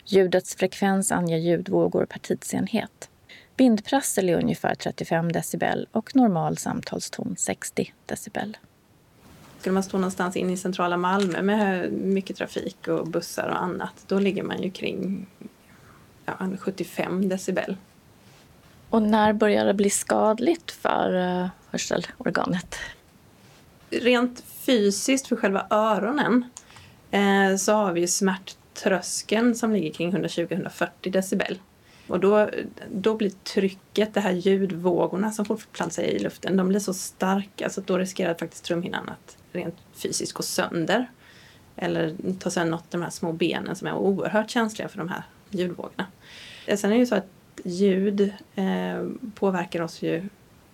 Ljudets 0.05 0.55
frekvens 0.55 1.13
anger 1.13 1.39
ljudvågor 1.39 2.05
per 2.05 2.19
tidsenhet. 2.19 3.11
Bindprassel 3.57 4.29
är 4.29 4.37
ungefär 4.37 4.75
35 4.75 5.33
decibel 5.33 5.89
och 5.93 6.17
normal 6.17 6.57
samtalston 6.57 7.35
60 7.39 7.93
decibel. 8.07 8.57
Skulle 9.61 9.73
man 9.73 9.83
stå 9.83 9.99
någonstans 9.99 10.37
in 10.37 10.51
i 10.51 10.57
centrala 10.57 10.97
Malmö 10.97 11.43
med 11.43 11.93
mycket 11.93 12.37
trafik 12.37 12.89
och 12.89 13.07
bussar 13.07 13.49
och 13.49 13.63
annat, 13.63 14.05
då 14.07 14.19
ligger 14.19 14.43
man 14.43 14.63
ju 14.63 14.71
kring 14.71 15.27
ja, 16.25 16.49
75 16.59 17.29
decibel. 17.29 17.77
Och 18.91 19.03
när 19.03 19.33
börjar 19.33 19.65
det 19.65 19.75
bli 19.75 19.91
skadligt 19.91 20.71
för 20.71 21.15
eh, 21.15 21.49
hörselorganet? 21.71 22.77
Rent 23.91 24.43
fysiskt 24.67 25.27
för 25.27 25.37
själva 25.37 25.67
öronen 25.71 26.45
eh, 27.11 27.57
så 27.57 27.73
har 27.73 27.93
vi 27.93 28.01
ju 28.01 28.07
smärttröskeln 28.07 29.55
som 29.55 29.73
ligger 29.73 29.93
kring 29.93 30.13
120-140 30.13 30.89
decibel. 31.03 31.59
Och 32.07 32.21
då, 32.21 32.51
då 32.93 33.15
blir 33.15 33.31
trycket, 33.31 34.15
de 34.15 34.21
här 34.21 34.33
ljudvågorna 34.33 35.33
som 35.33 35.45
fortplantar 35.45 35.95
sig 35.95 36.05
i 36.05 36.19
luften, 36.19 36.57
de 36.57 36.69
blir 36.69 36.81
så 36.81 36.95
starka 36.95 37.71
så 37.71 37.81
då 37.81 37.99
riskerar 37.99 38.35
faktiskt 38.35 38.65
trumhinnan 38.65 39.09
att 39.09 39.37
rent 39.53 39.77
fysiskt 39.95 40.33
gå 40.33 40.43
sönder. 40.43 41.11
Eller 41.77 42.15
ta 42.39 42.51
sönder 42.51 42.71
något 42.71 42.81
av 42.81 43.01
de 43.01 43.03
här 43.03 43.11
små 43.11 43.33
benen 43.33 43.77
som 43.77 43.89
är 43.89 43.95
oerhört 43.95 44.51
känsliga 44.51 44.89
för 44.89 44.99
de 44.99 45.09
här 45.09 45.23
ljudvågorna. 45.51 46.07
Eh, 46.67 46.77
sen 46.77 46.91
är 46.91 46.95
det 46.95 47.01
ju 47.01 47.07
så 47.07 47.15
att 47.15 47.27
ljud 47.65 48.33
eh, 48.55 49.09
påverkar 49.35 49.83
oss 49.83 50.03
ju 50.03 50.29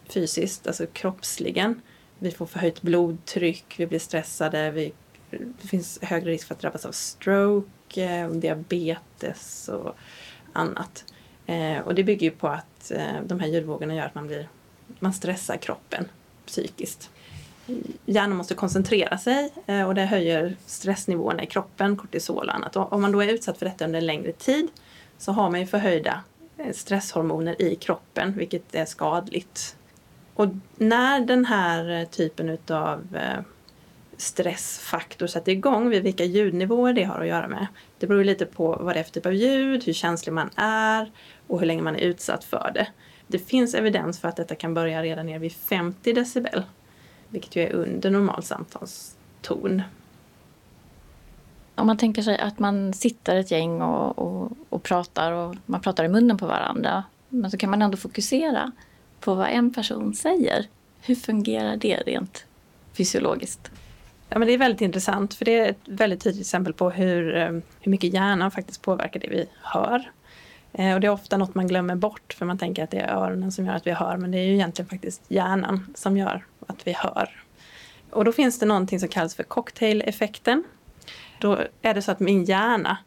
fysiskt, 0.09 0.67
alltså 0.67 0.87
kroppsligen. 0.87 1.81
Vi 2.19 2.31
får 2.31 2.47
förhöjt 2.47 2.83
blodtryck, 2.83 3.75
vi 3.77 3.87
blir 3.87 3.99
stressade, 3.99 4.71
vi, 4.71 4.93
det 5.31 5.69
finns 5.69 5.99
högre 6.03 6.31
risk 6.31 6.47
för 6.47 6.55
att 6.55 6.61
drabbas 6.61 6.87
av 6.87 6.93
stroke, 6.93 8.05
eh, 8.05 8.29
diabetes 8.29 9.69
och 9.69 9.97
annat. 10.53 11.05
Eh, 11.47 11.79
och 11.79 11.95
det 11.95 12.05
bygger 12.05 12.27
ju 12.27 12.31
på 12.31 12.49
att 12.49 12.91
eh, 12.91 13.23
de 13.27 13.41
här 13.41 13.49
ljudvågorna 13.49 13.95
gör 13.95 14.07
att 14.07 14.15
man, 14.15 14.27
blir, 14.27 14.49
man 14.99 15.13
stressar 15.13 15.57
kroppen 15.57 16.09
psykiskt. 16.47 17.11
Hjärnan 18.07 18.37
måste 18.37 18.55
koncentrera 18.55 19.19
sig 19.19 19.53
eh, 19.67 19.83
och 19.83 19.95
det 19.95 20.05
höjer 20.05 20.57
stressnivåerna 20.67 21.43
i 21.43 21.47
kroppen, 21.47 21.97
kortisol 21.97 22.49
och 22.49 22.55
annat. 22.55 22.77
Och 22.77 22.93
om 22.93 23.03
man 23.03 23.13
då 23.13 23.23
är 23.23 23.29
utsatt 23.29 23.59
för 23.59 23.67
detta 23.67 23.85
under 23.85 23.99
en 23.99 24.07
längre 24.07 24.33
tid 24.33 24.69
så 25.19 25.33
har 25.33 25.51
man 25.51 25.61
ju 25.61 25.67
förhöjda 25.67 26.23
Eh, 26.59 26.73
stresshormoner 26.73 27.63
i 27.63 27.75
kroppen, 27.75 28.33
vilket 28.37 28.75
är 28.75 28.85
skadligt. 28.85 29.77
Och 30.35 30.49
när 30.77 31.21
den 31.21 31.45
här 31.45 32.01
eh, 32.01 32.09
typen 32.09 32.49
utav 32.49 33.17
eh, 33.17 33.41
stressfaktor 34.17 35.27
sätter 35.27 35.53
igång, 35.53 35.89
vid 35.89 36.03
vilka 36.03 36.25
ljudnivåer 36.25 36.93
det 36.93 37.05
har 37.05 37.21
att 37.21 37.27
göra 37.27 37.49
med. 37.49 37.67
Det 37.99 38.07
beror 38.07 38.25
lite 38.25 38.47
på 38.47 38.79
vad 38.81 38.97
det 38.97 39.01
är 39.01 39.05
för 39.05 39.13
typ 39.13 39.27
av 39.27 39.35
ljud, 39.35 39.85
hur 39.85 39.93
känslig 39.93 40.33
man 40.33 40.51
är 40.57 41.13
och 41.47 41.61
hur 41.61 41.67
länge 41.67 41.83
man 41.83 41.97
är 41.97 42.01
utsatt 42.01 42.45
för 42.45 42.71
det. 42.75 42.87
Det 43.27 43.39
finns 43.39 43.75
evidens 43.75 44.21
för 44.21 44.29
att 44.29 44.37
detta 44.37 44.55
kan 44.55 44.75
börja 44.75 45.03
redan 45.03 45.27
ner 45.27 45.39
vid 45.39 45.53
50 45.53 46.13
decibel, 46.13 46.63
vilket 47.29 47.57
ju 47.57 47.63
är 47.63 47.73
under 47.73 48.11
normal 48.11 48.43
samtalston. 48.43 49.83
Om 51.75 51.87
man 51.87 51.97
tänker 51.97 52.23
sig 52.23 52.39
att 52.39 52.59
man 52.59 52.93
sitter 52.93 53.37
ett 53.37 53.51
gäng 53.51 53.83
och, 53.83 54.19
och, 54.19 54.53
och 54.69 54.83
pratar 54.83 55.33
och 55.33 55.57
man 55.67 55.81
pratar 55.81 56.05
i 56.05 56.09
munnen 56.09 56.39
på 56.39 56.47
varandra, 56.47 57.05
men 57.29 57.51
så 57.51 57.57
kan 57.57 57.71
man 57.71 57.83
ändå 57.83 57.97
fokusera 57.97 58.73
på 59.21 59.35
vad 59.35 59.49
en 59.49 59.75
person 59.75 60.15
säger. 60.15 60.67
Hur 61.01 61.15
fungerar 61.15 61.77
det 61.77 61.97
rent 61.97 62.45
fysiologiskt? 62.93 63.71
Ja, 64.29 64.39
men 64.39 64.49
det 64.49 64.55
är 64.55 64.59
väldigt 64.59 64.81
intressant 64.81 65.35
för 65.35 65.45
det 65.45 65.59
är 65.59 65.71
ett 65.71 65.81
väldigt 65.85 66.23
tydligt 66.23 66.41
exempel 66.41 66.73
på 66.73 66.91
hur, 66.91 67.37
eh, 67.37 67.51
hur 67.81 67.91
mycket 67.91 68.15
hjärnan 68.15 68.51
faktiskt 68.51 68.83
påverkar 68.83 69.21
det 69.21 69.29
vi 69.29 69.47
hör. 69.63 70.11
Eh, 70.73 70.95
och 70.95 71.01
det 71.01 71.07
är 71.07 71.11
ofta 71.11 71.37
något 71.37 71.55
man 71.55 71.67
glömmer 71.67 71.95
bort 71.95 72.35
för 72.39 72.47
man 72.47 72.59
tänker 72.59 72.85
att 72.85 72.91
det 72.91 72.99
är 72.99 73.15
öronen 73.15 73.53
som 73.53 73.67
gör 73.67 73.75
att 73.75 73.87
vi 73.87 73.93
hör 73.93 74.17
men 74.17 74.31
det 74.31 74.39
är 74.39 74.45
ju 74.45 74.55
egentligen 74.55 74.89
faktiskt 74.89 75.23
hjärnan 75.29 75.95
som 75.95 76.17
gör 76.17 76.45
att 76.67 76.87
vi 76.87 76.93
hör. 76.93 77.45
Och 78.11 78.25
då 78.25 78.33
finns 78.33 78.59
det 78.59 78.67
någonting 78.67 79.01
som 79.01 79.09
kallas 79.09 79.35
för 79.35 79.43
cocktail-effekten. 79.43 80.65
Då 81.45 81.59
är 81.83 81.95
det 81.95 82.03
så 82.03 82.13
att 82.13 82.21
min 82.21 82.45
hjärna 82.45 82.99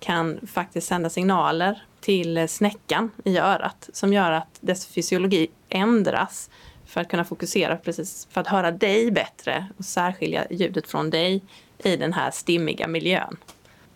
kan 0.00 0.46
faktiskt 0.46 0.86
sända 0.86 1.10
signaler 1.10 1.82
till 2.00 2.48
snäckan 2.48 3.10
i 3.24 3.38
örat 3.38 3.90
som 3.92 4.12
gör 4.12 4.32
att 4.32 4.58
dess 4.60 4.86
fysiologi 4.86 5.48
ändras 5.68 6.50
för 6.86 7.00
att 7.00 7.08
kunna 7.08 7.24
fokusera 7.24 7.76
precis, 7.76 8.28
för 8.30 8.40
att 8.40 8.46
höra 8.46 8.70
dig 8.70 9.10
bättre 9.10 9.66
och 9.78 9.84
särskilja 9.84 10.46
ljudet 10.50 10.88
från 10.88 11.10
dig 11.10 11.42
i 11.78 11.96
den 11.96 12.12
här 12.12 12.30
stimmiga 12.30 12.86
miljön. 12.86 13.36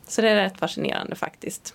Så 0.07 0.23
det 0.23 0.29
är 0.29 0.37
rätt 0.37 0.59
fascinerande 0.59 1.17
faktiskt. 1.17 1.75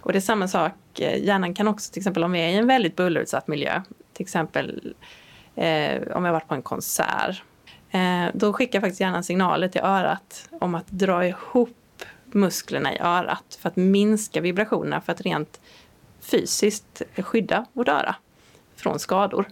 Och 0.00 0.12
det 0.12 0.18
är 0.18 0.20
samma 0.20 0.48
sak, 0.48 1.00
eh, 1.00 1.24
hjärnan 1.24 1.54
kan 1.54 1.68
också 1.68 1.92
till 1.92 2.00
exempel 2.00 2.24
om 2.24 2.32
vi 2.32 2.40
är 2.40 2.48
i 2.48 2.54
en 2.54 2.66
väldigt 2.66 2.96
bullerutsatt 2.96 3.48
miljö, 3.48 3.82
till 4.12 4.22
exempel 4.22 4.94
eh, 5.54 6.02
om 6.16 6.24
har 6.24 6.32
varit 6.32 6.48
på 6.48 6.54
en 6.54 6.62
konsert, 6.62 7.42
eh, 7.94 8.26
då 8.34 8.52
skickar 8.52 8.80
faktiskt 8.80 9.00
hjärnan 9.00 9.24
signaler 9.24 9.68
till 9.68 9.80
örat 9.80 10.48
om 10.60 10.74
att 10.74 10.88
dra 10.88 11.26
ihop 11.26 11.76
musklerna 12.24 12.94
i 12.94 12.98
örat 12.98 13.58
för 13.60 13.68
att 13.68 13.76
minska 13.76 14.40
vibrationerna 14.40 15.00
för 15.00 15.12
att 15.12 15.20
rent 15.20 15.60
fysiskt 16.20 17.02
skydda 17.18 17.66
vårt 17.72 17.88
öra 17.88 18.16
från 18.76 18.98
skador. 18.98 19.46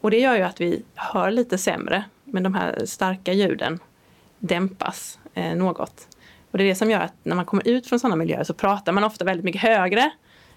Och 0.00 0.10
det 0.10 0.18
gör 0.18 0.36
ju 0.36 0.42
att 0.42 0.60
vi 0.60 0.82
hör 0.94 1.30
lite 1.30 1.58
sämre, 1.58 2.04
men 2.24 2.42
de 2.42 2.54
här 2.54 2.86
starka 2.86 3.32
ljuden 3.32 3.78
dämpas 4.38 5.18
eh, 5.34 5.56
något. 5.56 6.08
Och 6.50 6.58
det 6.58 6.64
är 6.64 6.68
det 6.68 6.74
som 6.74 6.90
gör 6.90 7.00
att 7.00 7.14
när 7.22 7.36
man 7.36 7.44
kommer 7.44 7.68
ut 7.68 7.86
från 7.86 8.00
sådana 8.00 8.16
miljöer 8.16 8.44
så 8.44 8.54
pratar 8.54 8.92
man 8.92 9.04
ofta 9.04 9.24
väldigt 9.24 9.44
mycket 9.44 9.62
högre 9.62 10.10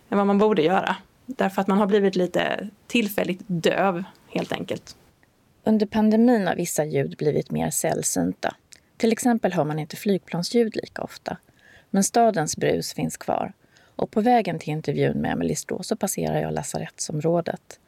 än 0.10 0.18
vad 0.18 0.28
man 0.28 0.38
borde 0.38 0.62
göra. 0.62 0.96
Därför 1.26 1.62
att 1.62 1.68
man 1.68 1.78
har 1.78 1.88
blivit 1.88 2.16
lite 2.16 2.70
tillfälligt 2.88 3.42
döv, 3.48 4.04
helt 4.28 4.52
enkelt. 4.52 4.96
Under 5.66 5.86
pandemin 5.86 6.48
har 6.48 6.56
vissa 6.56 6.86
ljud 6.86 7.16
blivit 7.18 7.52
mer 7.52 7.70
sällsynta. 7.70 8.56
Till 8.98 9.12
exempel 9.12 9.54
hör 9.54 9.64
man 9.64 9.80
inte 9.80 9.96
flygplansljud 9.96 10.76
lika 10.76 11.02
ofta. 11.02 11.38
Men 11.90 12.04
stadens 12.04 12.58
brus 12.58 12.94
finns 12.94 13.18
kvar. 13.18 13.54
Och 13.96 14.12
på 14.12 14.22
vägen 14.22 14.60
till 14.60 14.70
intervjun 14.70 15.18
med 15.18 15.32
Emelie 15.32 15.56
Strå 15.56 15.84
så 15.84 15.96
passerar 15.96 16.42
jag 16.42 16.54
lasarettsområdet. 16.54 17.80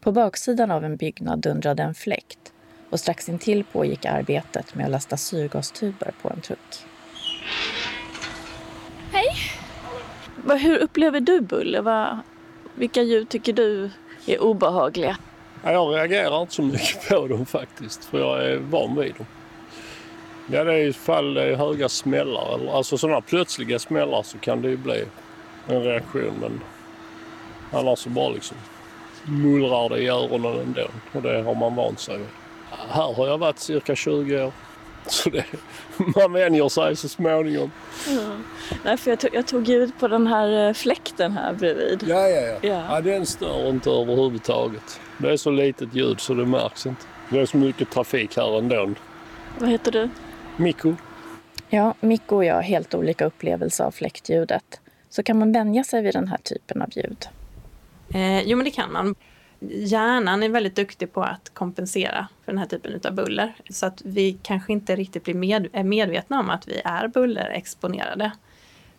På 0.00 0.12
baksidan 0.12 0.70
av 0.70 0.84
en 0.84 0.96
byggnad 0.96 1.40
dundrade 1.40 1.82
en 1.82 1.94
fläkt 1.94 2.52
och 2.90 3.00
strax 3.00 3.28
intill 3.28 3.64
pågick 3.64 4.04
arbetet 4.04 4.74
med 4.74 4.84
att 4.84 4.90
lasta 4.90 5.16
syrgastuber 5.16 6.14
på 6.22 6.30
en 6.30 6.40
truck. 6.40 6.86
Hej! 9.12 9.36
Hur 10.58 10.78
upplever 10.78 11.20
du 11.20 11.40
buller? 11.40 12.18
vilka 12.74 13.02
ljud 13.02 13.28
tycker 13.28 13.52
du 13.52 13.90
är 14.26 14.42
obehagliga? 14.42 15.16
Jag 15.62 15.94
reagerar 15.94 16.42
inte 16.42 16.54
så 16.54 16.62
mycket 16.62 17.08
på 17.08 17.26
dem 17.26 17.46
faktiskt, 17.46 18.04
för 18.04 18.18
jag 18.18 18.44
är 18.44 18.56
van 18.56 18.96
vid 18.96 19.14
dem. 19.14 19.26
Ja, 20.52 20.64
det 20.64 20.72
är 20.72 20.88
ifall 20.88 21.34
det 21.34 21.42
är 21.42 21.56
höga 21.56 21.88
smällar, 21.88 22.76
alltså 22.76 22.98
sådana 22.98 23.20
plötsliga 23.20 23.78
smällar 23.78 24.22
så 24.22 24.38
kan 24.38 24.62
det 24.62 24.68
ju 24.68 24.76
bli 24.76 25.04
en 25.66 25.82
reaktion, 25.82 26.34
men 26.40 26.60
annars 27.72 27.98
så 27.98 28.08
bara 28.08 28.28
liksom 28.28 28.56
mullrar 29.24 29.88
det 29.88 29.98
i 29.98 30.08
öronen 30.08 30.58
ändå 30.58 30.86
och 31.12 31.22
det 31.22 31.42
har 31.42 31.54
man 31.54 31.74
vant 31.74 32.00
sig 32.00 32.18
vid. 32.18 32.26
Här 32.90 33.14
har 33.14 33.26
jag 33.26 33.38
varit 33.38 33.58
cirka 33.58 33.94
20 33.94 34.44
år. 34.44 34.52
Så 35.06 35.30
det, 35.30 35.44
man 35.96 36.32
vänjer 36.32 36.68
sig 36.68 36.96
så 36.96 37.08
småningom. 37.08 37.70
Ja. 38.08 38.36
Nej, 38.84 38.96
för 38.96 39.10
jag, 39.10 39.20
tog, 39.20 39.34
jag 39.34 39.46
tog 39.46 39.68
ljud 39.68 39.92
på 39.98 40.08
den 40.08 40.26
här 40.26 40.68
eh, 40.68 40.74
fläkten 40.74 41.32
här 41.32 41.52
bredvid. 41.52 42.04
Ja, 42.06 42.28
ja, 42.28 42.40
ja. 42.40 42.58
ja. 42.62 42.84
ja 42.90 43.00
den 43.00 43.26
stör 43.26 43.68
inte 43.68 43.90
överhuvudtaget. 43.90 45.00
Det 45.18 45.32
är 45.32 45.36
så 45.36 45.50
litet 45.50 45.94
ljud 45.94 46.20
så 46.20 46.34
det 46.34 46.46
märks 46.46 46.86
inte. 46.86 47.06
Det 47.28 47.40
är 47.40 47.46
så 47.46 47.56
mycket 47.56 47.90
trafik 47.90 48.36
här 48.36 48.58
ändå. 48.58 48.90
Vad 49.58 49.70
heter 49.70 49.92
du? 49.92 50.08
Mikko. 50.56 50.94
Ja, 51.68 51.94
Mikko 52.00 52.36
och 52.36 52.44
jag 52.44 52.54
har 52.54 52.62
helt 52.62 52.94
olika 52.94 53.24
upplevelser 53.24 53.84
av 53.84 53.90
fläktljudet. 53.90 54.80
Så 55.10 55.22
kan 55.22 55.38
man 55.38 55.52
vänja 55.52 55.84
sig 55.84 56.02
vid 56.02 56.14
den 56.14 56.28
här 56.28 56.38
typen 56.38 56.82
av 56.82 56.88
ljud? 56.92 57.28
Eh, 58.14 58.42
jo, 58.42 58.56
men 58.56 58.64
det 58.64 58.70
kan 58.70 58.92
man. 58.92 59.14
Hjärnan 59.68 60.42
är 60.42 60.48
väldigt 60.48 60.76
duktig 60.76 61.12
på 61.12 61.22
att 61.22 61.54
kompensera 61.54 62.28
för 62.44 62.52
den 62.52 62.58
här 62.58 62.66
typen 62.66 63.00
av 63.04 63.14
buller. 63.14 63.54
Så 63.70 63.86
att 63.86 64.02
vi 64.04 64.38
kanske 64.42 64.72
inte 64.72 64.96
riktigt 64.96 65.24
blir 65.24 65.34
med, 65.34 65.68
är 65.72 65.84
medvetna 65.84 66.40
om 66.40 66.50
att 66.50 66.68
vi 66.68 66.80
är 66.84 67.08
bullerexponerade. 67.08 68.32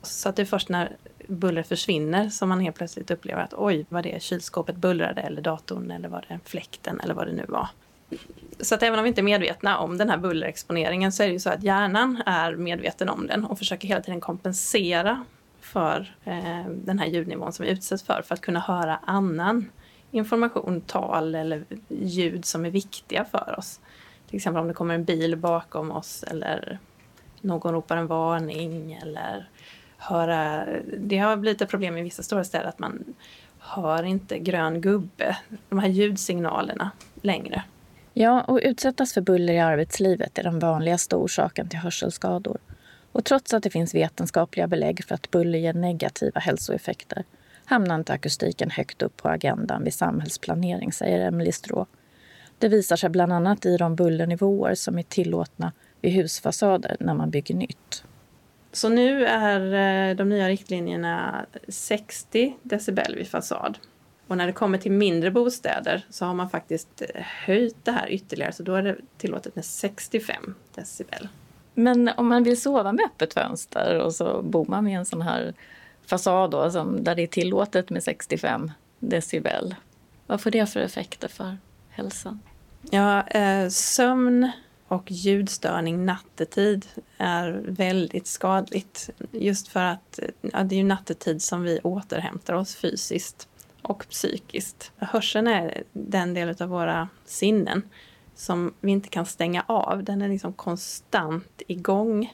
Så 0.01 0.29
att 0.29 0.35
det 0.35 0.41
är 0.41 0.45
först 0.45 0.69
när 0.69 0.95
buller 1.27 1.63
försvinner 1.63 2.29
som 2.29 2.49
man 2.49 2.59
helt 2.59 2.75
plötsligt 2.75 3.11
upplever 3.11 3.41
att 3.41 3.53
oj, 3.53 3.85
vad 3.89 4.03
det 4.03 4.15
är 4.15 4.19
kylskåpet 4.19 4.75
bullrade 4.75 5.21
eller 5.21 5.41
datorn 5.41 5.91
eller 5.91 6.09
var 6.09 6.25
det 6.27 6.39
fläkten 6.45 6.99
eller 6.99 7.13
vad 7.13 7.27
det 7.27 7.33
nu 7.33 7.45
var. 7.47 7.67
Så 8.59 8.75
att 8.75 8.83
även 8.83 8.99
om 8.99 9.03
vi 9.03 9.09
inte 9.09 9.21
är 9.21 9.23
medvetna 9.23 9.77
om 9.77 9.97
den 9.97 10.09
här 10.09 10.17
bullerexponeringen 10.17 11.11
så 11.11 11.23
är 11.23 11.27
det 11.27 11.33
ju 11.33 11.39
så 11.39 11.49
att 11.49 11.63
hjärnan 11.63 12.23
är 12.25 12.55
medveten 12.55 13.09
om 13.09 13.27
den 13.27 13.45
och 13.45 13.57
försöker 13.57 13.87
hela 13.87 14.01
tiden 14.01 14.21
kompensera 14.21 15.25
för 15.61 16.15
eh, 16.23 16.65
den 16.69 16.99
här 16.99 17.07
ljudnivån 17.07 17.53
som 17.53 17.65
vi 17.65 17.71
utsätts 17.71 18.03
för, 18.03 18.21
för 18.21 18.33
att 18.33 18.41
kunna 18.41 18.59
höra 18.59 18.99
annan 19.05 19.69
information, 20.11 20.81
tal 20.81 21.35
eller 21.35 21.63
ljud 21.87 22.45
som 22.45 22.65
är 22.65 22.69
viktiga 22.69 23.25
för 23.25 23.55
oss. 23.57 23.79
Till 24.27 24.35
exempel 24.35 24.61
om 24.61 24.67
det 24.67 24.73
kommer 24.73 24.95
en 24.95 25.03
bil 25.03 25.37
bakom 25.37 25.91
oss 25.91 26.23
eller 26.23 26.79
någon 27.41 27.73
ropar 27.73 27.97
en 27.97 28.07
varning 28.07 28.93
eller 29.01 29.49
höra... 29.97 30.65
Det 30.97 31.17
har 31.17 31.37
blivit 31.37 31.61
ett 31.61 31.69
problem 31.69 31.97
i 31.97 32.01
vissa 32.01 32.23
stora 32.23 32.43
städer 32.43 32.65
att 32.65 32.79
man 32.79 33.03
hör 33.59 34.03
inte 34.03 34.39
grön 34.39 34.81
gubbe, 34.81 35.37
de 35.69 35.79
här 35.79 35.87
ljudsignalerna 35.87 36.91
längre. 37.21 37.63
Ja, 38.13 38.41
och 38.41 38.59
utsättas 38.63 39.13
för 39.13 39.21
buller 39.21 39.53
i 39.53 39.59
arbetslivet 39.59 40.37
är 40.37 40.43
den 40.43 40.59
vanligaste 40.59 41.15
orsaken 41.15 41.69
till 41.69 41.79
hörselskador. 41.79 42.57
Och 43.11 43.25
trots 43.25 43.53
att 43.53 43.63
det 43.63 43.69
finns 43.69 43.95
vetenskapliga 43.95 44.67
belägg 44.67 45.05
för 45.05 45.15
att 45.15 45.31
buller 45.31 45.59
ger 45.59 45.73
negativa 45.73 46.39
hälsoeffekter 46.39 47.23
hamnar 47.65 47.95
inte 47.95 48.13
akustiken 48.13 48.69
högt 48.69 49.01
upp 49.01 49.17
på 49.17 49.29
agendan 49.29 49.83
vid 49.83 49.93
samhällsplanering, 49.93 50.93
säger 50.93 51.27
Emelie 51.27 51.53
Strå. 51.53 51.85
Det 52.57 52.67
visar 52.67 52.95
sig 52.95 53.09
bland 53.09 53.33
annat 53.33 53.65
i 53.65 53.77
de 53.77 53.95
bullernivåer 53.95 54.75
som 54.75 54.99
är 54.99 55.03
tillåtna 55.03 55.71
vid 56.01 56.13
husfasader 56.13 56.97
när 56.99 57.13
man 57.13 57.29
bygger 57.29 57.55
nytt. 57.55 58.03
Så 58.71 58.89
nu 58.89 59.25
är 59.25 59.59
eh, 60.09 60.15
de 60.15 60.29
nya 60.29 60.49
riktlinjerna 60.49 61.45
60 61.67 62.57
decibel 62.63 63.15
vid 63.15 63.27
fasad. 63.27 63.77
Och 64.27 64.37
när 64.37 64.47
det 64.47 64.53
kommer 64.53 64.77
till 64.77 64.91
mindre 64.91 65.31
bostäder 65.31 66.05
så 66.09 66.25
har 66.25 66.33
man 66.33 66.49
faktiskt 66.49 67.01
eh, 67.01 67.21
höjt 67.21 67.85
det 67.85 67.91
här 67.91 68.11
ytterligare 68.11 68.51
så 68.51 68.63
då 68.63 68.75
är 68.75 68.83
det 68.83 68.95
tillåtet 69.17 69.55
med 69.55 69.65
65 69.65 70.55
decibel. 70.75 71.27
Men 71.73 72.09
om 72.17 72.27
man 72.27 72.43
vill 72.43 72.61
sova 72.61 72.91
med 72.91 73.05
öppet 73.05 73.33
fönster 73.33 73.99
och 73.99 74.13
så 74.13 74.41
bor 74.41 74.65
man 74.65 74.83
med 74.83 74.97
en 74.97 75.05
sån 75.05 75.21
här 75.21 75.53
fasad 76.11 76.51
då, 76.51 76.71
som, 76.71 77.03
där 77.03 77.15
det 77.15 77.21
är 77.23 77.27
tillåtet 77.27 77.89
med 77.89 78.03
65 78.03 78.71
decibel. 78.99 79.75
Vad 80.27 80.41
får 80.41 80.51
det 80.51 80.65
för 80.65 80.79
effekter 80.79 81.27
för 81.27 81.57
hälsan? 81.89 82.39
Ja, 82.89 83.27
eh, 83.27 83.69
sömn 83.69 84.51
och 84.87 85.11
ljudstörning 85.11 86.05
nattetid 86.05 86.85
är 87.17 87.61
väldigt 87.67 88.27
skadligt. 88.27 89.09
Just 89.31 89.67
för 89.67 89.79
att 89.79 90.19
ja, 90.41 90.63
det 90.63 90.75
är 90.75 90.77
ju 90.77 90.83
nattetid 90.83 91.41
som 91.41 91.63
vi 91.63 91.79
återhämtar 91.83 92.53
oss 92.53 92.75
fysiskt 92.75 93.47
och 93.81 94.05
psykiskt. 94.09 94.91
Hörseln 94.97 95.47
är 95.47 95.83
den 95.93 96.33
del 96.33 96.55
av 96.61 96.69
våra 96.69 97.09
sinnen 97.25 97.81
som 98.35 98.73
vi 98.81 98.91
inte 98.91 99.09
kan 99.09 99.25
stänga 99.25 99.63
av. 99.67 100.03
Den 100.03 100.21
är 100.21 100.29
liksom 100.29 100.53
konstant 100.53 101.61
igång. 101.67 102.33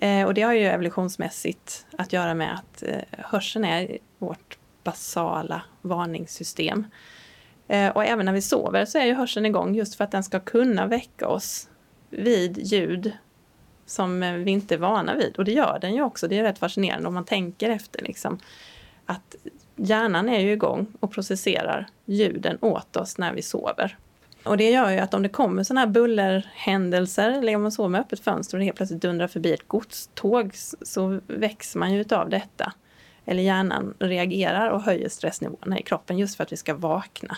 Eh, 0.00 0.26
och 0.26 0.34
det 0.34 0.42
har 0.42 0.52
ju 0.52 0.64
evolutionsmässigt 0.64 1.86
att 1.98 2.12
göra 2.12 2.34
med 2.34 2.54
att 2.54 2.82
eh, 2.82 2.98
hörseln 3.10 3.64
är 3.64 3.98
vårt 4.18 4.58
basala 4.84 5.62
varningssystem. 5.82 6.86
Eh, 7.68 7.88
och 7.88 8.04
även 8.04 8.26
när 8.26 8.32
vi 8.32 8.42
sover 8.42 8.84
så 8.84 8.98
är 8.98 9.04
ju 9.04 9.14
hörseln 9.14 9.46
igång 9.46 9.74
just 9.74 9.94
för 9.94 10.04
att 10.04 10.10
den 10.10 10.24
ska 10.24 10.40
kunna 10.40 10.86
väcka 10.86 11.28
oss 11.28 11.68
vid 12.10 12.58
ljud 12.58 13.12
som 13.86 14.22
eh, 14.22 14.32
vi 14.32 14.50
inte 14.50 14.74
är 14.74 14.78
vana 14.78 15.14
vid. 15.14 15.36
Och 15.36 15.44
det 15.44 15.52
gör 15.52 15.78
den 15.80 15.94
ju 15.94 16.02
också. 16.02 16.28
Det 16.28 16.38
är 16.38 16.42
rätt 16.42 16.58
fascinerande 16.58 17.08
om 17.08 17.14
man 17.14 17.24
tänker 17.24 17.70
efter. 17.70 18.02
Liksom, 18.02 18.38
att 19.06 19.36
hjärnan 19.76 20.28
är 20.28 20.40
ju 20.40 20.52
igång 20.52 20.86
och 21.00 21.12
processerar 21.12 21.86
ljuden 22.04 22.58
åt 22.60 22.96
oss 22.96 23.18
när 23.18 23.32
vi 23.32 23.42
sover. 23.42 23.98
Och 24.48 24.56
det 24.56 24.70
gör 24.70 24.90
ju 24.90 24.98
att 24.98 25.14
om 25.14 25.22
det 25.22 25.28
kommer 25.28 25.62
sådana 25.62 25.80
här 25.80 25.86
bullerhändelser, 25.86 27.30
eller 27.30 27.56
om 27.56 27.62
man 27.62 27.72
sover 27.72 27.88
med 27.88 28.00
öppet 28.00 28.20
fönster 28.20 28.56
och 28.56 28.58
det 28.58 28.64
helt 28.64 28.76
plötsligt 28.76 29.02
dundrar 29.02 29.28
förbi 29.28 29.52
ett 29.52 29.68
godståg, 29.68 30.50
så 30.82 31.20
väcks 31.26 31.74
man 31.74 31.94
ju 31.94 32.00
utav 32.00 32.30
detta. 32.30 32.72
Eller 33.24 33.42
hjärnan 33.42 33.94
reagerar 33.98 34.70
och 34.70 34.82
höjer 34.82 35.08
stressnivåerna 35.08 35.78
i 35.78 35.82
kroppen 35.82 36.18
just 36.18 36.36
för 36.36 36.44
att 36.44 36.52
vi 36.52 36.56
ska 36.56 36.74
vakna. 36.74 37.36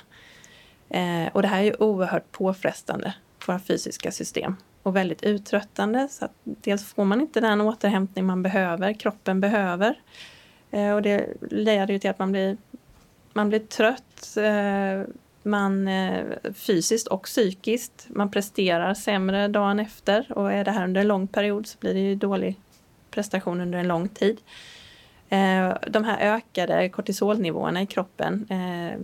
Eh, 0.88 1.32
och 1.32 1.42
det 1.42 1.48
här 1.48 1.58
är 1.58 1.64
ju 1.64 1.74
oerhört 1.78 2.32
påfrestande 2.32 3.14
på 3.38 3.52
våra 3.52 3.60
fysiska 3.60 4.10
system 4.10 4.56
och 4.82 4.96
väldigt 4.96 5.22
uttröttande. 5.22 6.08
Så 6.10 6.24
att 6.24 6.32
dels 6.44 6.94
får 6.94 7.04
man 7.04 7.20
inte 7.20 7.40
den 7.40 7.60
återhämtning 7.60 8.26
man 8.26 8.42
behöver, 8.42 8.92
kroppen 8.92 9.40
behöver. 9.40 9.94
Eh, 10.70 10.92
och 10.92 11.02
det 11.02 11.26
leder 11.50 11.92
ju 11.92 11.98
till 11.98 12.10
att 12.10 12.18
man 12.18 12.32
blir, 12.32 12.56
man 13.32 13.48
blir 13.48 13.58
trött, 13.58 14.36
eh, 14.36 15.14
man 15.42 15.88
eh, 15.88 16.24
fysiskt 16.54 17.06
och 17.06 17.22
psykiskt. 17.22 18.06
Man 18.08 18.30
presterar 18.30 18.94
sämre 18.94 19.48
dagen 19.48 19.80
efter 19.80 20.32
och 20.38 20.52
är 20.52 20.64
det 20.64 20.70
här 20.70 20.84
under 20.84 21.00
en 21.00 21.08
lång 21.08 21.26
period 21.26 21.66
så 21.66 21.78
blir 21.78 21.94
det 21.94 22.00
ju 22.00 22.14
dålig 22.14 22.56
prestation 23.10 23.60
under 23.60 23.78
en 23.78 23.88
lång 23.88 24.08
tid. 24.08 24.40
Eh, 25.28 25.74
de 25.86 26.04
här 26.04 26.36
ökade 26.36 26.88
kortisolnivåerna 26.88 27.82
i 27.82 27.86
kroppen 27.86 28.46
eh, 28.50 29.00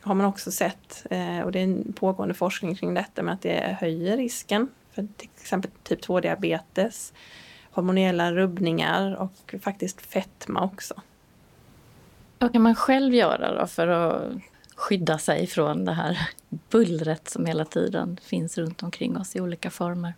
har 0.00 0.14
man 0.14 0.26
också 0.26 0.50
sett, 0.50 1.06
eh, 1.10 1.40
och 1.40 1.52
det 1.52 1.58
är 1.58 1.64
en 1.64 1.92
pågående 1.92 2.34
forskning 2.34 2.74
kring 2.74 2.94
detta, 2.94 3.22
med 3.22 3.34
att 3.34 3.42
det 3.42 3.76
höjer 3.80 4.16
risken 4.16 4.68
för 4.92 5.06
till 5.16 5.28
exempel 5.40 5.70
typ 5.82 6.06
2-diabetes, 6.06 7.12
hormonella 7.70 8.32
rubbningar 8.32 9.14
och 9.14 9.54
faktiskt 9.62 10.00
fetma 10.00 10.64
också. 10.64 10.94
Vad 12.38 12.52
kan 12.52 12.62
man 12.62 12.74
själv 12.74 13.14
göra 13.14 13.60
då 13.60 13.66
för 13.66 13.88
att 13.88 14.22
skydda 14.74 15.18
sig 15.18 15.46
från 15.46 15.84
det 15.84 15.92
här 15.92 16.28
bullret 16.70 17.28
som 17.28 17.46
hela 17.46 17.64
tiden 17.64 18.18
finns 18.22 18.58
runt 18.58 18.82
omkring 18.82 19.16
oss 19.16 19.36
i 19.36 19.40
olika 19.40 19.70
former? 19.70 20.14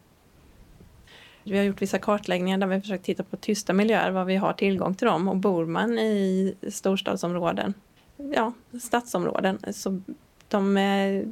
Vi 1.45 1.57
har 1.57 1.65
gjort 1.65 1.83
vissa 1.83 1.99
kartläggningar 1.99 2.59
där 2.59 2.67
vi 2.67 2.81
försökt 2.81 3.05
titta 3.05 3.23
på 3.23 3.37
tysta 3.37 3.73
miljöer, 3.73 4.11
var 4.11 4.25
vi 4.25 4.37
har 4.37 4.53
tillgång 4.53 4.95
till 4.95 5.07
dem. 5.07 5.29
Och 5.29 5.37
bor 5.37 5.67
man 5.67 5.99
i 5.99 6.55
storstadsområden, 6.71 7.75
ja, 8.17 8.53
stadsområden, 8.81 9.59
så 9.73 10.03
de 10.49 10.77
är 10.77 11.25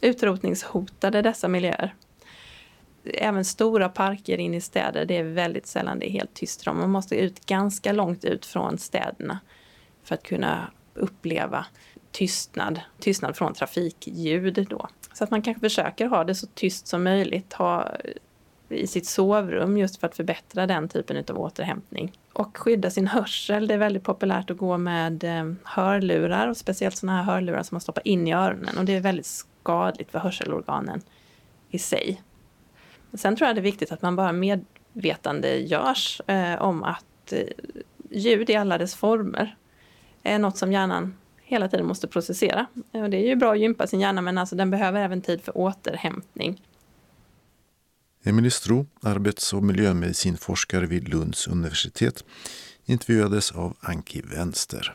utrotningshotade 0.00 1.22
dessa 1.22 1.48
miljöer. 1.48 1.94
Även 3.04 3.44
stora 3.44 3.88
parker 3.88 4.38
in 4.38 4.54
i 4.54 4.60
städer, 4.60 5.04
det 5.04 5.16
är 5.16 5.24
väldigt 5.24 5.66
sällan 5.66 5.98
det 5.98 6.10
är 6.10 6.12
helt 6.12 6.34
tyst. 6.34 6.66
Man 6.66 6.90
måste 6.90 7.16
ut 7.16 7.46
ganska 7.46 7.92
långt 7.92 8.24
ut 8.24 8.46
från 8.46 8.78
städerna 8.78 9.38
för 10.02 10.14
att 10.14 10.22
kunna 10.22 10.70
uppleva 10.94 11.66
tystnad, 12.12 12.80
tystnad 12.98 13.36
från 13.36 13.54
trafikljud 13.54 14.66
då. 14.70 14.88
Så 15.12 15.24
att 15.24 15.30
man 15.30 15.42
kanske 15.42 15.60
försöker 15.60 16.06
ha 16.06 16.24
det 16.24 16.34
så 16.34 16.46
tyst 16.46 16.86
som 16.86 17.02
möjligt, 17.02 17.52
ha 17.52 17.88
eh, 17.88 18.78
i 18.78 18.86
sitt 18.86 19.06
sovrum 19.06 19.78
just 19.78 20.00
för 20.00 20.06
att 20.06 20.16
förbättra 20.16 20.66
den 20.66 20.88
typen 20.88 21.24
av 21.28 21.38
återhämtning. 21.38 22.12
Och 22.32 22.56
skydda 22.56 22.90
sin 22.90 23.06
hörsel. 23.06 23.66
Det 23.66 23.74
är 23.74 23.78
väldigt 23.78 24.04
populärt 24.04 24.50
att 24.50 24.56
gå 24.56 24.78
med 24.78 25.24
eh, 25.24 25.52
hörlurar 25.64 26.48
och 26.48 26.56
speciellt 26.56 26.96
sådana 26.96 27.22
här 27.22 27.32
hörlurar 27.32 27.62
som 27.62 27.74
man 27.74 27.80
stoppar 27.80 28.08
in 28.08 28.28
i 28.28 28.32
öronen 28.32 28.78
och 28.78 28.84
det 28.84 28.96
är 28.96 29.00
väldigt 29.00 29.26
skadligt 29.26 30.10
för 30.10 30.18
hörselorganen 30.18 31.02
i 31.70 31.78
sig. 31.78 32.22
Sen 33.14 33.36
tror 33.36 33.46
jag 33.46 33.56
det 33.56 33.60
är 33.60 33.62
viktigt 33.62 33.92
att 33.92 34.02
man 34.02 34.16
bara 34.16 34.32
medvetande 34.32 35.56
görs 35.56 36.20
eh, 36.26 36.62
om 36.62 36.82
att 36.82 37.32
eh, 37.32 37.42
ljud 38.10 38.50
i 38.50 38.56
alla 38.56 38.78
dess 38.78 38.94
former 38.94 39.56
är 40.22 40.38
något 40.38 40.56
som 40.56 40.72
hjärnan 40.72 41.14
hela 41.50 41.68
tiden 41.68 41.86
måste 41.86 42.08
processera. 42.08 42.66
Och 42.92 43.10
det 43.10 43.16
är 43.16 43.26
ju 43.26 43.36
bra 43.36 43.52
att 43.52 43.60
gympa 43.60 43.86
sin 43.86 44.00
hjärna 44.00 44.20
men 44.20 44.38
alltså 44.38 44.56
den 44.56 44.70
behöver 44.70 45.00
även 45.00 45.22
tid 45.22 45.42
för 45.42 45.58
återhämtning. 45.58 46.62
Emelie 48.24 48.50
Stro, 48.50 48.86
arbets 49.02 49.52
och 49.52 49.62
miljömedicinforskare 49.62 50.86
vid 50.86 51.08
Lunds 51.08 51.48
universitet, 51.48 52.24
intervjuades 52.84 53.52
av 53.52 53.76
Anki 53.80 54.22
Vänster. 54.22 54.94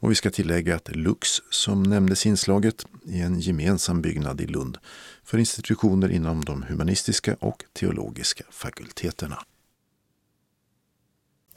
Och 0.00 0.10
vi 0.10 0.14
ska 0.14 0.30
tillägga 0.30 0.76
att 0.76 0.96
Lux, 0.96 1.28
som 1.50 1.82
nämndes 1.82 2.26
i 2.26 2.28
inslaget, 2.28 2.86
är 3.06 3.24
en 3.24 3.40
gemensam 3.40 4.02
byggnad 4.02 4.40
i 4.40 4.46
Lund 4.46 4.78
för 5.24 5.38
institutioner 5.38 6.08
inom 6.08 6.44
de 6.44 6.62
humanistiska 6.62 7.36
och 7.40 7.64
teologiska 7.72 8.44
fakulteterna. 8.50 9.38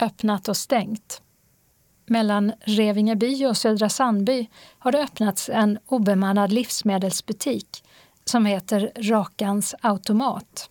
Öppnat 0.00 0.48
och 0.48 0.56
stängt. 0.56 1.22
Mellan 2.10 2.52
Revingeby 2.60 3.46
och 3.46 3.56
Södra 3.56 3.88
Sandby 3.88 4.48
har 4.78 4.92
det 4.92 5.02
öppnats 5.02 5.48
en 5.48 5.78
obemannad 5.86 6.52
livsmedelsbutik 6.52 7.84
som 8.24 8.46
heter 8.46 8.92
Rakans 8.96 9.74
automat. 9.80 10.70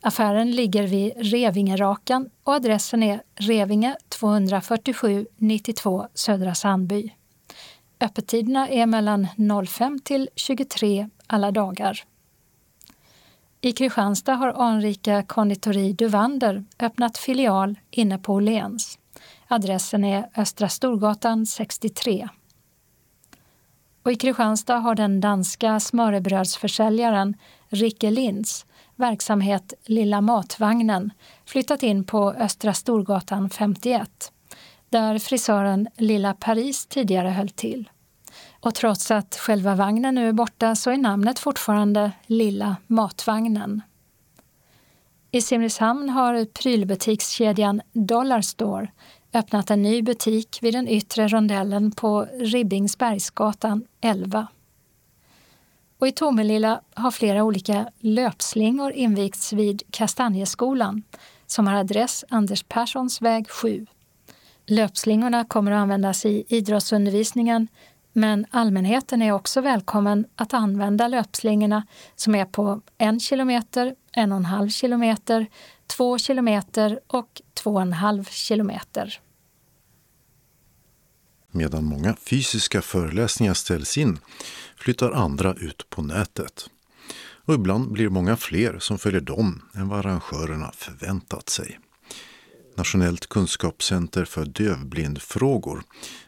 Affären 0.00 0.50
ligger 0.50 0.86
vid 0.86 1.12
Revingerakan 1.16 2.30
och 2.44 2.54
adressen 2.54 3.02
är 3.02 3.22
Revinge 3.34 3.96
247 4.08 5.26
92 5.36 6.06
Södra 6.14 6.54
Sandby. 6.54 7.12
Öppettiderna 8.00 8.68
är 8.68 8.86
mellan 8.86 9.26
05 9.66 9.98
till 9.98 10.28
23 10.36 11.08
alla 11.26 11.50
dagar. 11.50 12.04
I 13.60 13.72
Kristianstad 13.72 14.34
har 14.34 14.48
anrika 14.48 15.22
konditori 15.22 15.92
Duvander 15.92 16.64
öppnat 16.78 17.18
filial 17.18 17.78
inne 17.90 18.18
på 18.18 18.34
Åhléns. 18.34 18.98
Adressen 19.50 20.04
är 20.04 20.30
Östra 20.36 20.68
Storgatan 20.68 21.46
63. 21.46 22.28
Och 24.02 24.12
I 24.12 24.16
Kristianstad 24.16 24.78
har 24.78 24.94
den 24.94 25.20
danska 25.20 25.80
smörrebrödsförsäljaren 25.80 27.36
Ricke 27.68 28.10
Linds 28.10 28.66
verksamhet 28.96 29.74
Lilla 29.84 30.20
Matvagnen 30.20 31.10
flyttat 31.46 31.82
in 31.82 32.04
på 32.04 32.32
Östra 32.32 32.74
Storgatan 32.74 33.50
51 33.50 34.32
där 34.88 35.18
frisören 35.18 35.88
Lilla 35.96 36.34
Paris 36.34 36.86
tidigare 36.86 37.28
höll 37.28 37.48
till. 37.48 37.90
Och 38.60 38.74
trots 38.74 39.10
att 39.10 39.36
själva 39.36 39.74
vagnen 39.74 40.14
nu 40.14 40.28
är 40.28 40.32
borta 40.32 40.74
så 40.74 40.90
är 40.90 40.96
namnet 40.96 41.38
fortfarande 41.38 42.12
Lilla 42.26 42.76
Matvagnen. 42.86 43.82
I 45.30 45.42
Simrishamn 45.42 46.08
har 46.08 46.44
prylbutikskedjan 46.44 47.80
Dollarstore 47.92 48.88
öppnat 49.32 49.70
en 49.70 49.82
ny 49.82 50.02
butik 50.02 50.58
vid 50.62 50.74
den 50.74 50.88
yttre 50.88 51.28
rondellen 51.28 51.90
på 51.90 52.26
Ribbingsbergsgatan 52.38 53.84
11. 54.00 54.46
Och 55.98 56.08
I 56.08 56.12
Tomelilla 56.12 56.80
har 56.94 57.10
flera 57.10 57.44
olika 57.44 57.90
löpslingor 57.98 58.92
invigts 58.92 59.52
vid 59.52 59.82
Kastanjeskolan 59.90 61.02
som 61.46 61.66
har 61.66 61.74
adress 61.74 62.24
Anders 62.28 62.62
Perssons 62.62 63.22
väg 63.22 63.50
7. 63.50 63.86
Löpslingorna 64.66 65.44
kommer 65.44 65.72
att 65.72 65.78
användas 65.78 66.26
i 66.26 66.44
idrottsundervisningen 66.48 67.68
men 68.12 68.46
allmänheten 68.50 69.22
är 69.22 69.32
också 69.32 69.60
välkommen 69.60 70.26
att 70.36 70.54
använda 70.54 71.08
löpslingorna 71.08 71.86
som 72.16 72.34
är 72.34 72.44
på 72.44 72.80
en 72.98 73.20
kilometer, 73.20 73.94
en 74.12 74.32
och 74.32 74.38
en 74.38 74.44
halv 74.44 74.68
kilometer, 74.68 75.46
två 75.88 76.18
kilometer 76.18 77.00
och 77.06 77.42
två 77.54 77.74
och 77.74 77.82
en 77.82 77.92
halv 77.92 78.24
kilometer. 78.24 79.20
Medan 81.50 81.84
många 81.84 82.16
fysiska 82.16 82.82
föreläsningar 82.82 83.54
ställs 83.54 83.98
in 83.98 84.18
flyttar 84.76 85.12
andra 85.12 85.54
ut 85.54 85.90
på 85.90 86.02
nätet. 86.02 86.70
Och 87.44 87.54
ibland 87.54 87.92
blir 87.92 88.08
många 88.08 88.36
fler 88.36 88.78
som 88.78 88.98
följer 88.98 89.20
dem 89.20 89.62
än 89.74 89.88
vad 89.88 89.98
arrangörerna 89.98 90.72
förväntat 90.74 91.48
sig. 91.48 91.78
Nationellt 92.76 93.26
kunskapscenter 93.26 94.24
för 94.24 94.44
dövblindfrågor 94.44 95.82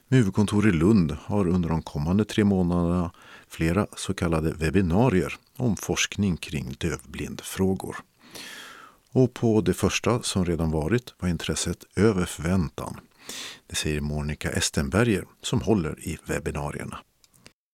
med 0.09 0.19
huvudkontor 0.19 0.69
i 0.69 0.73
Lund 0.73 1.17
har 1.25 1.49
under 1.49 1.69
de 1.69 1.83
kommande 1.83 2.25
tre 2.25 2.45
månaderna 2.45 3.13
flera 3.49 3.87
så 3.97 4.15
kallade 4.15 4.53
webbinarier 4.53 5.37
om 5.57 5.77
forskning 5.77 6.37
kring 6.37 6.77
dövblindfrågor. 6.79 7.97
Och 9.15 9.35
på 9.35 9.61
det 9.61 9.75
första 9.75 10.11
som 10.23 10.45
redan 10.45 10.71
varit 10.71 11.15
var 11.21 11.29
intresset 11.29 11.79
över 11.99 12.25
förväntan. 12.25 12.93
Det 13.69 13.77
säger 13.77 14.01
Monica 14.01 14.49
Estenberger 14.49 15.25
som 15.41 15.61
håller 15.61 15.95
i 16.11 16.13
webbinarierna. 16.29 16.99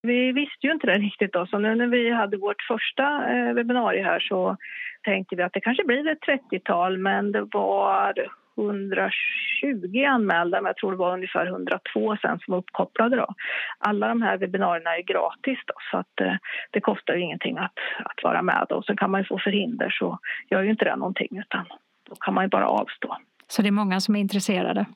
Vi 0.03 0.32
visste 0.32 0.66
ju 0.66 0.72
inte 0.72 0.87
det 0.87 0.99
riktigt 0.99 1.32
då, 1.32 1.47
så 1.47 1.59
nu 1.59 1.74
när 1.74 1.87
vi 1.87 2.11
hade 2.11 2.37
vårt 2.37 2.62
första 2.62 3.07
eh, 3.32 3.55
webbinarie 3.55 4.05
här 4.05 4.20
så 4.20 4.57
tänkte 5.03 5.37
vi 5.37 5.43
att 5.43 5.53
det 5.53 5.61
kanske 5.61 5.84
blir 5.84 6.09
ett 6.09 6.18
30-tal 6.53 6.99
men 6.99 7.32
det 7.32 7.47
var 7.53 8.14
120 8.57 10.04
anmälda, 10.09 10.61
men 10.61 10.68
jag 10.68 10.76
tror 10.76 10.90
det 10.90 10.96
var 10.96 11.12
ungefär 11.12 11.46
102 11.46 12.16
sen 12.22 12.38
som 12.38 12.52
var 12.52 12.59
uppkopplade. 12.59 13.16
Då. 13.16 13.34
Alla 13.78 14.09
de 14.09 14.22
här 14.22 14.36
webbinarierna 14.38 14.96
är 14.96 15.02
gratis 15.02 15.59
då, 15.66 15.74
så 15.90 15.98
att 15.98 16.20
eh, 16.20 16.34
det 16.70 16.80
kostar 16.80 17.14
ju 17.14 17.20
ingenting 17.20 17.59
att, 17.59 17.78
att 18.04 18.22
vara 18.22 18.42
med. 18.42 18.66
Och 18.70 18.84
sen 18.84 18.96
kan 18.96 19.11
man 19.11 19.20
ju 19.20 19.26
få 19.26 19.38
förhinder 19.38 19.90
så 19.90 20.18
gör 20.50 20.62
ju 20.62 20.70
inte 20.70 20.84
det 20.84 20.96
någonting 20.96 21.38
utan 21.38 21.64
då 22.09 22.14
kan 22.20 22.34
man 22.34 22.44
ju 22.44 22.48
bara 22.48 22.68
avstå. 22.68 23.16
Så 23.48 23.62
det 23.62 23.68
är 23.68 23.72
många 23.72 24.00
som 24.00 24.16
är 24.16 24.20
intresserade? 24.20 24.86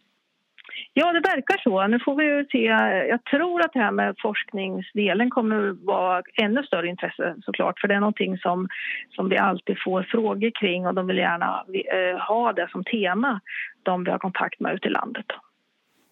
Ja, 0.94 1.12
det 1.12 1.20
verkar 1.20 1.60
så. 1.62 1.86
Nu 1.86 1.98
får 2.04 2.14
vi 2.14 2.24
ju 2.24 2.46
se. 2.52 2.64
Jag 3.08 3.24
tror 3.24 3.64
att 3.64 3.72
det 3.72 3.78
här 3.78 3.90
med 3.90 4.14
forskningsdelen 4.22 5.30
kommer 5.30 5.70
att 5.70 5.80
vara 5.80 6.22
ännu 6.42 6.62
större 6.62 6.88
intresse 6.88 7.34
såklart. 7.44 7.80
För 7.80 7.88
det 7.88 7.94
är 7.94 8.00
någonting 8.00 8.38
som, 8.38 8.68
som 9.10 9.28
vi 9.28 9.38
alltid 9.38 9.76
får 9.84 10.02
frågor 10.02 10.50
kring 10.60 10.86
och 10.86 10.94
de 10.94 11.06
vill 11.06 11.18
gärna 11.18 11.64
eh, 11.74 12.18
ha 12.28 12.52
det 12.52 12.68
som 12.70 12.84
tema, 12.84 13.40
de 13.82 14.04
vi 14.04 14.10
har 14.10 14.18
kontakt 14.18 14.60
med 14.60 14.74
ute 14.74 14.88
i 14.88 14.90
landet. 14.90 15.26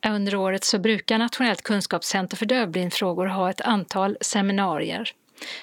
Under 0.06 0.36
året 0.36 0.64
så 0.64 0.78
brukar 0.78 1.18
Nationellt 1.18 1.62
kunskapscenter 1.62 2.36
för 2.36 2.46
dövblindfrågor 2.46 3.26
ha 3.26 3.50
ett 3.50 3.60
antal 3.60 4.16
seminarier. 4.20 5.08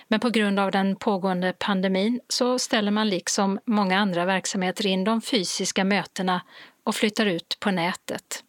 Men 0.08 0.20
på 0.20 0.30
grund 0.30 0.60
av 0.60 0.72
den 0.72 0.96
pågående 0.96 1.54
pandemin 1.60 2.20
så 2.28 2.60
ställer 2.60 2.92
man 2.92 3.10
liksom 3.10 3.60
många 3.66 3.98
andra 3.98 4.26
verksamheter 4.26 4.88
in 4.88 5.04
de 5.04 5.22
fysiska 5.22 5.84
mötena 5.84 6.42
och 6.84 6.96
flyttar 6.96 7.26
ut 7.26 7.58
på 7.64 7.72
nätet. 7.72 8.45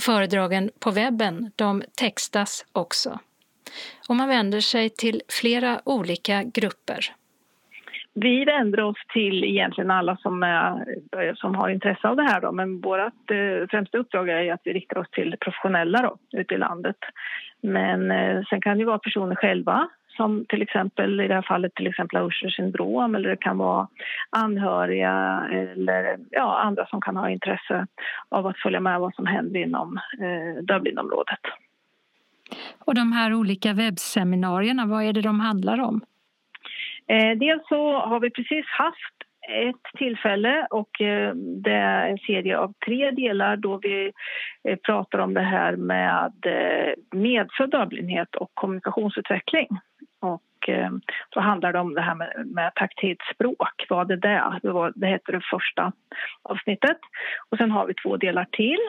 Föredragen 0.00 0.70
på 0.80 0.90
webben 0.90 1.50
de 1.56 1.82
textas 1.98 2.66
också. 2.72 3.18
Och 4.08 4.16
man 4.16 4.28
vänder 4.28 4.60
sig 4.60 4.90
till 4.90 5.22
flera 5.28 5.80
olika 5.84 6.42
grupper. 6.42 7.12
Vi 8.14 8.44
vänder 8.44 8.80
oss 8.80 8.96
till 9.12 9.44
egentligen 9.44 9.90
alla 9.90 10.16
som, 10.16 10.42
är, 10.42 11.34
som 11.34 11.54
har 11.54 11.68
intresse 11.68 12.08
av 12.08 12.16
det 12.16 12.22
här. 12.22 12.40
Då. 12.40 12.52
Men 12.52 12.80
vårt 12.80 13.30
eh, 13.30 13.68
främsta 13.70 13.98
uppdrag 13.98 14.28
är 14.28 14.52
att 14.52 14.60
vi 14.64 14.72
riktar 14.72 14.98
oss 14.98 15.10
till 15.10 15.36
professionella 15.40 16.02
då, 16.02 16.38
ute 16.38 16.54
i 16.54 16.58
landet. 16.58 16.96
Men 17.60 18.10
eh, 18.10 18.42
sen 18.50 18.60
kan 18.60 18.78
det 18.78 18.84
vara 18.84 18.98
personer 18.98 19.34
själva 19.34 19.88
som 20.16 20.44
till 20.48 20.62
exempel 20.62 21.20
i 21.20 21.28
det 21.28 21.34
här 21.34 21.42
fallet 21.42 21.74
till 21.74 21.86
exempel 21.86 22.26
Ushers 22.26 22.56
syndrom 22.56 23.14
eller 23.14 23.28
det 23.28 23.36
kan 23.36 23.58
vara 23.58 23.88
anhöriga 24.30 25.42
eller 25.50 26.18
ja, 26.30 26.58
andra 26.58 26.86
som 26.86 27.00
kan 27.00 27.16
ha 27.16 27.30
intresse 27.30 27.86
av 28.28 28.46
att 28.46 28.58
följa 28.58 28.80
med 28.80 29.00
vad 29.00 29.14
som 29.14 29.26
händer 29.26 29.60
inom 29.60 29.96
eh, 29.96 30.62
dövblindområdet. 30.62 31.40
Och 32.78 32.94
de 32.94 33.12
här 33.12 33.34
olika 33.34 33.72
webbseminarierna, 33.72 34.86
vad 34.86 35.04
är 35.04 35.12
det 35.12 35.20
de 35.20 35.40
handlar 35.40 35.80
om? 35.80 36.00
Eh, 37.06 37.38
dels 37.38 37.68
så 37.68 37.98
har 37.98 38.20
vi 38.20 38.30
precis 38.30 38.66
haft 38.66 39.16
ett 39.48 39.98
tillfälle 39.98 40.66
och 40.70 41.00
eh, 41.00 41.34
det 41.34 41.72
är 41.72 42.08
en 42.08 42.18
serie 42.18 42.58
av 42.58 42.74
tre 42.86 43.10
delar 43.10 43.56
då 43.56 43.78
vi 43.82 44.12
eh, 44.68 44.76
pratar 44.76 45.18
om 45.18 45.34
det 45.34 45.40
här 45.40 45.76
med 45.76 46.32
eh, 46.46 47.18
medfödd 47.18 47.70
dövblindhet 47.70 48.34
och 48.34 48.50
kommunikationsutveckling. 48.54 49.68
Och 50.34 50.68
eh, 50.68 50.90
så 51.34 51.40
handlar 51.40 51.72
det 51.72 51.78
om 51.78 51.94
det 51.94 52.00
här 52.00 52.14
med, 52.14 52.46
med 52.46 52.74
taktilt 52.74 53.20
språk. 53.34 53.86
Vad 53.88 54.10
är 54.10 54.16
det? 54.16 54.60
Det, 54.62 54.72
var, 54.72 54.92
det 54.96 55.06
heter 55.06 55.32
det 55.32 55.40
första 55.50 55.92
avsnittet. 56.42 56.98
Och 57.50 57.58
sen 57.58 57.70
har 57.70 57.86
vi 57.86 57.94
två 57.94 58.16
delar 58.16 58.46
till 58.52 58.80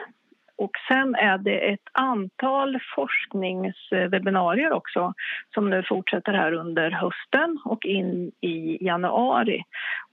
och 0.58 0.70
sen 0.88 1.14
är 1.14 1.38
det 1.38 1.72
ett 1.72 1.88
antal 1.92 2.78
forskningswebbinarier 2.94 4.72
också 4.72 5.14
som 5.54 5.70
nu 5.70 5.82
fortsätter 5.82 6.32
här 6.32 6.52
under 6.52 6.90
hösten 6.90 7.58
och 7.64 7.84
in 7.84 8.32
i 8.40 8.86
januari. 8.86 9.62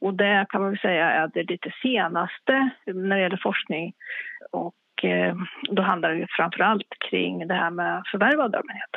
Och 0.02 0.14
det 0.14 0.46
kan 0.50 0.62
man 0.62 0.70
väl 0.70 0.80
säga 0.80 1.12
är 1.12 1.28
det 1.34 1.44
lite 1.44 1.72
senaste 1.82 2.70
när 2.86 3.16
det 3.16 3.22
gäller 3.22 3.40
forskning. 3.44 3.94
Och 4.52 5.06
eh, 5.06 5.36
då 5.70 5.82
handlar 5.82 6.16
det 6.16 6.28
framför 6.30 6.64
allt 6.64 6.90
kring 7.10 7.48
det 7.48 7.54
här 7.54 7.72
med 7.72 8.04
förvärv 8.12 8.42
av 8.42 8.52
dövblindhet. 8.52 8.96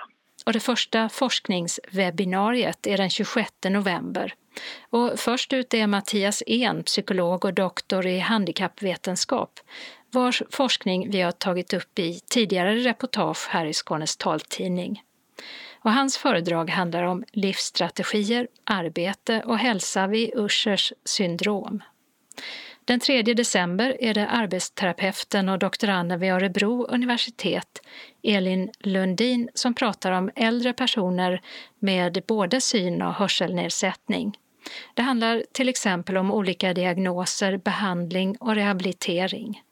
Och 0.49 0.55
det 0.55 0.61
första 0.61 1.09
forskningswebbinariet 1.09 2.87
är 2.87 2.97
den 2.97 3.11
26 3.11 3.53
november. 3.65 4.35
Och 4.91 5.19
först 5.19 5.53
ut 5.53 5.75
är 5.75 5.87
Mattias 5.87 6.43
En, 6.47 6.83
psykolog 6.83 7.45
och 7.45 7.55
doktor 7.55 8.07
i 8.07 8.19
handikappvetenskap, 8.19 9.61
vars 10.11 10.43
forskning 10.51 11.11
vi 11.11 11.21
har 11.21 11.33
tagit 11.33 11.73
upp 11.73 11.99
i 11.99 12.21
tidigare 12.31 12.75
reportage 12.75 13.49
här 13.51 13.67
i 13.67 13.73
Skånes 13.73 14.17
taltidning. 14.17 15.03
Och 15.81 15.93
hans 15.93 16.19
föredrag 16.19 16.71
handlar 16.71 17.03
om 17.03 17.25
livsstrategier, 17.33 18.49
arbete 18.65 19.43
och 19.47 19.59
hälsa 19.59 20.07
vid 20.07 20.31
Uschers 20.35 20.93
syndrom. 21.05 21.83
Den 22.89 23.01
3 23.01 23.23
december 23.23 23.97
är 24.01 24.15
det 24.15 24.29
arbetsterapeuten 24.29 25.49
och 25.49 25.59
doktoranden 25.59 26.21
vid 26.21 26.33
Örebro 26.33 26.87
universitet, 26.87 27.83
Elin 28.23 28.71
Lundin, 28.81 29.49
som 29.55 29.75
pratar 29.75 30.13
om 30.13 30.31
äldre 30.37 30.73
personer 30.73 31.41
med 31.79 32.23
både 32.29 32.61
syn 32.61 33.03
och 33.03 33.15
hörselnedsättning. 33.15 34.39
Det 34.95 35.03
handlar 35.03 35.43
till 35.53 35.69
exempel 35.69 36.17
om 36.17 36.33
olika 36.33 36.75
diagnoser, 36.75 37.57
behandling 37.57 38.37
och 38.37 38.55
rehabilitering. 38.55 39.63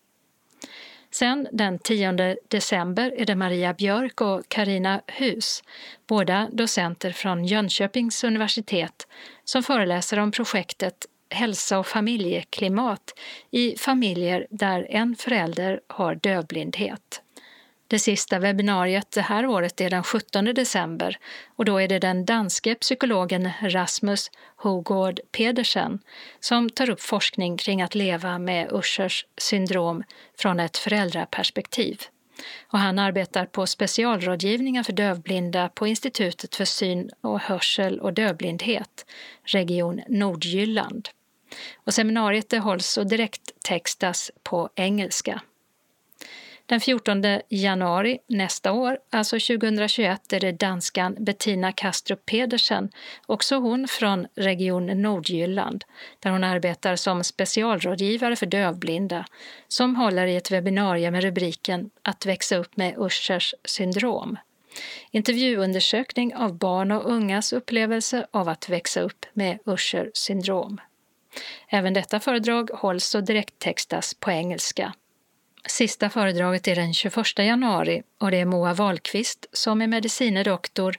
Sen 1.10 1.48
den 1.52 1.78
10 1.78 2.36
december 2.48 3.14
är 3.18 3.24
det 3.24 3.36
Maria 3.36 3.74
Björk 3.74 4.20
och 4.20 4.48
Karina 4.48 5.00
Hus, 5.06 5.62
båda 6.06 6.48
docenter 6.52 7.10
från 7.12 7.44
Jönköpings 7.44 8.24
universitet, 8.24 9.06
som 9.44 9.62
föreläser 9.62 10.18
om 10.18 10.30
projektet 10.30 11.06
Hälsa 11.30 11.78
och 11.78 11.86
familjeklimat 11.86 13.18
i 13.50 13.76
familjer 13.78 14.46
där 14.50 14.86
en 14.90 15.16
förälder 15.16 15.80
har 15.88 16.14
dövblindhet. 16.14 17.22
Det 17.88 17.98
sista 17.98 18.38
webbinariet 18.38 19.10
det 19.10 19.20
här 19.20 19.46
året 19.46 19.80
är 19.80 19.90
den 19.90 20.02
17 20.02 20.44
december 20.44 21.18
och 21.56 21.64
då 21.64 21.78
är 21.78 21.88
det 21.88 21.98
den 21.98 22.24
danske 22.24 22.74
psykologen 22.74 23.50
Rasmus 23.62 24.30
Hogård 24.56 25.20
Pedersen 25.32 25.98
som 26.40 26.70
tar 26.70 26.90
upp 26.90 27.00
forskning 27.00 27.56
kring 27.56 27.82
att 27.82 27.94
leva 27.94 28.38
med 28.38 28.72
Uschers 28.72 29.26
syndrom 29.36 30.02
från 30.38 30.60
ett 30.60 30.76
föräldraperspektiv. 30.76 32.00
Och 32.66 32.78
han 32.78 32.98
arbetar 32.98 33.46
på 33.46 33.66
specialrådgivningar 33.66 34.82
för 34.82 34.92
dövblinda 34.92 35.68
på 35.68 35.86
Institutet 35.86 36.54
för 36.54 36.64
syn 36.64 37.10
och 37.20 37.40
hörsel 37.40 38.00
och 38.00 38.12
dövblindhet, 38.12 39.06
Region 39.44 40.00
Nordjylland. 40.08 41.08
Och 41.84 41.94
seminariet 41.94 42.52
hålls 42.52 42.96
och 42.96 43.06
direkttextas 43.06 44.30
på 44.42 44.70
engelska. 44.74 45.40
Den 46.66 46.80
14 46.80 47.22
januari 47.48 48.18
nästa 48.26 48.72
år, 48.72 48.98
alltså 49.10 49.36
2021, 49.36 50.32
är 50.32 50.40
det 50.40 50.52
danskan 50.52 51.16
Bettina 51.18 51.72
Kastrup 51.72 52.26
Pedersen, 52.26 52.90
också 53.26 53.56
hon 53.56 53.88
från 53.88 54.26
Region 54.34 54.86
Nordjylland, 54.86 55.84
där 56.20 56.30
hon 56.30 56.44
arbetar 56.44 56.96
som 56.96 57.24
specialrådgivare 57.24 58.36
för 58.36 58.46
dövblinda, 58.46 59.24
som 59.68 59.96
håller 59.96 60.26
i 60.26 60.36
ett 60.36 60.50
webbinarium 60.50 61.12
med 61.12 61.22
rubriken 61.22 61.90
Att 62.02 62.26
växa 62.26 62.56
upp 62.56 62.76
med 62.76 62.94
Uschers 62.98 63.54
syndrom. 63.64 64.38
Intervjuundersökning 65.10 66.34
av 66.34 66.58
barn 66.58 66.92
och 66.92 67.10
ungas 67.10 67.52
upplevelse 67.52 68.26
av 68.30 68.48
att 68.48 68.68
växa 68.68 69.00
upp 69.00 69.26
med 69.32 69.58
Usher 69.66 70.10
syndrom. 70.14 70.80
Även 71.68 71.94
detta 71.94 72.20
föredrag 72.20 72.70
hålls 72.70 73.14
och 73.14 73.24
direkttextas 73.24 74.14
på 74.14 74.30
engelska. 74.30 74.92
Sista 75.68 76.10
föredraget 76.10 76.68
är 76.68 76.74
den 76.74 76.94
21 76.94 77.38
januari 77.38 78.02
och 78.20 78.30
det 78.30 78.36
är 78.36 78.44
Moa 78.44 78.74
Wahlqvist 78.74 79.46
som 79.52 79.82
är 79.82 79.86
medicinedoktor 79.86 80.96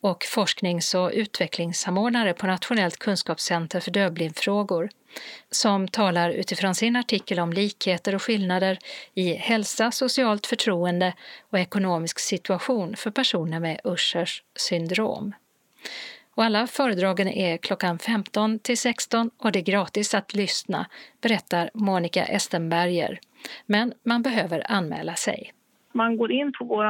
och 0.00 0.24
forsknings 0.24 0.94
och 0.94 1.10
utvecklingssamordnare 1.14 2.34
på 2.34 2.46
Nationellt 2.46 2.96
kunskapscenter 2.96 3.80
för 3.80 3.90
dövblindfrågor 3.90 4.88
som 5.50 5.88
talar 5.88 6.30
utifrån 6.30 6.74
sin 6.74 6.96
artikel 6.96 7.40
om 7.40 7.52
likheter 7.52 8.14
och 8.14 8.22
skillnader 8.22 8.78
i 9.14 9.34
hälsa, 9.34 9.90
socialt 9.90 10.46
förtroende 10.46 11.14
och 11.50 11.58
ekonomisk 11.58 12.18
situation 12.18 12.96
för 12.96 13.10
personer 13.10 13.60
med 13.60 13.80
Uschers 13.84 14.42
syndrom. 14.56 15.34
Och 16.36 16.44
alla 16.44 16.66
föredragen 16.66 17.28
är 17.28 17.56
klockan 17.56 17.98
15 17.98 18.58
till 18.58 18.78
16 18.78 19.30
och 19.38 19.52
det 19.52 19.58
är 19.58 19.72
gratis 19.72 20.14
att 20.14 20.34
lyssna, 20.34 20.86
berättar 21.22 21.70
Monica 21.74 22.24
Estenberger. 22.24 23.18
Men 23.66 23.92
man 24.04 24.22
behöver 24.22 24.62
anmäla 24.68 25.14
sig. 25.14 25.52
Man 25.92 26.16
går 26.16 26.32
in 26.32 26.52
på 26.58 26.64
vår 26.64 26.86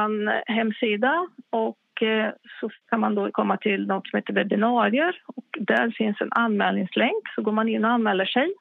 hemsida 0.51 1.27
och 1.49 2.01
eh, 2.01 2.29
så 2.59 2.69
kan 2.89 2.99
man 2.99 3.15
då 3.15 3.31
komma 3.31 3.57
till 3.57 3.87
något 3.87 4.07
som 4.07 4.17
heter 4.17 4.33
webbinarier 4.33 5.21
och 5.25 5.45
där 5.59 5.91
finns 5.97 6.21
en 6.21 6.33
anmälningslänk 6.33 7.23
så 7.35 7.41
går 7.41 7.51
man 7.51 7.69
in 7.69 7.85
och 7.85 7.91
anmäler 7.91 8.25
sig. 8.25 8.53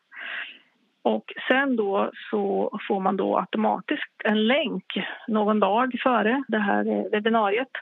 Och 1.02 1.32
sen 1.48 1.76
då 1.76 2.10
så 2.30 2.78
får 2.88 3.00
man 3.00 3.16
då 3.16 3.38
automatiskt 3.38 4.12
en 4.24 4.46
länk 4.46 4.84
någon 5.28 5.60
dag 5.60 5.98
före 6.02 6.44
det 6.48 6.58
här 6.58 6.86
eh, 6.86 7.10
webbinariet 7.10 7.72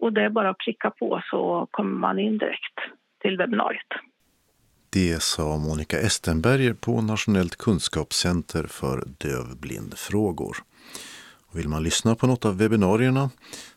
och 0.00 0.12
det 0.12 0.24
är 0.24 0.30
bara 0.30 0.50
att 0.50 0.58
klicka 0.58 0.90
på 0.90 1.22
så 1.30 1.68
kommer 1.70 1.98
man 1.98 2.18
in 2.18 2.38
direkt 2.38 2.78
till 3.22 3.36
webbinariet. 3.36 3.86
Det 4.90 5.22
sa 5.22 5.58
Monica 5.58 6.00
Estenberger 6.00 6.74
på 6.74 7.00
Nationellt 7.00 7.56
kunskapscenter 7.56 8.64
för 8.64 9.04
dövblindfrågor. 9.18 10.56
Vill 11.52 11.68
man 11.68 11.82
lyssna 11.82 12.14
på 12.14 12.26
något 12.26 12.44
av 12.44 12.58
webbinarierna 12.58 13.30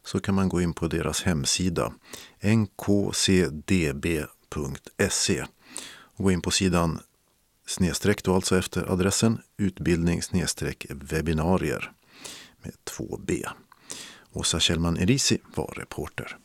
så 0.04 0.20
kan 0.20 0.36
man 0.36 0.50
gå 0.50 0.62
in 0.62 0.74
på 0.74 0.88
deras 0.88 1.24
hemsida 1.24 1.94
nkcdb.se 2.42 3.84
och 6.16 6.24
gå 6.24 6.32
in 6.32 6.42
på 6.42 6.52
sidan 6.52 7.00
snedstreck 7.66 8.24
då 8.24 8.36
alltså 8.36 8.58
efter 8.58 8.92
adressen 8.92 9.38
utbildning 9.58 10.22
snedstreck 10.22 10.86
webbinarier 10.90 11.92
med 12.64 12.74
2b. 12.98 13.48
Åsa 14.34 14.60
Kjellman 14.60 14.98
Erisi 14.98 15.38
var 15.56 15.74
reporter. 15.78 16.38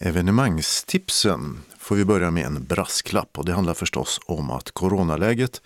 Evenemangstipsen 0.00 1.60
får 1.78 1.96
vi 1.96 2.04
börja 2.04 2.30
med 2.30 2.46
en 2.46 2.64
brasklapp 2.64 3.38
och 3.38 3.44
det 3.44 3.52
handlar 3.52 3.74
förstås 3.74 4.20
om 4.26 4.50
att 4.50 4.70
coronaläget 4.70 5.62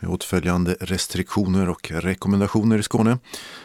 med 0.00 0.10
åtföljande 0.10 0.76
restriktioner 0.80 1.68
och 1.68 1.90
rekommendationer 1.90 2.78
i 2.78 2.82
Skåne 2.82 3.18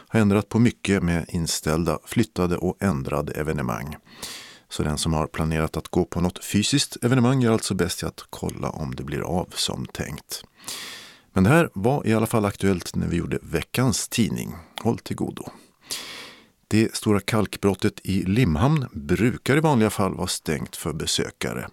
har 0.07 0.19
ändrat 0.19 0.49
på 0.49 0.59
mycket 0.59 1.03
med 1.03 1.25
inställda, 1.29 1.99
flyttade 2.05 2.57
och 2.57 2.83
ändrade 2.83 3.31
evenemang. 3.31 3.95
Så 4.69 4.83
den 4.83 4.97
som 4.97 5.13
har 5.13 5.27
planerat 5.27 5.77
att 5.77 5.87
gå 5.87 6.05
på 6.05 6.21
något 6.21 6.45
fysiskt 6.45 6.97
evenemang 7.03 7.41
gör 7.41 7.53
alltså 7.53 7.73
bäst 7.73 8.03
i 8.03 8.05
att 8.05 8.23
kolla 8.29 8.69
om 8.69 8.95
det 8.95 9.03
blir 9.03 9.21
av 9.21 9.49
som 9.55 9.85
tänkt. 9.85 10.43
Men 11.35 11.43
det 11.43 11.49
här 11.49 11.69
var 11.73 12.07
i 12.07 12.13
alla 12.13 12.25
fall 12.25 12.45
aktuellt 12.45 12.95
när 12.95 13.07
vi 13.07 13.17
gjorde 13.17 13.39
veckans 13.41 14.07
tidning. 14.07 14.55
Håll 14.81 14.97
till 14.97 15.15
godo. 15.15 15.43
Det 16.67 16.95
stora 16.95 17.19
kalkbrottet 17.19 17.99
i 18.03 18.23
Limhamn 18.23 18.85
brukar 18.93 19.57
i 19.57 19.59
vanliga 19.59 19.89
fall 19.89 20.15
vara 20.15 20.27
stängt 20.27 20.75
för 20.75 20.93
besökare. 20.93 21.67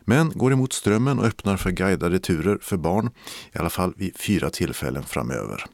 Men 0.00 0.32
går 0.34 0.52
emot 0.52 0.72
strömmen 0.72 1.18
och 1.18 1.24
öppnar 1.24 1.56
för 1.56 1.70
guidade 1.70 2.18
turer 2.18 2.58
för 2.62 2.76
barn, 2.76 3.10
i 3.52 3.58
alla 3.58 3.70
fall 3.70 3.94
vid 3.96 4.16
fyra 4.16 4.50
tillfällen 4.50 5.02
framöver. 5.02 5.64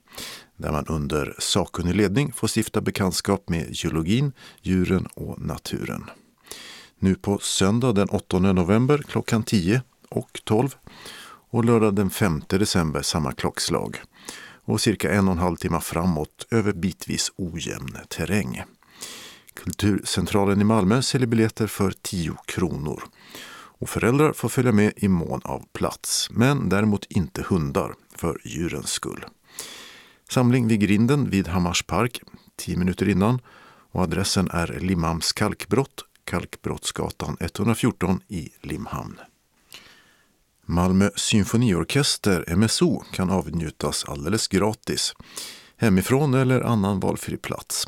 Där 0.56 0.72
man 0.72 0.86
under 0.86 1.34
sakkunnig 1.38 1.94
ledning 1.94 2.32
får 2.32 2.48
stifta 2.48 2.80
bekantskap 2.80 3.48
med 3.48 3.66
geologin, 3.70 4.32
djuren 4.62 5.06
och 5.14 5.40
naturen. 5.40 6.04
Nu 6.98 7.14
på 7.14 7.38
söndag 7.38 7.92
den 7.92 8.08
8 8.08 8.38
november 8.38 9.02
klockan 9.08 9.42
10 9.42 9.82
och 10.08 10.40
12 10.44 10.76
och 11.50 11.64
lördag 11.64 11.94
den 11.94 12.10
5 12.10 12.42
december 12.48 13.02
samma 13.02 13.32
klockslag 13.32 13.96
och 14.64 14.80
cirka 14.80 15.12
en 15.12 15.28
och 15.28 15.32
en 15.32 15.38
halv 15.38 15.56
timme 15.56 15.80
framåt 15.80 16.46
över 16.50 16.72
bitvis 16.72 17.32
ojämn 17.36 17.96
terräng. 18.08 18.62
Kulturcentralen 19.54 20.60
i 20.60 20.64
Malmö 20.64 21.02
säljer 21.02 21.26
biljetter 21.26 21.66
för 21.66 21.92
10 22.02 22.36
kronor. 22.46 23.02
Och 23.80 23.88
föräldrar 23.88 24.32
får 24.32 24.48
följa 24.48 24.72
med 24.72 24.92
i 24.96 25.08
mån 25.08 25.40
av 25.44 25.64
plats, 25.72 26.28
men 26.30 26.68
däremot 26.68 27.04
inte 27.04 27.42
hundar 27.42 27.94
för 28.16 28.40
djurens 28.44 28.90
skull. 28.90 29.24
Samling 30.30 30.68
vid 30.68 30.80
grinden 30.80 31.30
vid 31.30 31.48
Hammars 31.48 31.82
park 31.82 32.20
10 32.56 32.76
minuter 32.76 33.08
innan 33.08 33.40
och 33.90 34.02
adressen 34.02 34.50
är 34.50 34.78
Limhamns 34.80 35.32
kalkbrott, 35.32 36.04
Kalkbrottsgatan 36.24 37.36
114 37.40 38.20
i 38.28 38.50
Limhamn. 38.62 39.20
Malmö 40.70 41.10
symfoniorkester, 41.16 42.56
MSO, 42.56 43.02
kan 43.12 43.30
avnjutas 43.30 44.04
alldeles 44.04 44.48
gratis. 44.48 45.14
Hemifrån 45.76 46.34
eller 46.34 46.60
annan 46.60 47.00
valfri 47.00 47.36
plats. 47.36 47.86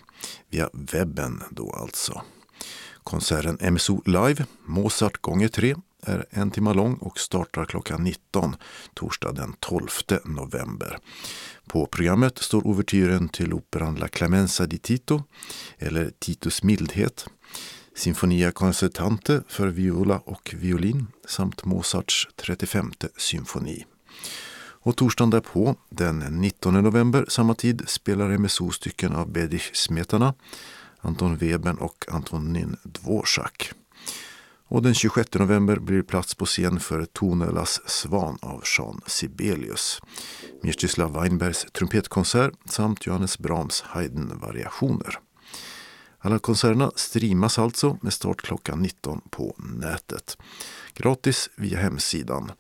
Via 0.51 0.71
webben 0.73 1.43
då 1.51 1.73
alltså. 1.73 2.23
Konserten 3.05 3.73
MSO 3.73 4.03
Live, 4.07 4.47
Mozart 4.65 5.21
gånger 5.21 5.49
3, 5.49 5.75
är 6.03 6.27
en 6.31 6.51
timme 6.51 6.75
lång 6.75 6.95
och 6.95 7.19
startar 7.19 7.65
klockan 7.65 8.05
19 8.05 8.57
torsdag 8.95 9.33
den 9.33 9.55
12 9.61 9.89
november. 10.25 10.99
På 11.67 11.87
programmet 11.87 12.39
står 12.39 12.67
ouvertyren 12.67 13.29
till 13.29 13.53
operan 13.53 13.95
La 13.95 14.09
Clemenza 14.09 14.67
di 14.67 14.79
Tito, 14.79 15.23
eller 15.79 16.11
Titus 16.19 16.63
mildhet, 16.63 17.27
Sinfonia 18.01 18.53
Concertante 18.53 19.43
för 19.49 19.69
viola 19.69 20.19
och 20.19 20.55
violin 20.59 21.07
samt 21.29 21.65
Mozarts 21.65 22.29
35 22.37 22.93
symfoni. 23.17 23.87
Och 24.83 24.97
torsdagen 24.97 25.31
därpå, 25.31 25.77
den 25.91 26.19
19 26.19 26.75
november 26.83 27.25
samma 27.29 27.55
tid, 27.55 27.83
spelar 27.87 28.39
MSO 28.39 28.71
stycken 28.71 29.17
av 29.17 29.33
Bedich 29.33 29.71
Smetana, 29.77 30.35
Anton 31.01 31.37
Webern 31.37 31.77
och 31.77 32.05
Antonin 32.09 32.77
Dvorak. 32.83 33.73
Och 34.69 34.83
den 34.83 34.95
26 34.95 35.35
november 35.35 35.77
blir 35.77 35.97
det 35.97 36.03
plats 36.03 36.35
på 36.35 36.47
scen 36.47 36.81
för 36.81 37.05
Tonelas 37.05 37.81
Svan 37.87 38.39
av 38.43 38.63
Jean 38.79 39.01
Sibelius, 39.07 40.01
Mstislav 40.63 41.13
Weinbergs 41.13 41.67
trumpetkonsert 41.73 42.55
samt 42.65 43.07
Johannes 43.07 43.39
Brahms 43.39 43.81
Haydn-variationer. 43.81 45.19
Alla 46.23 46.39
konserterna 46.39 46.91
streamas 46.95 47.59
alltså 47.59 47.99
med 48.03 48.13
start 48.13 48.43
klockan 48.43 48.83
19 48.83 49.21
på 49.31 49.57
nätet. 49.59 50.39
Gratis 50.95 51.51
via 51.57 51.79
hemsidan 51.79 52.53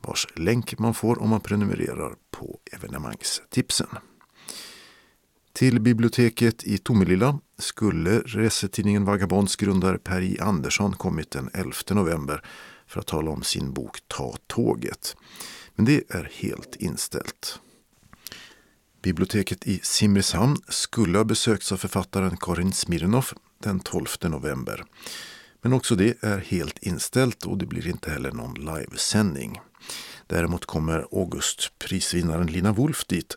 vars 0.00 0.26
länk 0.34 0.78
man 0.78 0.94
får 0.94 1.22
om 1.22 1.30
man 1.30 1.40
prenumererar 1.40 2.14
på 2.30 2.58
evenemangstipsen. 2.72 3.88
Till 5.52 5.80
biblioteket 5.80 6.64
i 6.64 6.78
Tomelilla 6.78 7.40
skulle 7.58 8.18
resetidningen 8.18 9.04
Vagabonds 9.04 9.56
grundare 9.56 9.98
Per 9.98 10.20
J. 10.20 10.40
Andersson 10.40 10.92
kommit 10.92 11.30
den 11.30 11.50
11 11.54 11.72
november 11.90 12.44
för 12.86 13.00
att 13.00 13.06
tala 13.06 13.30
om 13.30 13.42
sin 13.42 13.72
bok 13.72 13.98
Ta 14.06 14.36
tåget. 14.46 15.16
Men 15.74 15.84
det 15.84 16.02
är 16.08 16.30
helt 16.34 16.76
inställt. 16.76 17.60
Biblioteket 19.02 19.66
i 19.66 19.80
Simrishamn 19.82 20.56
skulle 20.68 21.18
ha 21.18 21.24
besökts 21.24 21.72
av 21.72 21.76
författaren 21.76 22.36
Karin 22.36 22.72
Smirnoff 22.72 23.34
den 23.62 23.80
12 23.80 24.06
november. 24.22 24.84
Men 25.62 25.72
också 25.72 25.94
det 25.94 26.24
är 26.24 26.38
helt 26.38 26.78
inställt 26.78 27.46
och 27.46 27.58
det 27.58 27.66
blir 27.66 27.86
inte 27.86 28.10
heller 28.10 28.32
någon 28.32 28.54
livesändning. 28.54 29.60
Däremot 30.26 30.66
kommer 30.66 31.06
Augustprisvinnaren 31.12 32.46
Lina 32.46 32.72
Wolf 32.72 33.06
dit 33.06 33.36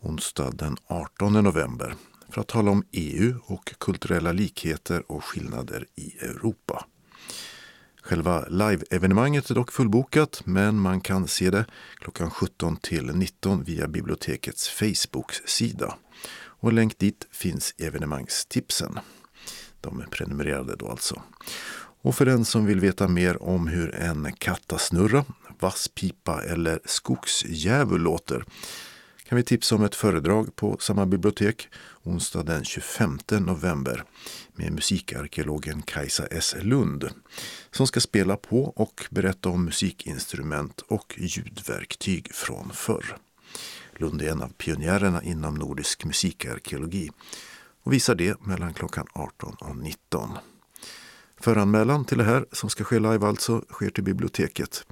onsdag 0.00 0.50
den 0.50 0.76
18 0.86 1.32
november 1.32 1.94
för 2.28 2.40
att 2.40 2.48
tala 2.48 2.70
om 2.70 2.84
EU 2.92 3.34
och 3.46 3.74
kulturella 3.78 4.32
likheter 4.32 5.12
och 5.12 5.24
skillnader 5.24 5.86
i 5.94 6.16
Europa. 6.18 6.84
Själva 8.06 8.44
live-evenemanget 8.48 9.50
är 9.50 9.54
dock 9.54 9.72
fullbokat 9.72 10.42
men 10.44 10.80
man 10.80 11.00
kan 11.00 11.28
se 11.28 11.50
det 11.50 11.66
klockan 11.96 12.30
17 12.30 12.76
till 12.76 13.06
19 13.06 13.64
via 13.64 13.88
bibliotekets 13.88 14.68
Facebook-sida. 14.68 15.94
Och 16.36 16.72
länk 16.72 16.98
dit 16.98 17.26
finns 17.32 17.74
evenemangstipsen. 17.78 18.98
De 19.80 20.00
är 20.00 20.06
prenumererade 20.06 20.76
då 20.76 20.88
alltså. 20.88 21.22
Och 22.02 22.14
för 22.14 22.24
den 22.26 22.44
som 22.44 22.66
vill 22.66 22.80
veta 22.80 23.08
mer 23.08 23.42
om 23.42 23.66
hur 23.66 23.94
en 23.94 24.32
kattasnurra, 24.32 25.24
vasspipa 25.60 26.42
eller 26.42 26.80
skogsdjävul 26.84 28.00
låter 28.00 28.44
kan 29.28 29.36
vi 29.36 29.42
tipsa 29.42 29.74
om 29.74 29.84
ett 29.84 29.94
föredrag 29.94 30.56
på 30.56 30.76
samma 30.80 31.06
bibliotek 31.06 31.68
onsdag 32.06 32.42
den 32.42 32.64
25 32.64 33.18
november 33.30 34.04
med 34.54 34.72
musikarkeologen 34.72 35.82
Kajsa 35.82 36.26
S. 36.26 36.54
Lund 36.62 37.10
som 37.70 37.86
ska 37.86 38.00
spela 38.00 38.36
på 38.36 38.64
och 38.64 39.06
berätta 39.10 39.48
om 39.48 39.64
musikinstrument 39.64 40.80
och 40.80 41.14
ljudverktyg 41.18 42.34
från 42.34 42.70
förr. 42.72 43.16
Lund 43.96 44.22
är 44.22 44.30
en 44.30 44.42
av 44.42 44.48
pionjärerna 44.48 45.22
inom 45.22 45.54
nordisk 45.54 46.04
musikarkeologi 46.04 47.10
och 47.82 47.92
visar 47.92 48.14
det 48.14 48.40
mellan 48.40 48.74
klockan 48.74 49.06
18 49.12 49.56
och 49.60 49.76
19. 49.76 50.30
Föranmälan 51.40 52.04
till 52.04 52.18
det 52.18 52.24
här, 52.24 52.46
som 52.52 52.70
ska 52.70 52.84
ske 52.84 52.98
live 52.98 53.26
alltså, 53.26 53.64
sker 53.70 53.90
till 53.90 54.04
biblioteket 54.04 54.86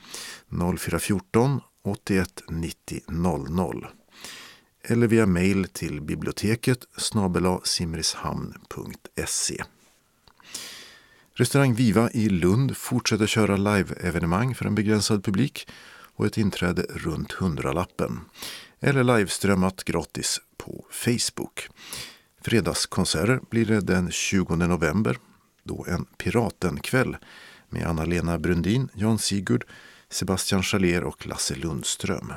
0414 0.78 1.60
81 1.84 2.42
90 2.48 3.00
00 3.08 3.86
eller 4.84 5.06
via 5.06 5.26
mejl 5.26 5.64
till 5.64 6.00
biblioteket 6.00 6.84
simrishamn.se. 7.64 9.64
Restaurang 11.34 11.74
Viva 11.74 12.10
i 12.10 12.28
Lund 12.28 12.76
fortsätter 12.76 13.26
köra 13.26 13.56
live-evenemang 13.56 14.54
för 14.54 14.64
en 14.64 14.74
begränsad 14.74 15.24
publik 15.24 15.68
och 16.14 16.26
ett 16.26 16.38
inträde 16.38 16.82
runt 16.82 17.32
hundralappen. 17.32 18.20
Eller 18.80 19.04
liveströmmat 19.04 19.84
gratis 19.84 20.40
på 20.56 20.86
Facebook. 20.90 21.68
Fredagskonserter 22.40 23.40
blir 23.50 23.66
det 23.66 23.80
den 23.80 24.10
20 24.10 24.56
november. 24.56 25.18
Då 25.62 25.86
en 25.88 26.04
Piratenkväll 26.04 27.16
med 27.68 27.86
Anna-Lena 27.86 28.38
Brundin, 28.38 28.88
Jan 28.94 29.18
Sigurd, 29.18 29.64
Sebastian 30.10 30.62
Schalér 30.62 31.04
och 31.04 31.26
Lasse 31.26 31.54
Lundström. 31.54 32.32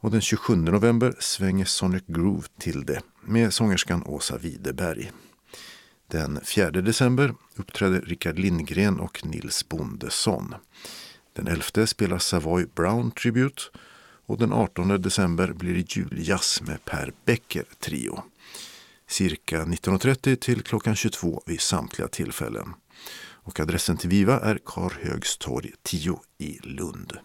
Och 0.00 0.10
den 0.10 0.20
27 0.20 0.56
november 0.56 1.14
svänger 1.18 1.64
Sonic 1.64 2.02
Groove 2.06 2.46
till 2.58 2.86
det 2.86 3.00
med 3.20 3.54
sångerskan 3.54 4.02
Åsa 4.06 4.38
Widerberg. 4.38 5.10
Den 6.06 6.40
4 6.44 6.70
december 6.70 7.34
uppträder 7.56 8.00
Rickard 8.00 8.38
Lindgren 8.38 9.00
och 9.00 9.26
Nils 9.26 9.68
Bondesson. 9.68 10.54
Den 11.32 11.46
11 11.46 11.86
spelar 11.86 12.18
Savoy 12.18 12.66
Brown 12.74 13.10
Tribute 13.10 13.62
och 14.26 14.38
den 14.38 14.52
18 14.52 14.88
december 14.88 15.52
blir 15.52 15.74
det 15.74 15.96
juljazz 15.96 16.62
med 16.62 16.84
Per 16.84 17.12
Becker 17.24 17.64
Trio. 17.78 18.22
Cirka 19.08 19.64
19.30 19.64 20.36
till 20.36 20.62
klockan 20.62 20.96
22 20.96 21.42
vid 21.46 21.60
samtliga 21.60 22.08
tillfällen. 22.08 22.74
Och 23.42 23.60
adressen 23.60 23.96
till 23.96 24.10
Viva 24.10 24.40
är 24.40 24.58
Karhögstorg 24.64 25.72
10 25.82 26.20
i 26.38 26.58
Lund. 26.62 27.18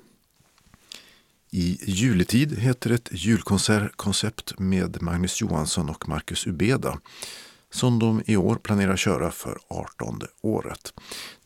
I 1.57 1.77
juletid 1.81 2.59
heter 2.59 2.89
ett 2.89 3.09
julkonsertkoncept 3.11 4.59
med 4.59 5.01
Magnus 5.01 5.41
Johansson 5.41 5.89
och 5.89 6.09
Marcus 6.09 6.47
Ubeda 6.47 6.99
som 7.69 7.99
de 7.99 8.21
i 8.25 8.37
år 8.37 8.55
planerar 8.55 8.95
köra 8.95 9.31
för 9.31 9.57
18 9.67 10.21
året. 10.41 10.93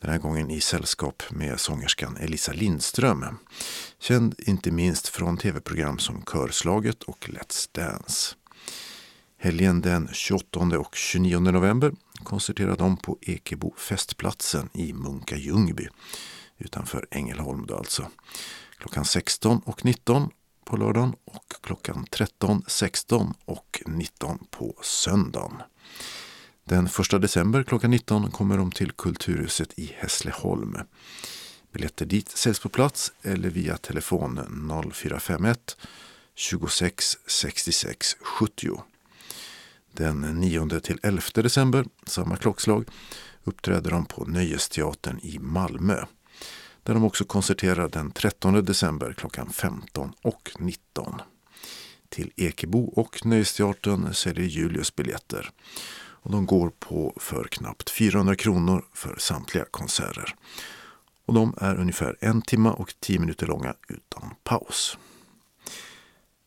Den 0.00 0.10
här 0.10 0.18
gången 0.18 0.50
i 0.50 0.60
sällskap 0.60 1.22
med 1.30 1.60
sångerskan 1.60 2.16
Elisa 2.16 2.52
Lindström. 2.52 3.24
Känd 3.98 4.34
inte 4.38 4.70
minst 4.70 5.08
från 5.08 5.36
tv-program 5.36 5.98
som 5.98 6.22
Körslaget 6.22 7.02
och 7.02 7.28
Let's 7.28 7.68
Dance. 7.72 8.34
Helgen 9.38 9.80
den 9.80 10.08
28 10.12 10.60
och 10.60 10.96
29 10.96 11.38
november 11.38 11.92
konserterar 12.22 12.76
de 12.76 12.96
på 12.96 13.18
Ekebo 13.20 13.74
festplatsen 13.76 14.68
i 14.72 14.92
Munka 14.92 15.36
Ljungby 15.36 15.88
utanför 16.58 17.06
Ängelholm 17.10 17.66
då 17.66 17.76
alltså. 17.76 18.06
Klockan 18.80 19.04
16 19.04 19.58
och 19.64 19.84
19 19.84 20.30
på 20.64 20.76
lördagen 20.76 21.14
och 21.24 21.54
klockan 21.60 22.06
13, 22.10 22.62
16 22.66 23.34
och 23.44 23.82
19 23.86 24.38
på 24.50 24.78
söndagen. 24.82 25.62
Den 26.64 26.86
1 26.86 27.10
december 27.10 27.62
klockan 27.62 27.90
19 27.90 28.30
kommer 28.30 28.56
de 28.56 28.70
till 28.70 28.92
Kulturhuset 28.92 29.78
i 29.78 29.92
Hässleholm. 29.98 30.76
Biljetter 31.72 32.06
dit 32.06 32.28
säljs 32.28 32.60
på 32.60 32.68
plats 32.68 33.12
eller 33.22 33.50
via 33.50 33.76
telefon 33.76 34.40
0451 34.92 35.76
26 36.34 37.18
66 37.26 38.16
70. 38.20 38.82
Den 39.92 40.20
9 40.20 40.80
till 40.80 40.98
11 41.02 41.22
december, 41.34 41.84
samma 42.06 42.36
klockslag, 42.36 42.84
uppträder 43.44 43.90
de 43.90 44.06
på 44.06 44.24
Nöjesteatern 44.24 45.18
i 45.22 45.38
Malmö. 45.38 46.04
Där 46.82 46.94
de 46.94 47.04
också 47.04 47.24
konserterar 47.24 47.88
den 47.88 48.10
13 48.10 48.64
december 48.64 49.12
klockan 49.12 49.50
15 49.50 50.12
och 50.22 50.50
19. 50.58 51.20
Till 52.08 52.32
Ekebo 52.36 52.84
och 52.84 53.26
Nöjesteatern 53.26 54.14
säljer 54.14 54.46
Julius 54.46 54.96
biljetter 54.96 55.50
och 56.22 56.30
de 56.30 56.46
går 56.46 56.70
på 56.78 57.14
för 57.16 57.44
knappt 57.44 57.90
400 57.90 58.36
kronor 58.36 58.84
för 58.94 59.16
samtliga 59.18 59.64
konserter. 59.70 60.34
Och 61.26 61.34
de 61.34 61.54
är 61.60 61.76
ungefär 61.76 62.16
en 62.20 62.42
timme 62.42 62.68
och 62.68 62.94
tio 63.00 63.18
minuter 63.18 63.46
långa 63.46 63.74
utan 63.88 64.34
paus. 64.44 64.98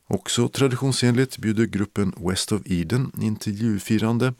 Också 0.07 0.49
traditionsenligt 0.49 1.37
bjuder 1.37 1.65
gruppen 1.65 2.13
West 2.17 2.51
of 2.51 2.61
Eden 2.65 3.11
intervjufirande. 3.21 4.33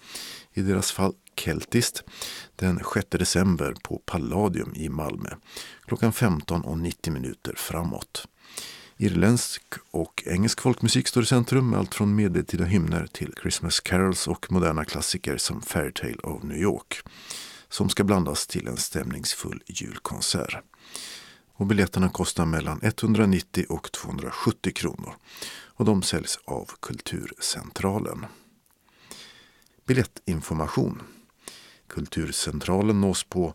i 0.54 0.62
deras 0.62 0.92
fall 0.92 1.14
Keltist, 1.36 2.04
den 2.56 2.80
6 2.94 3.08
december 3.10 3.76
på 3.84 4.02
Palladium 4.06 4.74
i 4.76 4.90
Malmö 4.90 5.30
klockan 5.86 6.12
15.90 6.12 7.10
minuter 7.10 7.54
framåt. 7.58 8.28
Irländsk 8.98 9.64
och 9.92 10.24
engelsk 10.26 10.62
folkmusik 10.62 11.08
står 11.08 11.24
i 11.24 11.26
centrum 11.26 11.70
med 11.70 11.80
allt 11.80 11.96
från 11.96 12.16
medeltida 12.16 12.66
hymner 12.66 13.08
till 13.08 13.34
Christmas 13.42 13.80
carols 13.80 14.28
och 14.28 14.52
moderna 14.52 14.86
klassiker 14.86 15.38
som 15.38 15.62
Fairytale 15.62 16.18
of 16.24 16.44
New 16.44 16.58
York 16.58 17.04
som 17.70 17.90
ska 17.90 18.04
blandas 18.04 18.48
till 18.48 18.68
en 18.68 18.78
stämningsfull 18.78 19.64
julkonsert. 19.68 20.58
Och 21.56 21.66
biljetterna 21.66 22.10
kostar 22.10 22.46
mellan 22.46 22.80
190 22.84 23.66
och 23.70 23.92
270 23.92 24.74
kronor 24.74 25.16
och 25.76 25.86
de 25.86 26.02
säljs 26.02 26.40
av 26.46 26.72
Kulturcentralen. 26.82 28.26
Biljettinformation 29.86 31.02
Kulturcentralen 31.94 33.02
nås 33.02 33.24
på 33.24 33.54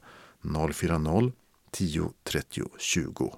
040 0.72 1.32
10 1.70 2.12
30 2.24 2.62
20 2.78 3.34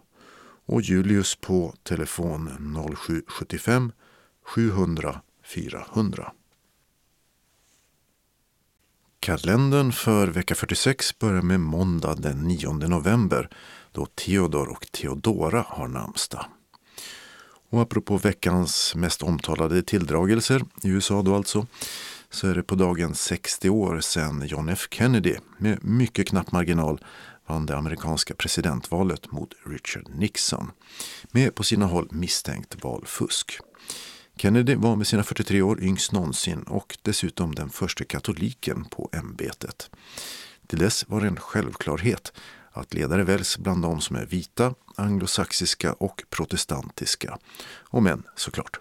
och 0.66 0.82
Julius 0.82 1.34
på 1.34 1.74
telefon 1.82 2.51
0775 2.96 3.92
700 4.44 5.20
400. 5.44 6.32
Kalendern 9.20 9.92
för 9.92 10.28
vecka 10.28 10.55
46 10.55 11.18
börjar 11.18 11.42
med 11.42 11.61
måndag 11.61 12.14
den 12.14 12.38
9 12.38 12.72
november 12.72 13.48
då 13.92 14.07
Theodor 14.07 14.68
och 14.68 14.86
Theodora 14.92 15.64
har 15.68 15.88
namnsdag. 15.88 16.46
Och 17.70 17.80
apropå 17.80 18.16
veckans 18.16 18.94
mest 18.94 19.22
omtalade 19.22 19.82
tilldragelser, 19.82 20.64
i 20.82 20.88
USA 20.88 21.22
då 21.22 21.34
alltså, 21.34 21.66
så 22.31 22.49
är 22.49 22.55
det 22.55 22.62
på 22.62 22.74
dagen 22.74 23.14
60 23.14 23.68
år 23.68 24.01
sedan 24.01 24.47
John 24.47 24.68
F 24.68 24.89
Kennedy 24.91 25.37
med 25.59 25.85
mycket 25.85 26.28
knapp 26.28 26.53
marginal 26.53 27.05
vann 27.47 27.66
det 27.66 27.76
amerikanska 27.76 28.35
presidentvalet 28.35 29.33
mot 29.33 29.55
Richard 29.66 30.09
Nixon 30.14 30.70
med 31.31 31.55
på 31.55 31.62
sina 31.62 31.87
håll 31.87 32.09
misstänkt 32.11 32.85
valfusk. 32.85 33.59
Kennedy 34.37 34.74
var 34.74 34.97
med 34.97 35.07
sina 35.07 35.22
43 35.22 35.62
år 35.62 35.83
yngst 35.83 36.12
någonsin 36.12 36.62
och 36.62 36.99
dessutom 37.03 37.55
den 37.55 37.70
första 37.70 38.05
katoliken 38.05 38.85
på 38.85 39.11
ämbetet. 39.12 39.91
Till 40.66 40.78
dess 40.78 41.09
var 41.09 41.20
det 41.20 41.26
en 41.26 41.37
självklarhet 41.37 42.33
att 42.72 42.95
ledare 42.95 43.24
väljs 43.24 43.59
bland 43.59 43.83
de 43.83 44.01
som 44.01 44.16
är 44.16 44.26
vita, 44.26 44.74
anglosaxiska 44.97 45.93
och 45.93 46.22
protestantiska. 46.31 47.39
Och 47.81 48.03
män 48.03 48.22
såklart. 48.37 48.81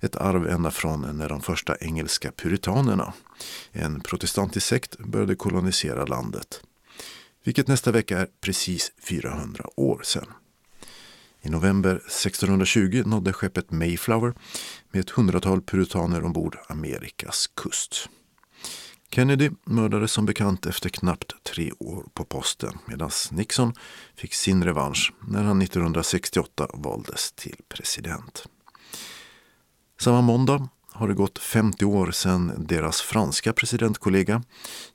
Ett 0.00 0.16
arv 0.16 0.48
ända 0.48 0.70
från 0.70 1.18
när 1.18 1.28
de 1.28 1.40
första 1.40 1.76
engelska 1.76 2.32
puritanerna, 2.32 3.12
en 3.72 4.00
protestantisk 4.00 4.66
sekt, 4.66 4.98
började 4.98 5.34
kolonisera 5.34 6.04
landet 6.04 6.62
vilket 7.46 7.68
nästa 7.68 7.92
vecka 7.92 8.18
är 8.18 8.28
precis 8.40 8.92
400 9.08 9.64
år 9.76 10.00
sedan. 10.04 10.32
I 11.42 11.48
november 11.48 11.96
1620 11.96 13.02
nådde 13.06 13.32
skeppet 13.32 13.70
Mayflower 13.70 14.34
med 14.90 15.00
ett 15.00 15.10
hundratal 15.10 15.62
puritaner 15.62 16.24
ombord 16.24 16.58
Amerikas 16.68 17.46
kust. 17.46 18.08
Kennedy 19.10 19.50
mördades 19.64 20.12
som 20.12 20.26
bekant 20.26 20.66
efter 20.66 20.88
knappt 20.88 21.44
tre 21.44 21.72
år 21.78 22.04
på 22.14 22.24
posten 22.24 22.78
medan 22.86 23.10
Nixon 23.30 23.74
fick 24.16 24.34
sin 24.34 24.64
revansch 24.64 25.12
när 25.28 25.42
han 25.42 25.62
1968 25.62 26.68
valdes 26.74 27.32
till 27.32 27.56
president. 27.68 28.46
Samma 30.00 30.20
måndag 30.20 30.68
har 30.92 31.08
det 31.08 31.14
gått 31.14 31.38
50 31.38 31.84
år 31.84 32.10
sedan 32.10 32.52
deras 32.58 33.00
franska 33.00 33.52
presidentkollega 33.52 34.42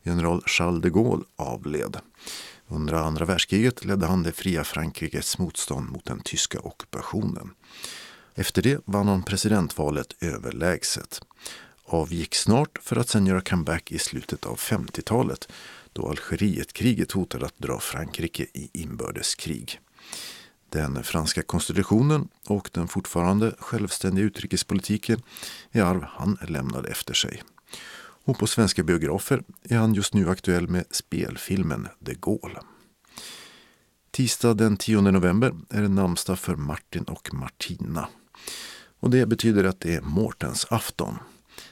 general 0.04 0.44
Charles 0.46 0.82
de 0.82 0.90
Gaulle 0.90 1.24
avled. 1.36 1.98
Under 2.68 2.94
andra 2.94 3.26
världskriget 3.26 3.86
ledde 3.86 4.06
han 4.06 4.24
det 4.24 4.32
fria 4.32 4.64
Frankrikes 4.64 5.38
motstånd 5.38 5.92
mot 5.92 6.06
den 6.06 6.20
tyska 6.20 6.60
ockupationen. 6.60 7.50
Efter 8.36 8.62
det 8.62 8.82
vann 8.86 9.08
han 9.08 9.24
presidentvalet 9.24 10.16
överlägset. 10.20 11.22
Avgick 11.86 12.36
snart 12.36 12.80
för 12.82 12.96
att 12.96 13.10
sedan 13.10 13.28
göra 13.28 13.42
comeback 13.42 13.92
i 13.92 14.00
slutet 14.00 14.46
av 14.46 14.58
50-talet 14.58 15.52
då 15.94 16.10
Algerietkriget 16.10 17.12
hotade 17.12 17.46
att 17.46 17.58
dra 17.58 17.80
Frankrike 17.80 18.44
i 18.54 18.70
inbördeskrig. 18.74 19.80
Den 20.72 21.04
franska 21.04 21.42
konstitutionen 21.42 22.28
och 22.48 22.70
den 22.74 22.88
fortfarande 22.88 23.56
självständiga 23.60 24.26
utrikespolitiken 24.26 25.22
är 25.72 25.82
arv 25.84 26.04
han 26.08 26.38
lämnade 26.48 26.90
efter 26.90 27.14
sig. 27.14 27.44
Och 28.24 28.40
på 28.40 28.48
svenska 28.48 28.84
biografer 28.84 29.44
är 29.64 29.78
han 29.78 29.94
just 29.94 30.14
nu 30.14 30.30
aktuell 30.30 30.68
med 30.68 30.86
spelfilmen 30.92 31.88
De 32.00 32.14
Gaulle. 32.14 32.60
Tisdag 34.12 34.54
den 34.54 34.78
10 34.78 35.02
november 35.02 35.54
är 35.70 35.82
det 35.82 35.88
namnsdag 35.88 36.40
för 36.40 36.56
Martin 36.56 37.04
och 37.04 37.34
Martina. 37.34 38.08
Och 39.00 39.10
det 39.10 39.26
betyder 39.26 39.64
att 39.64 39.80
det 39.80 39.96
är 39.96 40.02
Mårtens 40.02 40.68
afton. 40.70 41.18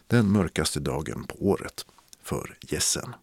Den 0.07 0.31
mörkaste 0.31 0.79
dagen 0.79 1.23
på 1.23 1.49
året 1.49 1.85
för 2.23 2.57
gässen. 2.61 3.13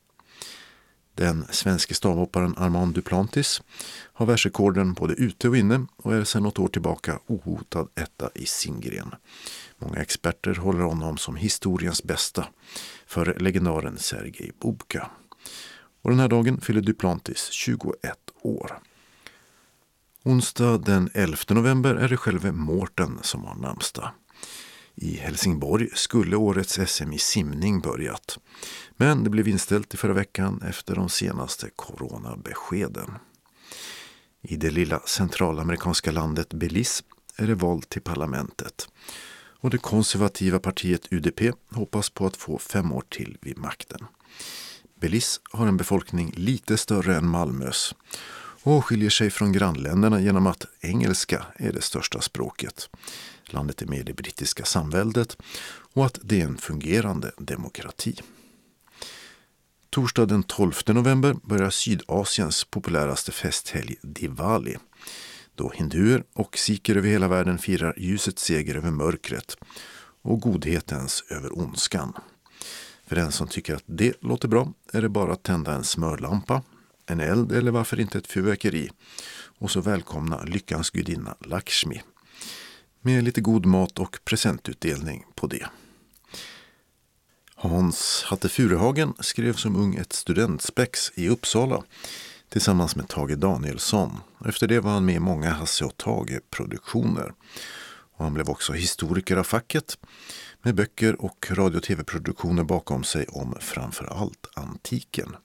Den 1.16 1.46
svenske 1.50 1.94
stavhopparen 1.94 2.54
Armand 2.58 2.94
Duplantis 2.94 3.62
har 4.12 4.26
världsrekorden 4.26 4.94
både 4.94 5.14
ute 5.14 5.48
och 5.48 5.56
inne 5.56 5.86
och 5.96 6.14
är 6.14 6.24
sedan 6.24 6.42
något 6.42 6.58
år 6.58 6.68
tillbaka 6.68 7.18
ohotad 7.26 7.88
etta 7.94 8.30
i 8.34 8.46
sin 8.46 8.80
gren. 8.80 9.14
Många 9.78 9.98
experter 9.98 10.54
håller 10.54 10.84
honom 10.84 11.16
som 11.16 11.36
historiens 11.36 12.02
bästa 12.02 12.46
för 13.06 13.36
legendaren 13.40 13.98
Sergej 13.98 14.52
Bubka. 14.60 15.10
Och 16.02 16.10
den 16.10 16.20
här 16.20 16.28
dagen 16.28 16.60
fyller 16.60 16.80
Duplantis 16.80 17.48
21 17.50 17.94
år. 18.42 18.78
Onsdag 20.22 20.78
den 20.78 21.10
11 21.14 21.36
november 21.48 21.94
är 21.94 22.08
det 22.08 22.16
själve 22.16 22.52
Mårten 22.52 23.18
som 23.22 23.44
har 23.44 23.54
namnsdag. 23.54 24.10
I 24.98 25.16
Helsingborg 25.16 25.88
skulle 25.94 26.36
årets 26.36 26.78
SM 26.86 27.12
i 27.12 27.18
simning 27.18 27.80
börjat. 27.80 28.38
Men 28.96 29.24
det 29.24 29.30
blev 29.30 29.48
inställt 29.48 29.94
i 29.94 29.96
förra 29.96 30.12
veckan 30.12 30.62
efter 30.68 30.94
de 30.94 31.08
senaste 31.08 31.70
coronabeskeden. 31.76 33.10
I 34.42 34.56
det 34.56 34.70
lilla 34.70 35.00
centralamerikanska 35.00 36.12
landet 36.12 36.54
Belize 36.54 37.02
är 37.36 37.46
det 37.46 37.54
val 37.54 37.82
till 37.82 38.02
parlamentet. 38.02 38.88
Och 39.60 39.70
det 39.70 39.78
konservativa 39.78 40.58
partiet 40.58 41.12
UDP 41.12 41.40
hoppas 41.70 42.10
på 42.10 42.26
att 42.26 42.36
få 42.36 42.58
fem 42.58 42.92
år 42.92 43.04
till 43.08 43.38
vid 43.40 43.58
makten. 43.58 44.00
Belize 45.00 45.40
har 45.50 45.66
en 45.66 45.76
befolkning 45.76 46.32
lite 46.36 46.76
större 46.76 47.16
än 47.16 47.28
Malmös 47.28 47.94
och 48.62 48.84
skiljer 48.84 49.10
sig 49.10 49.30
från 49.30 49.52
grannländerna 49.52 50.20
genom 50.20 50.46
att 50.46 50.66
engelska 50.80 51.46
är 51.56 51.72
det 51.72 51.82
största 51.82 52.20
språket. 52.20 52.88
Landet 53.46 53.82
är 53.82 53.86
med 53.86 53.98
i 53.98 54.02
det 54.02 54.14
brittiska 54.14 54.64
samväldet 54.64 55.36
och 55.94 56.06
att 56.06 56.18
det 56.22 56.40
är 56.40 56.44
en 56.44 56.58
fungerande 56.58 57.32
demokrati. 57.38 58.20
Torsdag 59.90 60.26
den 60.26 60.42
12 60.42 60.72
november 60.86 61.36
börjar 61.42 61.70
Sydasiens 61.70 62.64
populäraste 62.64 63.32
festhelg 63.32 63.96
Diwali 64.02 64.76
då 65.54 65.70
hinduer 65.74 66.24
och 66.32 66.58
sikher 66.58 66.96
över 66.96 67.08
hela 67.08 67.28
världen 67.28 67.58
firar 67.58 67.94
ljusets 67.96 68.42
seger 68.42 68.74
över 68.74 68.90
mörkret 68.90 69.56
och 70.22 70.40
godhetens 70.40 71.24
över 71.30 71.58
ondskan. 71.58 72.12
För 73.06 73.16
den 73.16 73.32
som 73.32 73.48
tycker 73.48 73.74
att 73.74 73.84
det 73.86 74.12
låter 74.20 74.48
bra 74.48 74.72
är 74.92 75.02
det 75.02 75.08
bara 75.08 75.32
att 75.32 75.42
tända 75.42 75.72
en 75.72 75.84
smörlampa, 75.84 76.62
en 77.06 77.20
eld 77.20 77.52
eller 77.52 77.70
varför 77.70 78.00
inte 78.00 78.18
ett 78.18 78.26
fyrverkeri 78.26 78.90
och 79.58 79.70
så 79.70 79.80
välkomna 79.80 80.42
lyckans 80.42 80.90
gudinna 80.90 81.36
Lakshmi 81.40 82.02
med 83.06 83.24
lite 83.24 83.40
god 83.40 83.66
mat 83.66 83.98
och 83.98 84.18
presentutdelning 84.24 85.24
på 85.34 85.46
det. 85.46 85.66
Hans 87.54 88.24
Hatte 88.26 88.48
Furuhagen 88.48 89.14
skrev 89.20 89.52
som 89.52 89.76
ung 89.76 89.94
ett 89.94 90.12
studentspex 90.12 91.12
i 91.14 91.28
Uppsala 91.28 91.82
tillsammans 92.48 92.96
med 92.96 93.08
Tage 93.08 93.36
Danielsson. 93.36 94.20
Efter 94.46 94.66
det 94.66 94.80
var 94.80 94.90
han 94.90 95.04
med 95.04 95.14
i 95.14 95.18
många 95.18 95.50
Hasse 95.50 95.84
och 95.84 95.96
Tage-produktioner. 95.96 97.34
Och 98.16 98.24
han 98.24 98.34
blev 98.34 98.50
också 98.50 98.72
historiker 98.72 99.36
av 99.36 99.44
facket 99.44 99.98
med 100.62 100.74
böcker 100.74 101.22
och 101.22 101.46
radio 101.50 101.76
och 101.76 101.82
tv-produktioner 101.82 102.64
bakom 102.64 103.04
sig 103.04 103.26
om 103.28 103.56
framför 103.60 104.04
allt 104.04 104.46
antiken. 104.54 105.36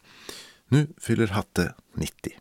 Nu 0.67 0.87
fyller 0.97 1.27
Hatte 1.27 1.73
90. 1.95 2.40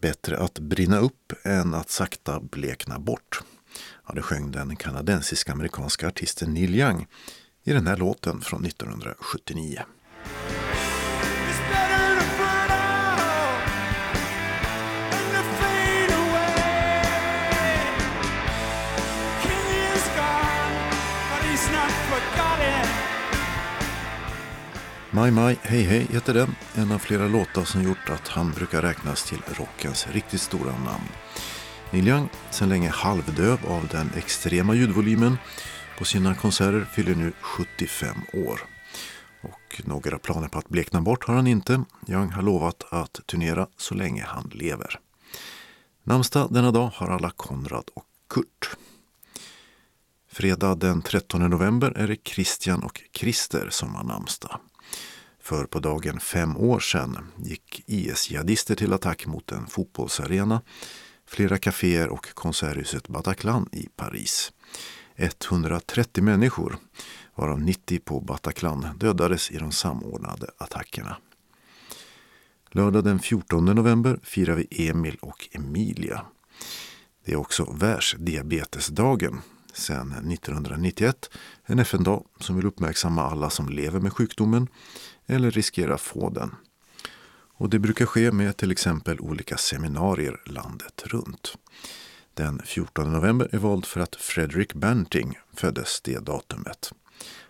Bättre 0.00 0.38
att 0.38 0.58
brinna 0.58 0.98
upp 0.98 1.32
än 1.44 1.74
att 1.74 1.90
sakta 1.90 2.40
blekna 2.40 2.98
bort. 2.98 3.40
Ja, 4.06 4.14
det 4.14 4.22
sjöng 4.22 4.50
den 4.50 4.76
kanadensisk-amerikanska 4.76 6.08
artisten 6.08 6.54
Neil 6.54 6.74
Young 6.74 7.06
i 7.64 7.72
den 7.72 7.86
här 7.86 7.96
låten 7.96 8.40
från 8.40 8.64
1979. 8.64 9.82
My 25.16 25.30
My 25.30 25.56
Hey 25.62 25.82
Hey 25.82 26.06
heter 26.10 26.34
den, 26.34 26.54
en 26.74 26.92
av 26.92 26.98
flera 26.98 27.28
låtar 27.28 27.64
som 27.64 27.82
gjort 27.82 28.10
att 28.10 28.28
han 28.28 28.52
brukar 28.52 28.82
räknas 28.82 29.24
till 29.24 29.42
rockens 29.58 30.06
riktigt 30.12 30.40
stora 30.40 30.72
namn. 30.72 31.08
Neil 31.90 32.08
Young, 32.08 32.28
sedan 32.50 32.68
länge 32.68 32.88
halvdöv 32.88 33.66
av 33.66 33.88
den 33.90 34.10
extrema 34.16 34.74
ljudvolymen 34.74 35.38
på 35.98 36.04
sina 36.04 36.34
konserter, 36.34 36.86
fyller 36.92 37.14
nu 37.14 37.32
75 37.40 38.16
år. 38.32 38.60
Och 39.40 39.82
några 39.84 40.18
planer 40.18 40.48
på 40.48 40.58
att 40.58 40.68
blekna 40.68 41.00
bort 41.00 41.24
har 41.24 41.34
han 41.34 41.46
inte. 41.46 41.84
Young 42.08 42.30
har 42.30 42.42
lovat 42.42 42.84
att 42.90 43.20
turnera 43.26 43.66
så 43.76 43.94
länge 43.94 44.24
han 44.26 44.50
lever. 44.54 45.00
Namnsdag 46.04 46.48
denna 46.50 46.70
dag 46.70 46.90
har 46.94 47.08
alla 47.08 47.30
Konrad 47.30 47.90
och 47.94 48.06
Kurt. 48.28 48.76
Fredag 50.36 50.74
den 50.74 51.02
13 51.02 51.50
november 51.50 51.92
är 51.96 52.08
det 52.08 52.28
Christian 52.28 52.82
och 52.82 53.00
Christer 53.12 53.68
som 53.70 53.94
har 53.94 54.04
namnsdag. 54.04 54.60
För 55.42 55.64
på 55.64 55.78
dagen 55.78 56.20
fem 56.20 56.56
år 56.56 56.80
sedan 56.80 57.18
gick 57.36 57.82
IS-jihadister 57.86 58.74
till 58.74 58.92
attack 58.92 59.26
mot 59.26 59.52
en 59.52 59.66
fotbollsarena, 59.66 60.62
flera 61.26 61.58
kaféer 61.58 62.08
och 62.08 62.34
konserthuset 62.34 63.08
Bataclan 63.08 63.68
i 63.72 63.88
Paris. 63.96 64.52
130 65.16 66.24
människor, 66.24 66.76
varav 67.34 67.60
90 67.60 68.00
på 68.04 68.20
Bataclan, 68.20 68.86
dödades 68.96 69.50
i 69.50 69.58
de 69.58 69.72
samordnade 69.72 70.50
attackerna. 70.58 71.16
Lördag 72.70 73.04
den 73.04 73.18
14 73.18 73.64
november 73.64 74.20
firar 74.22 74.54
vi 74.54 74.88
Emil 74.88 75.16
och 75.20 75.48
Emilia. 75.52 76.22
Det 77.24 77.32
är 77.32 77.36
också 77.36 77.72
världsdiabetesdagen 77.72 79.40
sedan 79.76 80.12
1991. 80.32 81.30
En 81.66 81.78
FN-dag 81.78 82.26
som 82.40 82.56
vill 82.56 82.66
uppmärksamma 82.66 83.22
alla 83.30 83.50
som 83.50 83.68
lever 83.68 84.00
med 84.00 84.12
sjukdomen 84.12 84.68
eller 85.26 85.50
riskerar 85.50 85.96
få 85.96 86.30
den. 86.30 86.54
Och 87.58 87.70
det 87.70 87.78
brukar 87.78 88.06
ske 88.06 88.32
med 88.32 88.56
till 88.56 88.70
exempel 88.70 89.20
olika 89.20 89.56
seminarier 89.56 90.40
landet 90.46 91.02
runt. 91.04 91.54
Den 92.34 92.62
14 92.64 93.12
november 93.12 93.48
är 93.52 93.58
vald 93.58 93.86
för 93.86 94.00
att 94.00 94.16
Frederick 94.16 94.74
Banting 94.74 95.38
föddes 95.52 96.00
det 96.00 96.18
datumet. 96.18 96.92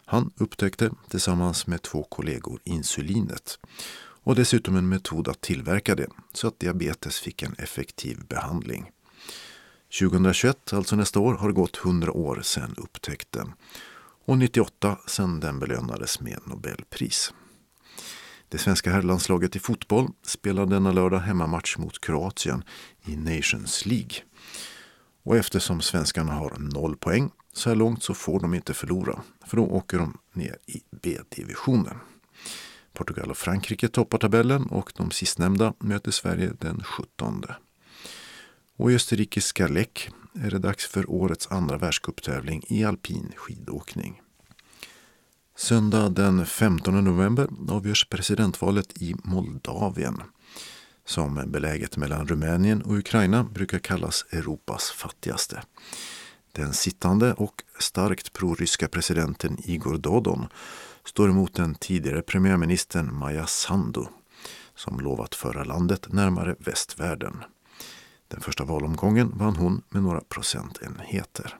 Han 0.04 0.32
upptäckte 0.36 0.90
tillsammans 1.08 1.66
med 1.66 1.82
två 1.82 2.02
kollegor 2.02 2.60
insulinet 2.64 3.58
och 4.26 4.34
dessutom 4.34 4.76
en 4.76 4.88
metod 4.88 5.28
att 5.28 5.40
tillverka 5.40 5.94
det 5.94 6.08
så 6.32 6.48
att 6.48 6.60
diabetes 6.60 7.20
fick 7.20 7.42
en 7.42 7.54
effektiv 7.58 8.26
behandling. 8.28 8.90
2021, 10.00 10.72
alltså 10.72 10.96
nästa 10.96 11.20
år, 11.20 11.34
har 11.34 11.48
det 11.48 11.54
gått 11.54 11.80
100 11.84 12.12
år 12.12 12.40
sedan 12.42 12.74
upptäckten 12.76 13.52
och 14.24 14.38
98 14.38 14.98
sedan 15.06 15.40
den 15.40 15.58
belönades 15.58 16.20
med 16.20 16.38
Nobelpris. 16.44 17.32
Det 18.48 18.58
svenska 18.58 18.90
herrlandslaget 18.90 19.56
i 19.56 19.58
fotboll 19.58 20.08
spelar 20.22 20.66
denna 20.66 20.92
lördag 20.92 21.18
hemmamatch 21.18 21.76
mot 21.78 22.00
Kroatien 22.00 22.64
i 23.04 23.16
Nations 23.16 23.86
League. 23.86 24.16
Och 25.22 25.36
eftersom 25.36 25.80
svenskarna 25.80 26.32
har 26.32 26.56
noll 26.58 26.96
poäng 26.96 27.30
så 27.52 27.68
här 27.68 27.76
långt 27.76 28.02
så 28.02 28.14
får 28.14 28.40
de 28.40 28.54
inte 28.54 28.74
förlora, 28.74 29.22
för 29.46 29.56
då 29.56 29.64
åker 29.64 29.98
de 29.98 30.18
ner 30.32 30.56
i 30.66 30.82
B-divisionen. 31.02 31.96
Portugal 32.92 33.30
och 33.30 33.36
Frankrike 33.36 33.88
toppar 33.88 34.18
tabellen 34.18 34.66
och 34.66 34.92
de 34.96 35.10
sistnämnda 35.10 35.74
möter 35.78 36.10
Sverige 36.10 36.52
den 36.60 36.82
17. 36.82 37.44
Och 38.76 38.92
i 38.92 38.94
österrikiska 38.94 39.68
Leck 39.68 40.10
är 40.34 40.50
det 40.50 40.58
dags 40.58 40.86
för 40.86 41.10
årets 41.10 41.46
andra 41.50 41.78
världscuptävling 41.78 42.64
i 42.68 42.84
alpin 42.84 43.32
skidåkning. 43.36 44.22
Söndag 45.56 46.08
den 46.08 46.46
15 46.46 47.04
november 47.04 47.48
avgörs 47.68 48.08
presidentvalet 48.08 49.02
i 49.02 49.14
Moldavien 49.24 50.22
som 51.06 51.44
beläget 51.46 51.96
mellan 51.96 52.28
Rumänien 52.28 52.82
och 52.82 52.98
Ukraina 52.98 53.44
brukar 53.44 53.78
kallas 53.78 54.24
Europas 54.30 54.90
fattigaste. 54.90 55.62
Den 56.52 56.72
sittande 56.72 57.32
och 57.32 57.62
starkt 57.78 58.32
proryska 58.32 58.88
presidenten 58.88 59.58
Igor 59.64 59.98
Dodon 59.98 60.48
står 61.04 61.30
emot 61.30 61.54
den 61.54 61.74
tidigare 61.74 62.22
premiärministern 62.22 63.14
Maja 63.14 63.46
Sandu 63.46 64.04
som 64.74 65.00
lovat 65.00 65.34
föra 65.34 65.64
landet 65.64 66.12
närmare 66.12 66.56
västvärlden. 66.58 67.44
Den 68.28 68.40
första 68.40 68.64
valomgången 68.64 69.32
vann 69.38 69.56
hon 69.56 69.82
med 69.88 70.02
några 70.02 70.20
procentenheter. 70.20 71.58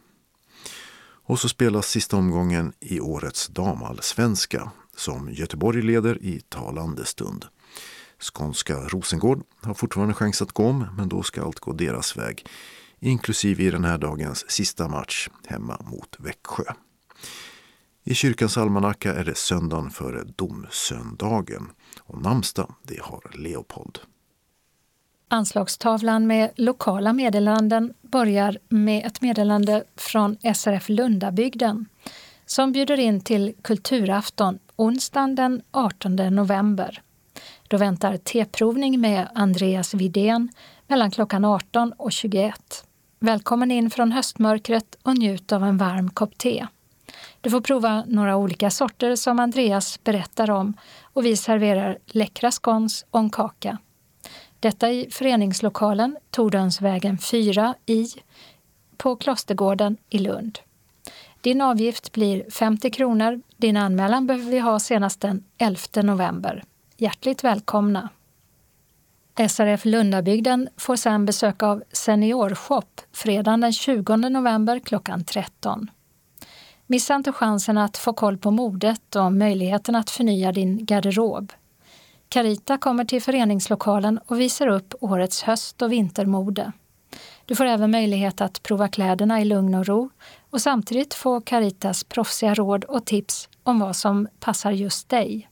Och 1.28 1.38
så 1.38 1.48
spelas 1.48 1.86
sista 1.86 2.16
omgången 2.16 2.72
i 2.80 3.01
årets 3.01 3.48
damallsvenska 3.48 4.70
som 4.97 5.32
Göteborg 5.32 5.82
leder 5.82 6.22
i 6.22 6.40
talande 6.40 7.05
stund. 7.05 7.44
Skånska 8.18 8.74
Rosengård 8.74 9.43
har 9.60 9.74
fortfarande 9.74 10.14
chans 10.14 10.43
att 10.43 10.52
gå 10.52 10.66
om, 10.66 10.86
men 10.97 11.09
då 11.09 11.22
ska 11.22 11.44
allt 11.44 11.60
gå 11.60 11.72
deras 11.72 12.16
väg. 12.16 12.47
Inklusive 13.01 13.62
i 13.62 13.70
den 13.70 13.84
här 13.84 13.98
dagens 13.98 14.51
sista 14.51 14.88
match 14.88 15.28
hemma 15.47 15.80
mot 15.90 16.16
Växjö. 16.18 16.64
I 18.05 18.14
kyrkans 18.14 18.56
almanacka 18.56 19.14
är 19.14 19.24
det 19.24 19.36
söndagen 19.36 19.90
före 19.90 20.24
domsöndagen 20.24 21.72
och 22.01 22.22
namnsdag 22.22 22.74
det 22.82 23.02
har 23.02 23.30
Leopold. 23.34 23.98
Anslagstavlan 25.28 26.27
med 26.27 26.51
lokala 26.57 27.12
meddelanden 27.12 27.94
börjar 28.03 28.59
med 28.69 29.07
ett 29.07 29.20
meddelande 29.20 29.85
från 29.97 30.36
SRF 30.55 30.89
Lundabygden 30.89 31.86
som 32.47 32.73
bjuder 32.73 33.01
in 33.01 33.20
till 33.20 33.55
kulturafton 33.62 34.59
onsdagen 34.77 35.35
den 35.35 35.62
18 35.70 36.16
november. 36.16 37.03
Då 37.69 37.77
väntar 37.77 38.16
teprovning 38.16 39.01
med 39.01 39.28
Andreas 39.35 39.94
Vidén 39.94 40.48
mellan 40.86 41.11
klockan 41.11 41.44
18 41.44 41.93
och 41.93 42.12
21. 42.12 42.85
Välkommen 43.19 43.70
in 43.70 43.90
från 43.90 44.12
höstmörkret 44.12 44.97
och 45.03 45.19
njut 45.19 45.53
av 45.53 45.65
en 45.65 45.78
varm 45.78 46.11
kopp 46.11 46.39
te. 46.39 46.66
Du 47.40 47.51
får 47.51 47.61
prova 47.61 48.05
några 48.07 48.36
olika 48.36 48.70
sorter 48.70 49.16
som 49.16 49.39
Andreas 49.39 50.05
berättar 50.05 50.51
om 50.51 50.74
och 51.03 51.27
vi 51.27 51.36
serverar 51.36 51.98
läckra 52.07 52.51
scones 52.51 53.05
och 53.11 53.20
en 53.20 53.31
kaka. 53.31 53.78
Detta 54.66 54.90
i 54.90 55.09
föreningslokalen 55.10 56.16
Tordönsvägen 56.30 57.18
4 57.18 57.74
i 57.86 58.06
på 58.97 59.16
Klostergården 59.16 59.97
i 60.10 60.18
Lund. 60.18 60.59
Din 61.40 61.60
avgift 61.60 62.12
blir 62.12 62.51
50 62.51 62.90
kronor. 62.90 63.43
Din 63.56 63.76
anmälan 63.76 64.26
behöver 64.26 64.51
vi 64.51 64.59
ha 64.59 64.78
senast 64.78 65.20
den 65.20 65.44
11 65.59 65.80
november. 66.02 66.64
Hjärtligt 66.97 67.44
välkomna! 67.44 68.09
SRF 69.48 69.84
Lundabygden 69.84 70.68
får 70.76 70.97
sedan 70.97 71.26
besök 71.26 71.62
av 71.62 71.82
Seniorshop 71.93 73.01
fredagen 73.12 73.60
den 73.60 73.72
20 73.72 74.16
november 74.16 74.78
klockan 74.78 75.24
13. 75.24 75.90
Missa 76.86 77.14
inte 77.14 77.32
chansen 77.32 77.78
att 77.78 77.97
få 77.97 78.12
koll 78.12 78.38
på 78.38 78.51
modet 78.51 79.16
och 79.16 79.32
möjligheten 79.32 79.94
att 79.97 80.10
förnya 80.10 80.52
din 80.52 80.84
garderob. 80.84 81.52
Carita 82.28 82.78
kommer 82.78 83.05
till 83.05 83.23
föreningslokalen 83.23 84.20
och 84.27 84.40
visar 84.40 84.66
upp 84.66 84.94
årets 85.01 85.43
höst 85.43 85.82
och 85.82 85.93
vintermode. 85.93 86.73
Du 87.44 87.55
får 87.55 87.65
även 87.65 87.90
möjlighet 87.90 88.40
att 88.40 88.62
prova 88.62 88.89
kläderna 88.89 89.40
i 89.40 89.44
lugn 89.44 89.74
och 89.74 89.86
ro 89.86 90.11
och 90.51 90.61
samtidigt 90.61 91.15
få 91.15 91.40
Caritas 91.40 92.05
proffsiga 92.05 92.55
råd 92.55 92.85
och 92.85 93.05
tips 93.05 93.48
om 93.62 93.78
vad 93.78 93.97
som 93.97 94.28
passar 94.40 94.70
just 94.70 95.09
dig. 95.09 95.48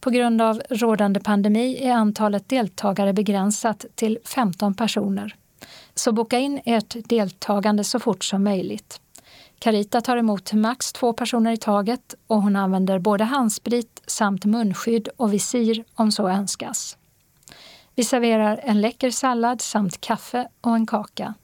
På 0.00 0.10
grund 0.10 0.42
av 0.42 0.62
rådande 0.70 1.20
pandemi 1.20 1.78
är 1.82 1.92
antalet 1.92 2.48
deltagare 2.48 3.12
begränsat 3.12 3.84
till 3.94 4.18
15 4.24 4.74
personer. 4.74 5.36
Så 5.94 6.12
boka 6.12 6.38
in 6.38 6.60
ert 6.64 6.96
deltagande 7.08 7.84
så 7.84 8.00
fort 8.00 8.24
som 8.24 8.44
möjligt. 8.44 9.00
Carita 9.58 10.00
tar 10.00 10.16
emot 10.16 10.52
max 10.52 10.92
två 10.92 11.12
personer 11.12 11.52
i 11.52 11.56
taget 11.56 12.14
och 12.26 12.42
hon 12.42 12.56
använder 12.56 12.98
både 12.98 13.24
handsprit 13.24 14.02
samt 14.06 14.44
munskydd 14.44 15.08
och 15.16 15.32
visir 15.32 15.84
om 15.94 16.12
så 16.12 16.28
önskas. 16.28 16.98
Vi 17.94 18.04
serverar 18.04 18.60
en 18.62 18.80
läcker 18.80 19.10
sallad 19.10 19.60
samt 19.60 20.00
kaffe 20.00 20.48
och 20.60 20.74
en 20.74 20.86
kaka. 20.86 21.34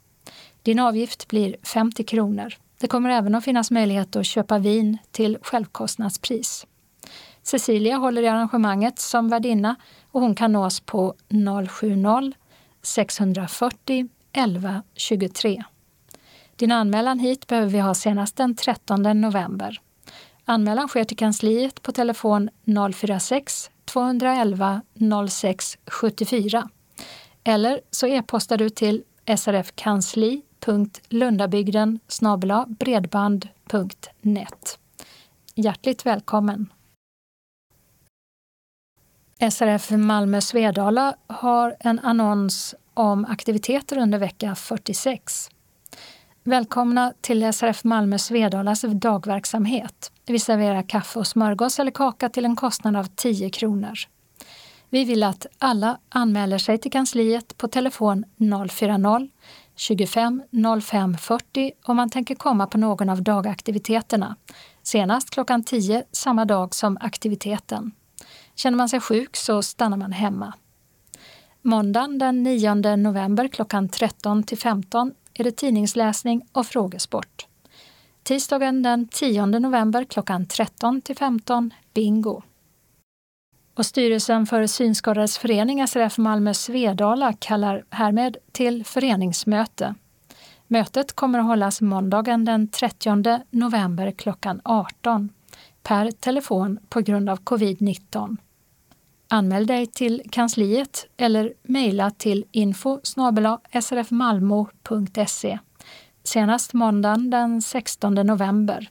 Din 0.62 0.78
avgift 0.78 1.28
blir 1.28 1.56
50 1.62 2.04
kronor. 2.04 2.54
Det 2.80 2.88
kommer 2.88 3.10
även 3.10 3.34
att 3.34 3.44
finnas 3.44 3.70
möjlighet 3.70 4.16
att 4.16 4.26
köpa 4.26 4.58
vin 4.58 4.98
till 5.10 5.38
självkostnadspris. 5.42 6.66
Cecilia 7.42 7.96
håller 7.96 8.22
i 8.22 8.28
arrangemanget 8.28 8.98
som 8.98 9.28
värdinna 9.28 9.76
och 10.10 10.20
hon 10.20 10.34
kan 10.34 10.52
nås 10.52 10.80
på 10.80 11.14
070 11.68 12.32
640 12.82 14.08
11 14.32 14.82
23. 14.94 15.64
Din 16.62 16.72
anmälan 16.72 17.18
hit 17.18 17.46
behöver 17.46 17.68
vi 17.68 17.78
ha 17.78 17.94
senast 17.94 18.36
den 18.36 18.54
13 18.54 19.20
november. 19.20 19.80
Anmälan 20.44 20.88
sker 20.88 21.04
till 21.04 21.16
kansliet 21.16 21.82
på 21.82 21.92
telefon 21.92 22.50
046 22.94 23.70
211 23.84 24.82
06 25.28 25.78
74 25.86 26.68
eller 27.44 27.80
så 27.90 28.06
e-postar 28.06 28.56
du 28.56 28.70
till 28.70 29.02
srfkansli.lundabygden 29.36 32.00
bredband.net. 32.66 34.78
Hjärtligt 35.54 36.06
välkommen! 36.06 36.72
SRF 39.50 39.90
Malmö 39.90 40.40
Svedala 40.40 41.14
har 41.26 41.76
en 41.80 41.98
annons 41.98 42.74
om 42.94 43.24
aktiviteter 43.24 43.98
under 43.98 44.18
vecka 44.18 44.54
46. 44.54 45.48
Välkomna 46.44 47.12
till 47.20 47.52
SRF 47.52 47.84
Malmö 47.84 48.18
Svedalas 48.18 48.84
dagverksamhet. 48.88 50.12
Vi 50.26 50.38
serverar 50.38 50.82
kaffe 50.82 51.18
och 51.18 51.26
smörgås 51.26 51.78
eller 51.78 51.90
kaka 51.90 52.28
till 52.28 52.44
en 52.44 52.56
kostnad 52.56 52.96
av 52.96 53.04
10 53.04 53.50
kronor. 53.50 53.98
Vi 54.90 55.04
vill 55.04 55.22
att 55.22 55.46
alla 55.58 55.98
anmäler 56.08 56.58
sig 56.58 56.78
till 56.78 56.90
kansliet 56.90 57.58
på 57.58 57.68
telefon 57.68 58.24
040 58.70 59.30
25 59.76 60.42
05 60.82 61.18
40 61.18 61.72
om 61.84 61.96
man 61.96 62.10
tänker 62.10 62.34
komma 62.34 62.66
på 62.66 62.78
någon 62.78 63.08
av 63.08 63.22
dagaktiviteterna. 63.22 64.36
Senast 64.82 65.30
klockan 65.30 65.64
10 65.64 66.04
samma 66.12 66.44
dag 66.44 66.74
som 66.74 66.98
aktiviteten. 67.00 67.92
Känner 68.54 68.76
man 68.76 68.88
sig 68.88 69.00
sjuk 69.00 69.36
så 69.36 69.62
stannar 69.62 69.96
man 69.96 70.12
hemma. 70.12 70.54
Måndagen 71.62 72.18
den 72.18 72.42
9 72.42 72.74
november 72.96 73.48
klockan 73.48 73.88
13 73.88 74.42
till 74.42 74.58
15 74.58 75.14
är 75.34 75.44
det 75.44 75.56
tidningsläsning 75.56 76.42
och 76.52 76.66
frågesport. 76.66 77.46
Tisdagen 78.22 78.82
den 78.82 79.08
10 79.08 79.46
november 79.46 80.04
klockan 80.04 80.46
13 80.46 81.00
till 81.00 81.16
15 81.16 81.70
bingo. 81.94 82.42
Och 83.74 83.86
styrelsen 83.86 84.46
för 84.46 84.66
Synskadades 84.66 85.38
förening 85.38 85.88
SRF 85.88 86.18
Malmö 86.18 86.54
Svedala 86.54 87.32
kallar 87.32 87.84
härmed 87.90 88.36
till 88.52 88.84
föreningsmöte. 88.84 89.94
Mötet 90.66 91.12
kommer 91.12 91.38
att 91.38 91.44
hållas 91.44 91.80
måndagen 91.80 92.44
den 92.44 92.68
30 92.68 93.40
november 93.50 94.10
klockan 94.10 94.60
18 94.64 95.28
per 95.82 96.10
telefon 96.10 96.78
på 96.88 97.00
grund 97.00 97.30
av 97.30 97.40
covid-19. 97.40 98.36
Anmäl 99.32 99.66
dig 99.66 99.86
till 99.86 100.22
kansliet 100.30 101.06
eller 101.16 101.52
mejla 101.62 102.10
till 102.10 102.44
info 102.50 103.00
srfmalmo.se 103.80 105.58
senast 106.24 106.72
måndagen 106.72 107.30
den 107.30 107.62
16 107.62 108.14
november. 108.14 108.90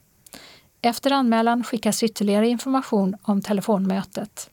Efter 0.82 1.12
anmälan 1.12 1.64
skickas 1.64 2.04
ytterligare 2.04 2.48
information 2.48 3.16
om 3.22 3.42
telefonmötet. 3.42 4.50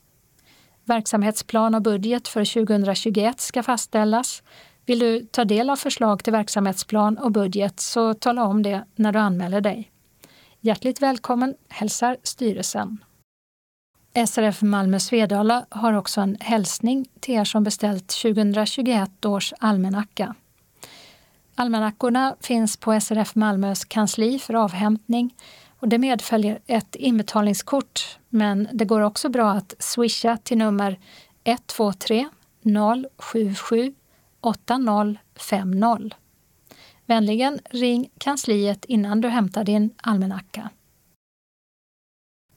Verksamhetsplan 0.85 1.74
och 1.74 1.82
budget 1.82 2.28
för 2.28 2.65
2021 2.65 3.40
ska 3.40 3.62
fastställas. 3.62 4.43
Vill 4.86 4.98
du 4.98 5.27
ta 5.31 5.44
del 5.44 5.70
av 5.70 5.77
förslag 5.77 6.24
till 6.24 6.32
verksamhetsplan 6.32 7.19
och 7.19 7.32
budget 7.32 7.81
så 7.81 8.15
tala 8.15 8.44
om 8.44 8.62
det 8.62 8.85
när 8.94 9.12
du 9.12 9.19
anmäler 9.19 9.60
dig. 9.60 9.90
Hjärtligt 10.60 11.02
välkommen 11.02 11.55
hälsar 11.69 12.16
styrelsen. 12.23 12.98
SRF 14.27 14.62
Malmö 14.62 15.01
Svedala 15.01 15.66
har 15.69 15.93
också 15.93 16.20
en 16.20 16.36
hälsning 16.40 17.09
till 17.20 17.35
er 17.35 17.45
som 17.45 17.65
beställt 17.65 18.09
2021 18.09 19.24
års 19.24 19.53
almanacka. 19.59 20.35
Almanackorna 21.55 22.36
finns 22.40 22.77
på 22.77 23.01
SRF 23.01 23.35
Malmös 23.35 23.85
kansli 23.85 24.39
för 24.39 24.55
avhämtning 24.55 25.35
och 25.78 25.89
det 25.89 25.99
medföljer 25.99 26.59
ett 26.66 26.97
inbetalningskort 26.97 28.19
men 28.28 28.69
det 28.73 28.85
går 28.85 29.01
också 29.01 29.28
bra 29.28 29.51
att 29.51 29.74
swisha 29.78 30.36
till 30.36 30.59
nummer 30.59 30.99
123 31.45 32.28
077 33.19 33.95
8050. 34.40 36.16
Vänligen 37.07 37.59
ring 37.70 38.11
kansliet 38.19 38.85
innan 38.85 39.20
du 39.20 39.28
hämtar 39.28 39.65
din 39.65 39.90
almanacka. 39.97 40.70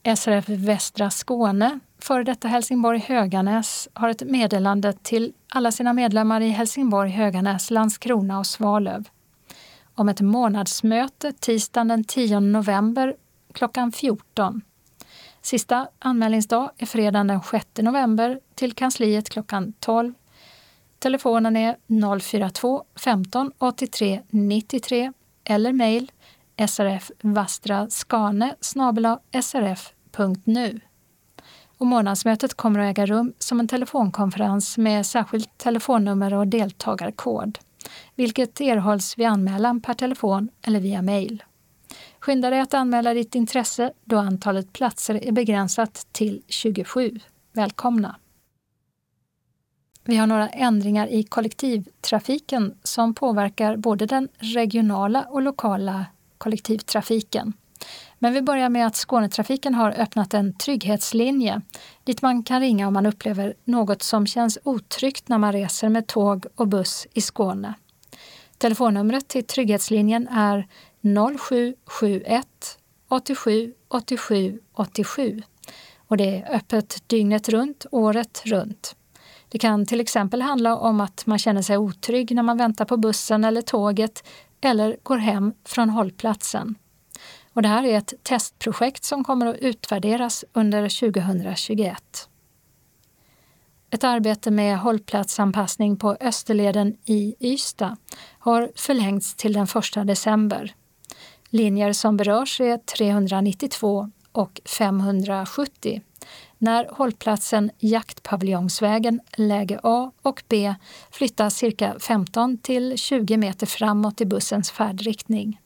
SRF 0.03 0.49
Västra 0.49 1.09
Skåne, 1.09 1.79
före 1.99 2.23
detta 2.23 2.47
Helsingborg 2.47 2.99
Höganäs, 2.99 3.89
har 3.93 4.09
ett 4.09 4.21
meddelande 4.21 4.93
till 4.93 5.33
alla 5.49 5.71
sina 5.71 5.93
medlemmar 5.93 6.41
i 6.41 6.49
Helsingborg, 6.49 7.09
Höganäs, 7.09 7.71
Landskrona 7.71 8.39
och 8.39 8.47
Svalöv 8.47 9.09
om 9.95 10.09
ett 10.09 10.21
månadsmöte 10.21 11.31
tisdagen 11.31 11.87
den 11.87 12.03
10 12.03 12.39
november 12.39 13.15
klockan 13.53 13.91
14. 13.91 14.61
Sista 15.41 15.87
anmälningsdag 15.99 16.71
är 16.77 16.85
fredagen 16.85 17.27
den 17.27 17.41
6 17.51 17.65
november 17.77 18.39
till 18.55 18.73
kansliet 18.73 19.29
klockan 19.29 19.73
12. 19.79 20.13
Telefonen 20.99 21.57
är 21.57 21.77
042 22.19 22.83
15 22.95 23.51
83 23.57 24.21
93 24.29 25.11
eller 25.43 25.73
mejl 25.73 26.11
srf 26.67 27.11
Vastra 27.21 27.89
Skane 27.89 28.55
srf.nu. 29.41 30.79
Och 31.77 31.87
månadsmötet 31.87 32.53
kommer 32.53 32.79
att 32.79 32.97
äga 32.97 33.05
rum 33.05 33.33
som 33.39 33.59
en 33.59 33.67
telefonkonferens 33.67 34.77
med 34.77 35.05
särskilt 35.05 35.57
telefonnummer 35.57 36.33
och 36.33 36.47
deltagarkod, 36.47 37.59
vilket 38.15 38.61
erhålls 38.61 39.17
vid 39.17 39.27
anmälan 39.27 39.81
per 39.81 39.93
telefon 39.93 40.49
eller 40.61 40.79
via 40.79 41.01
mejl. 41.01 41.43
Skynda 42.19 42.49
dig 42.49 42.59
att 42.59 42.73
anmäla 42.73 43.13
ditt 43.13 43.35
intresse 43.35 43.93
då 44.05 44.17
antalet 44.17 44.73
platser 44.73 45.23
är 45.27 45.31
begränsat 45.31 46.07
till 46.11 46.43
27. 46.47 47.19
Välkomna! 47.53 48.15
Vi 50.03 50.17
har 50.17 50.27
några 50.27 50.49
ändringar 50.49 51.07
i 51.07 51.23
kollektivtrafiken 51.23 52.77
som 52.83 53.13
påverkar 53.13 53.77
både 53.77 54.05
den 54.05 54.27
regionala 54.39 55.23
och 55.23 55.41
lokala 55.41 56.05
kollektivtrafiken. 56.41 57.53
Men 58.19 58.33
vi 58.33 58.41
börjar 58.41 58.69
med 58.69 58.87
att 58.87 58.95
Skånetrafiken 58.95 59.73
har 59.73 59.91
öppnat 59.91 60.33
en 60.33 60.53
trygghetslinje 60.53 61.61
dit 62.03 62.21
man 62.21 62.43
kan 62.43 62.59
ringa 62.59 62.87
om 62.87 62.93
man 62.93 63.05
upplever 63.05 63.53
något 63.63 64.01
som 64.01 64.27
känns 64.27 64.57
otryggt 64.63 65.27
när 65.27 65.37
man 65.37 65.53
reser 65.53 65.89
med 65.89 66.07
tåg 66.07 66.45
och 66.55 66.67
buss 66.67 67.07
i 67.13 67.21
Skåne. 67.21 67.73
Telefonnumret 68.57 69.27
till 69.27 69.43
Trygghetslinjen 69.43 70.27
är 70.27 70.67
0771 71.37 72.47
87 73.09 73.73
87 73.87 74.59
87 74.73 75.41
och 76.07 76.17
det 76.17 76.37
är 76.37 76.55
öppet 76.55 77.03
dygnet 77.07 77.49
runt, 77.49 77.85
året 77.91 78.41
runt. 78.45 78.95
Det 79.49 79.59
kan 79.59 79.85
till 79.85 79.99
exempel 79.99 80.41
handla 80.41 80.77
om 80.77 81.01
att 81.01 81.25
man 81.25 81.39
känner 81.39 81.61
sig 81.61 81.77
otrygg 81.77 82.35
när 82.35 82.43
man 82.43 82.57
väntar 82.57 82.85
på 82.85 82.97
bussen 82.97 83.43
eller 83.43 83.61
tåget 83.61 84.23
eller 84.61 84.97
går 85.03 85.17
hem 85.17 85.53
från 85.65 85.89
hållplatsen. 85.89 86.75
Och 87.53 87.61
det 87.61 87.67
här 87.67 87.83
är 87.83 87.97
ett 87.97 88.13
testprojekt 88.23 89.03
som 89.03 89.23
kommer 89.23 89.45
att 89.45 89.55
utvärderas 89.55 90.45
under 90.53 91.11
2021. 91.11 92.29
Ett 93.89 94.03
arbete 94.03 94.51
med 94.51 94.79
hållplatsanpassning 94.79 95.97
på 95.97 96.17
Österleden 96.19 96.97
i 97.05 97.35
Ystad 97.39 97.97
har 98.39 98.71
förlängts 98.75 99.35
till 99.35 99.53
den 99.53 99.67
1 99.97 100.07
december. 100.07 100.75
Linjer 101.49 101.93
som 101.93 102.17
berörs 102.17 102.61
är 102.61 102.77
392 102.77 104.11
och 104.31 104.61
570 104.65 106.01
när 106.61 106.87
hållplatsen 106.91 107.71
Jaktpaviljongsvägen 107.79 109.19
läge 109.37 109.79
A 109.83 110.11
och 110.21 110.43
B 110.47 110.75
flyttas 111.11 111.55
cirka 111.55 111.95
15 111.99 112.57
till 112.57 112.97
20 112.97 113.37
meter 113.37 113.65
framåt 113.65 114.21
i 114.21 114.25
bussens 114.25 114.71
färdriktning. 114.71 115.59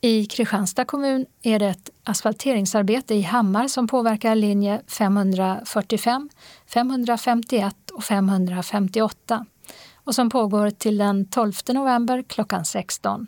I 0.00 0.26
Kristianstad 0.26 0.84
kommun 0.84 1.26
är 1.42 1.58
det 1.58 1.66
ett 1.66 1.90
asfalteringsarbete 2.04 3.14
i 3.14 3.22
Hammar 3.22 3.68
som 3.68 3.86
påverkar 3.88 4.34
linje 4.34 4.82
545, 4.86 6.30
551 6.66 7.90
och 7.92 8.04
558 8.04 9.46
och 9.94 10.14
som 10.14 10.30
pågår 10.30 10.70
till 10.70 10.98
den 10.98 11.28
12 11.28 11.52
november 11.68 12.24
klockan 12.28 12.64
16. 12.64 13.26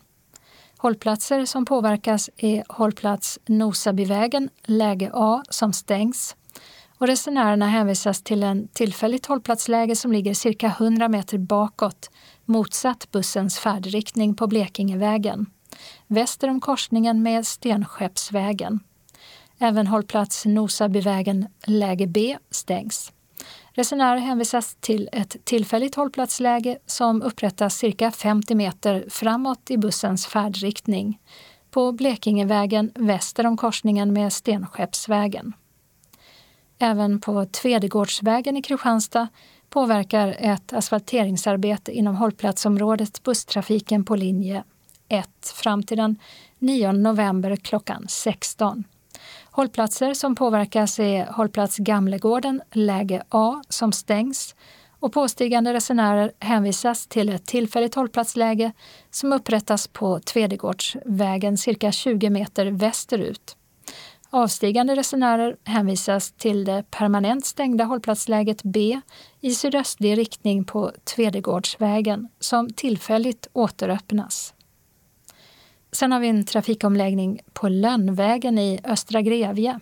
Hållplatser 0.79 1.45
som 1.45 1.65
påverkas 1.65 2.31
är 2.37 2.65
hållplats 2.69 3.39
Nosabyvägen, 3.47 4.51
läge 4.67 5.11
A, 5.15 5.43
som 5.51 5.73
stängs 5.73 6.37
och 6.99 7.07
resenärerna 7.07 7.69
hänvisas 7.69 8.23
till 8.23 8.43
en 8.43 8.69
tillfälligt 8.69 9.27
hållplatsläge 9.27 9.97
som 9.97 10.13
ligger 10.13 10.35
cirka 10.35 10.67
100 10.67 11.09
meter 11.09 11.39
bakåt 11.39 12.11
motsatt 12.45 13.11
bussens 13.11 13.59
färdriktning 13.59 14.35
på 14.35 14.47
Blekingevägen, 14.47 15.47
väster 16.07 16.49
om 16.49 16.61
korsningen 16.61 17.23
med 17.23 17.47
Stenskeppsvägen. 17.47 18.81
Även 19.59 19.87
hållplats 19.87 20.47
Nosabyvägen, 20.47 21.47
läge 21.67 22.07
B, 22.07 22.39
stängs. 22.51 23.13
Resenärer 23.77 24.19
hänvisas 24.19 24.77
till 24.81 25.09
ett 25.13 25.37
tillfälligt 25.45 25.95
hållplatsläge 25.95 26.79
som 26.87 27.23
upprättas 27.23 27.77
cirka 27.77 28.11
50 28.11 28.55
meter 28.55 29.05
framåt 29.09 29.71
i 29.71 29.79
bussens 29.79 30.27
färdriktning 30.27 31.21
på 31.71 31.93
Blekingevägen 31.93 32.93
väster 32.95 33.47
om 33.47 33.57
korsningen 33.57 34.13
med 34.13 34.33
Stenskeppsvägen. 34.33 35.53
Även 36.79 37.21
på 37.21 37.47
Tvedegårdsvägen 37.47 38.57
i 38.57 38.63
Kristianstad 38.63 39.29
påverkar 39.69 40.37
ett 40.39 40.73
asfalteringsarbete 40.73 41.93
inom 41.93 42.17
hållplatsområdet 42.17 43.23
busstrafiken 43.23 44.05
på 44.05 44.17
linje 44.17 44.65
1 45.09 45.29
fram 45.55 45.83
till 45.83 45.97
den 45.97 46.19
9 46.59 46.93
november 46.93 47.57
klockan 47.57 48.07
16. 48.09 48.85
Hållplatser 49.57 50.15
som 50.15 50.35
påverkas 50.35 50.99
är 50.99 51.27
hållplats 51.27 51.77
Gamlegården, 51.77 52.63
läge 52.73 53.23
A, 53.29 53.63
som 53.69 53.93
stängs 53.93 54.55
och 55.01 55.13
påstigande 55.13 55.73
resenärer 55.73 56.33
hänvisas 56.41 57.07
till 57.07 57.29
ett 57.29 57.47
tillfälligt 57.47 57.95
hållplatsläge 57.95 58.73
som 59.11 59.33
upprättas 59.33 59.89
på 59.89 60.21
Tvedegårdsvägen 60.21 61.59
cirka 61.59 61.93
20 61.93 62.31
meter 62.31 62.67
västerut. 62.67 63.57
Avstigande 64.31 64.97
resenärer 64.97 65.57
hänvisas 65.65 66.33
till 66.33 66.65
det 66.65 66.85
permanent 66.91 67.47
stängda 67.47 67.85
hållplatsläget 67.85 68.63
B 68.63 69.01
i 69.41 69.55
sydöstlig 69.55 70.19
riktning 70.19 70.65
på 70.65 70.93
Tvedegårdsvägen 71.05 72.29
som 72.41 72.73
tillfälligt 72.73 73.47
återöppnas. 73.53 74.55
Sen 75.97 76.13
har 76.13 76.21
vi 76.21 76.29
en 76.29 76.45
trafikomläggning 76.45 77.41
på 77.53 77.69
Lönnvägen 77.69 78.59
i 78.59 78.81
Östra 78.85 79.21
Grevie. 79.21 79.81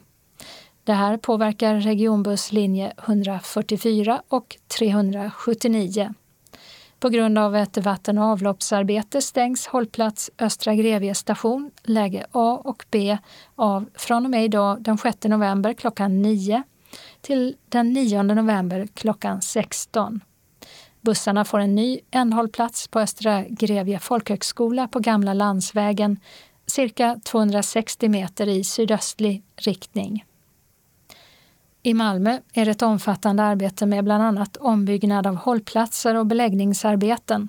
Det 0.84 0.92
här 0.92 1.16
påverkar 1.16 1.74
regionbusslinje 1.74 2.92
144 3.04 4.22
och 4.28 4.56
379. 4.78 6.14
På 7.00 7.08
grund 7.08 7.38
av 7.38 7.56
ett 7.56 7.76
vatten 7.76 8.18
och 8.18 8.24
avloppsarbete 8.24 9.22
stängs 9.22 9.66
hållplats 9.66 10.30
Östra 10.38 10.74
Grevie 10.74 11.14
station, 11.14 11.70
läge 11.82 12.26
A 12.32 12.60
och 12.64 12.84
B, 12.90 13.18
av 13.54 13.84
från 13.94 14.24
och 14.24 14.30
med 14.30 14.44
idag 14.44 14.82
den 14.82 14.98
6 14.98 15.24
november 15.24 15.72
klockan 15.72 16.22
9 16.22 16.62
till 17.20 17.56
den 17.68 17.92
9 17.92 18.22
november 18.22 18.88
klockan 18.94 19.42
16. 19.42 20.20
Bussarna 21.04 21.44
får 21.44 21.58
en 21.58 21.74
ny 21.74 22.00
ändhållplats 22.10 22.88
på 22.88 23.00
Östra 23.00 23.44
Grevie 23.48 23.98
folkhögskola 23.98 24.88
på 24.88 24.98
Gamla 24.98 25.34
landsvägen 25.34 26.20
cirka 26.66 27.20
260 27.24 28.08
meter 28.08 28.48
i 28.48 28.64
sydöstlig 28.64 29.42
riktning. 29.56 30.24
I 31.82 31.94
Malmö 31.94 32.38
är 32.52 32.64
det 32.64 32.70
ett 32.70 32.82
omfattande 32.82 33.42
arbete 33.42 33.86
med 33.86 34.04
bland 34.04 34.22
annat 34.22 34.56
ombyggnad 34.56 35.26
av 35.26 35.34
hållplatser 35.36 36.14
och 36.14 36.26
beläggningsarbeten 36.26 37.48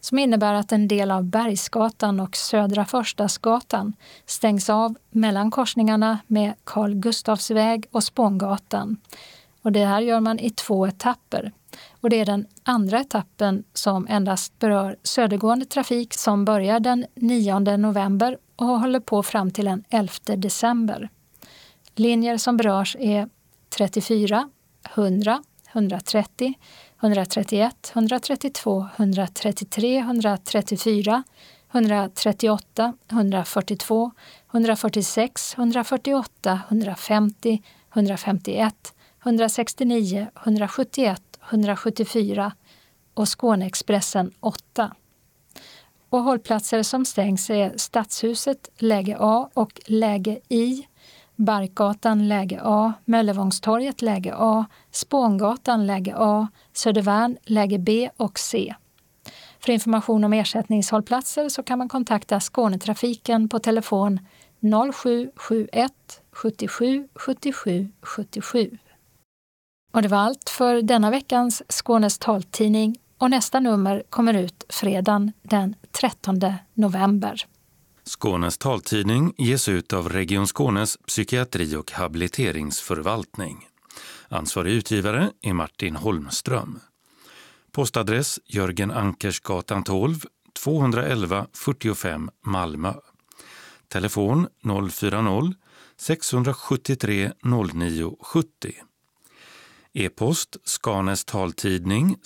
som 0.00 0.18
innebär 0.18 0.54
att 0.54 0.72
en 0.72 0.88
del 0.88 1.10
av 1.10 1.24
Bergsgatan 1.24 2.20
och 2.20 2.36
Södra 2.36 2.84
Förstadsgatan 2.84 3.92
stängs 4.26 4.70
av 4.70 4.94
mellan 5.10 5.50
korsningarna 5.50 6.18
med 6.26 6.54
Carl 6.64 6.94
Gustavsväg 6.94 7.86
och 7.90 8.04
Spångatan. 8.04 8.96
Och 9.62 9.72
det 9.72 9.84
här 9.84 10.00
gör 10.00 10.20
man 10.20 10.38
i 10.38 10.50
två 10.50 10.86
etapper. 10.86 11.52
Och 12.00 12.10
det 12.10 12.20
är 12.20 12.26
den 12.26 12.46
andra 12.62 13.00
etappen 13.00 13.64
som 13.72 14.06
endast 14.10 14.58
berör 14.58 14.96
södergående 15.02 15.64
trafik 15.64 16.14
som 16.14 16.44
börjar 16.44 16.80
den 16.80 17.06
9 17.14 17.58
november 17.58 18.38
och 18.56 18.66
håller 18.66 19.00
på 19.00 19.22
fram 19.22 19.50
till 19.50 19.64
den 19.64 19.84
11 19.90 20.12
december. 20.36 21.08
Linjer 21.94 22.36
som 22.36 22.56
berörs 22.56 22.96
är 23.00 23.28
34, 23.76 24.50
100, 24.94 25.42
130, 25.72 26.54
131, 27.00 27.92
132, 27.94 28.88
133, 28.96 29.98
134, 29.98 31.22
138, 31.72 32.94
142, 33.10 34.10
146, 34.52 35.54
148, 35.58 36.60
150, 36.68 37.62
151, 37.92 38.94
169, 39.22 40.26
171 40.42 41.29
174 41.50 42.52
och 43.14 43.28
Skåneexpressen 43.28 44.32
8. 44.40 44.92
Och 46.08 46.22
hållplatser 46.22 46.82
som 46.82 47.04
stängs 47.04 47.50
är 47.50 47.72
Stadshuset 47.76 48.68
läge 48.78 49.16
A 49.20 49.50
och 49.54 49.80
läge 49.86 50.40
I, 50.48 50.86
Barkgatan 51.36 52.28
läge 52.28 52.60
A, 52.62 52.92
Möllevångstorget 53.04 54.02
läge 54.02 54.34
A, 54.36 54.64
Spångatan 54.90 55.86
läge 55.86 56.14
A, 56.16 56.48
Södervärn 56.72 57.36
läge 57.44 57.78
B 57.78 58.10
och 58.16 58.38
C. 58.38 58.74
För 59.58 59.72
information 59.72 60.24
om 60.24 60.32
ersättningshållplatser 60.32 61.48
så 61.48 61.62
kan 61.62 61.78
man 61.78 61.88
kontakta 61.88 62.40
Skånetrafiken 62.40 63.48
på 63.48 63.58
telefon 63.58 64.20
0771 64.92 65.92
77 66.32 67.08
77 67.14 67.92
77. 68.02 68.78
Och 69.90 70.02
det 70.02 70.08
var 70.08 70.18
allt 70.18 70.50
för 70.50 70.82
denna 70.82 71.10
veckans 71.10 71.62
Skånes 71.68 72.18
taltidning 72.18 72.96
och 73.18 73.30
nästa 73.30 73.60
nummer 73.60 74.02
kommer 74.10 74.34
ut 74.34 74.64
fredagen 74.68 75.32
den 75.42 75.74
13 75.92 76.40
november. 76.74 77.46
Skånes 78.04 78.58
taltidning 78.58 79.34
ges 79.38 79.68
ut 79.68 79.92
av 79.92 80.08
Region 80.08 80.46
Skånes 80.46 80.98
psykiatri 81.06 81.76
och 81.76 81.92
habiliteringsförvaltning. 81.92 83.66
Ansvarig 84.28 84.72
utgivare 84.72 85.30
är 85.42 85.52
Martin 85.52 85.96
Holmström. 85.96 86.78
Postadress 87.72 88.38
Jörgen 88.46 88.90
Ankersgatan 88.90 89.84
12, 89.84 90.24
211 90.62 91.46
45 91.52 92.30
Malmö. 92.44 92.92
Telefon 93.88 94.46
040-673 94.62 97.32
09 97.74 98.16
70. 98.20 98.72
E-post 99.94 100.56
Skanes 100.64 101.24
taltidning 101.24 102.16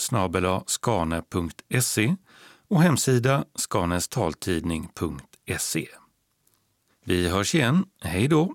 skane.se 0.66 2.16
och 2.68 2.82
hemsida 2.82 3.44
skanestaltidning.se. 3.54 5.86
Vi 7.04 7.28
hörs 7.28 7.54
igen. 7.54 7.84
Hej 8.00 8.28
då! 8.28 8.54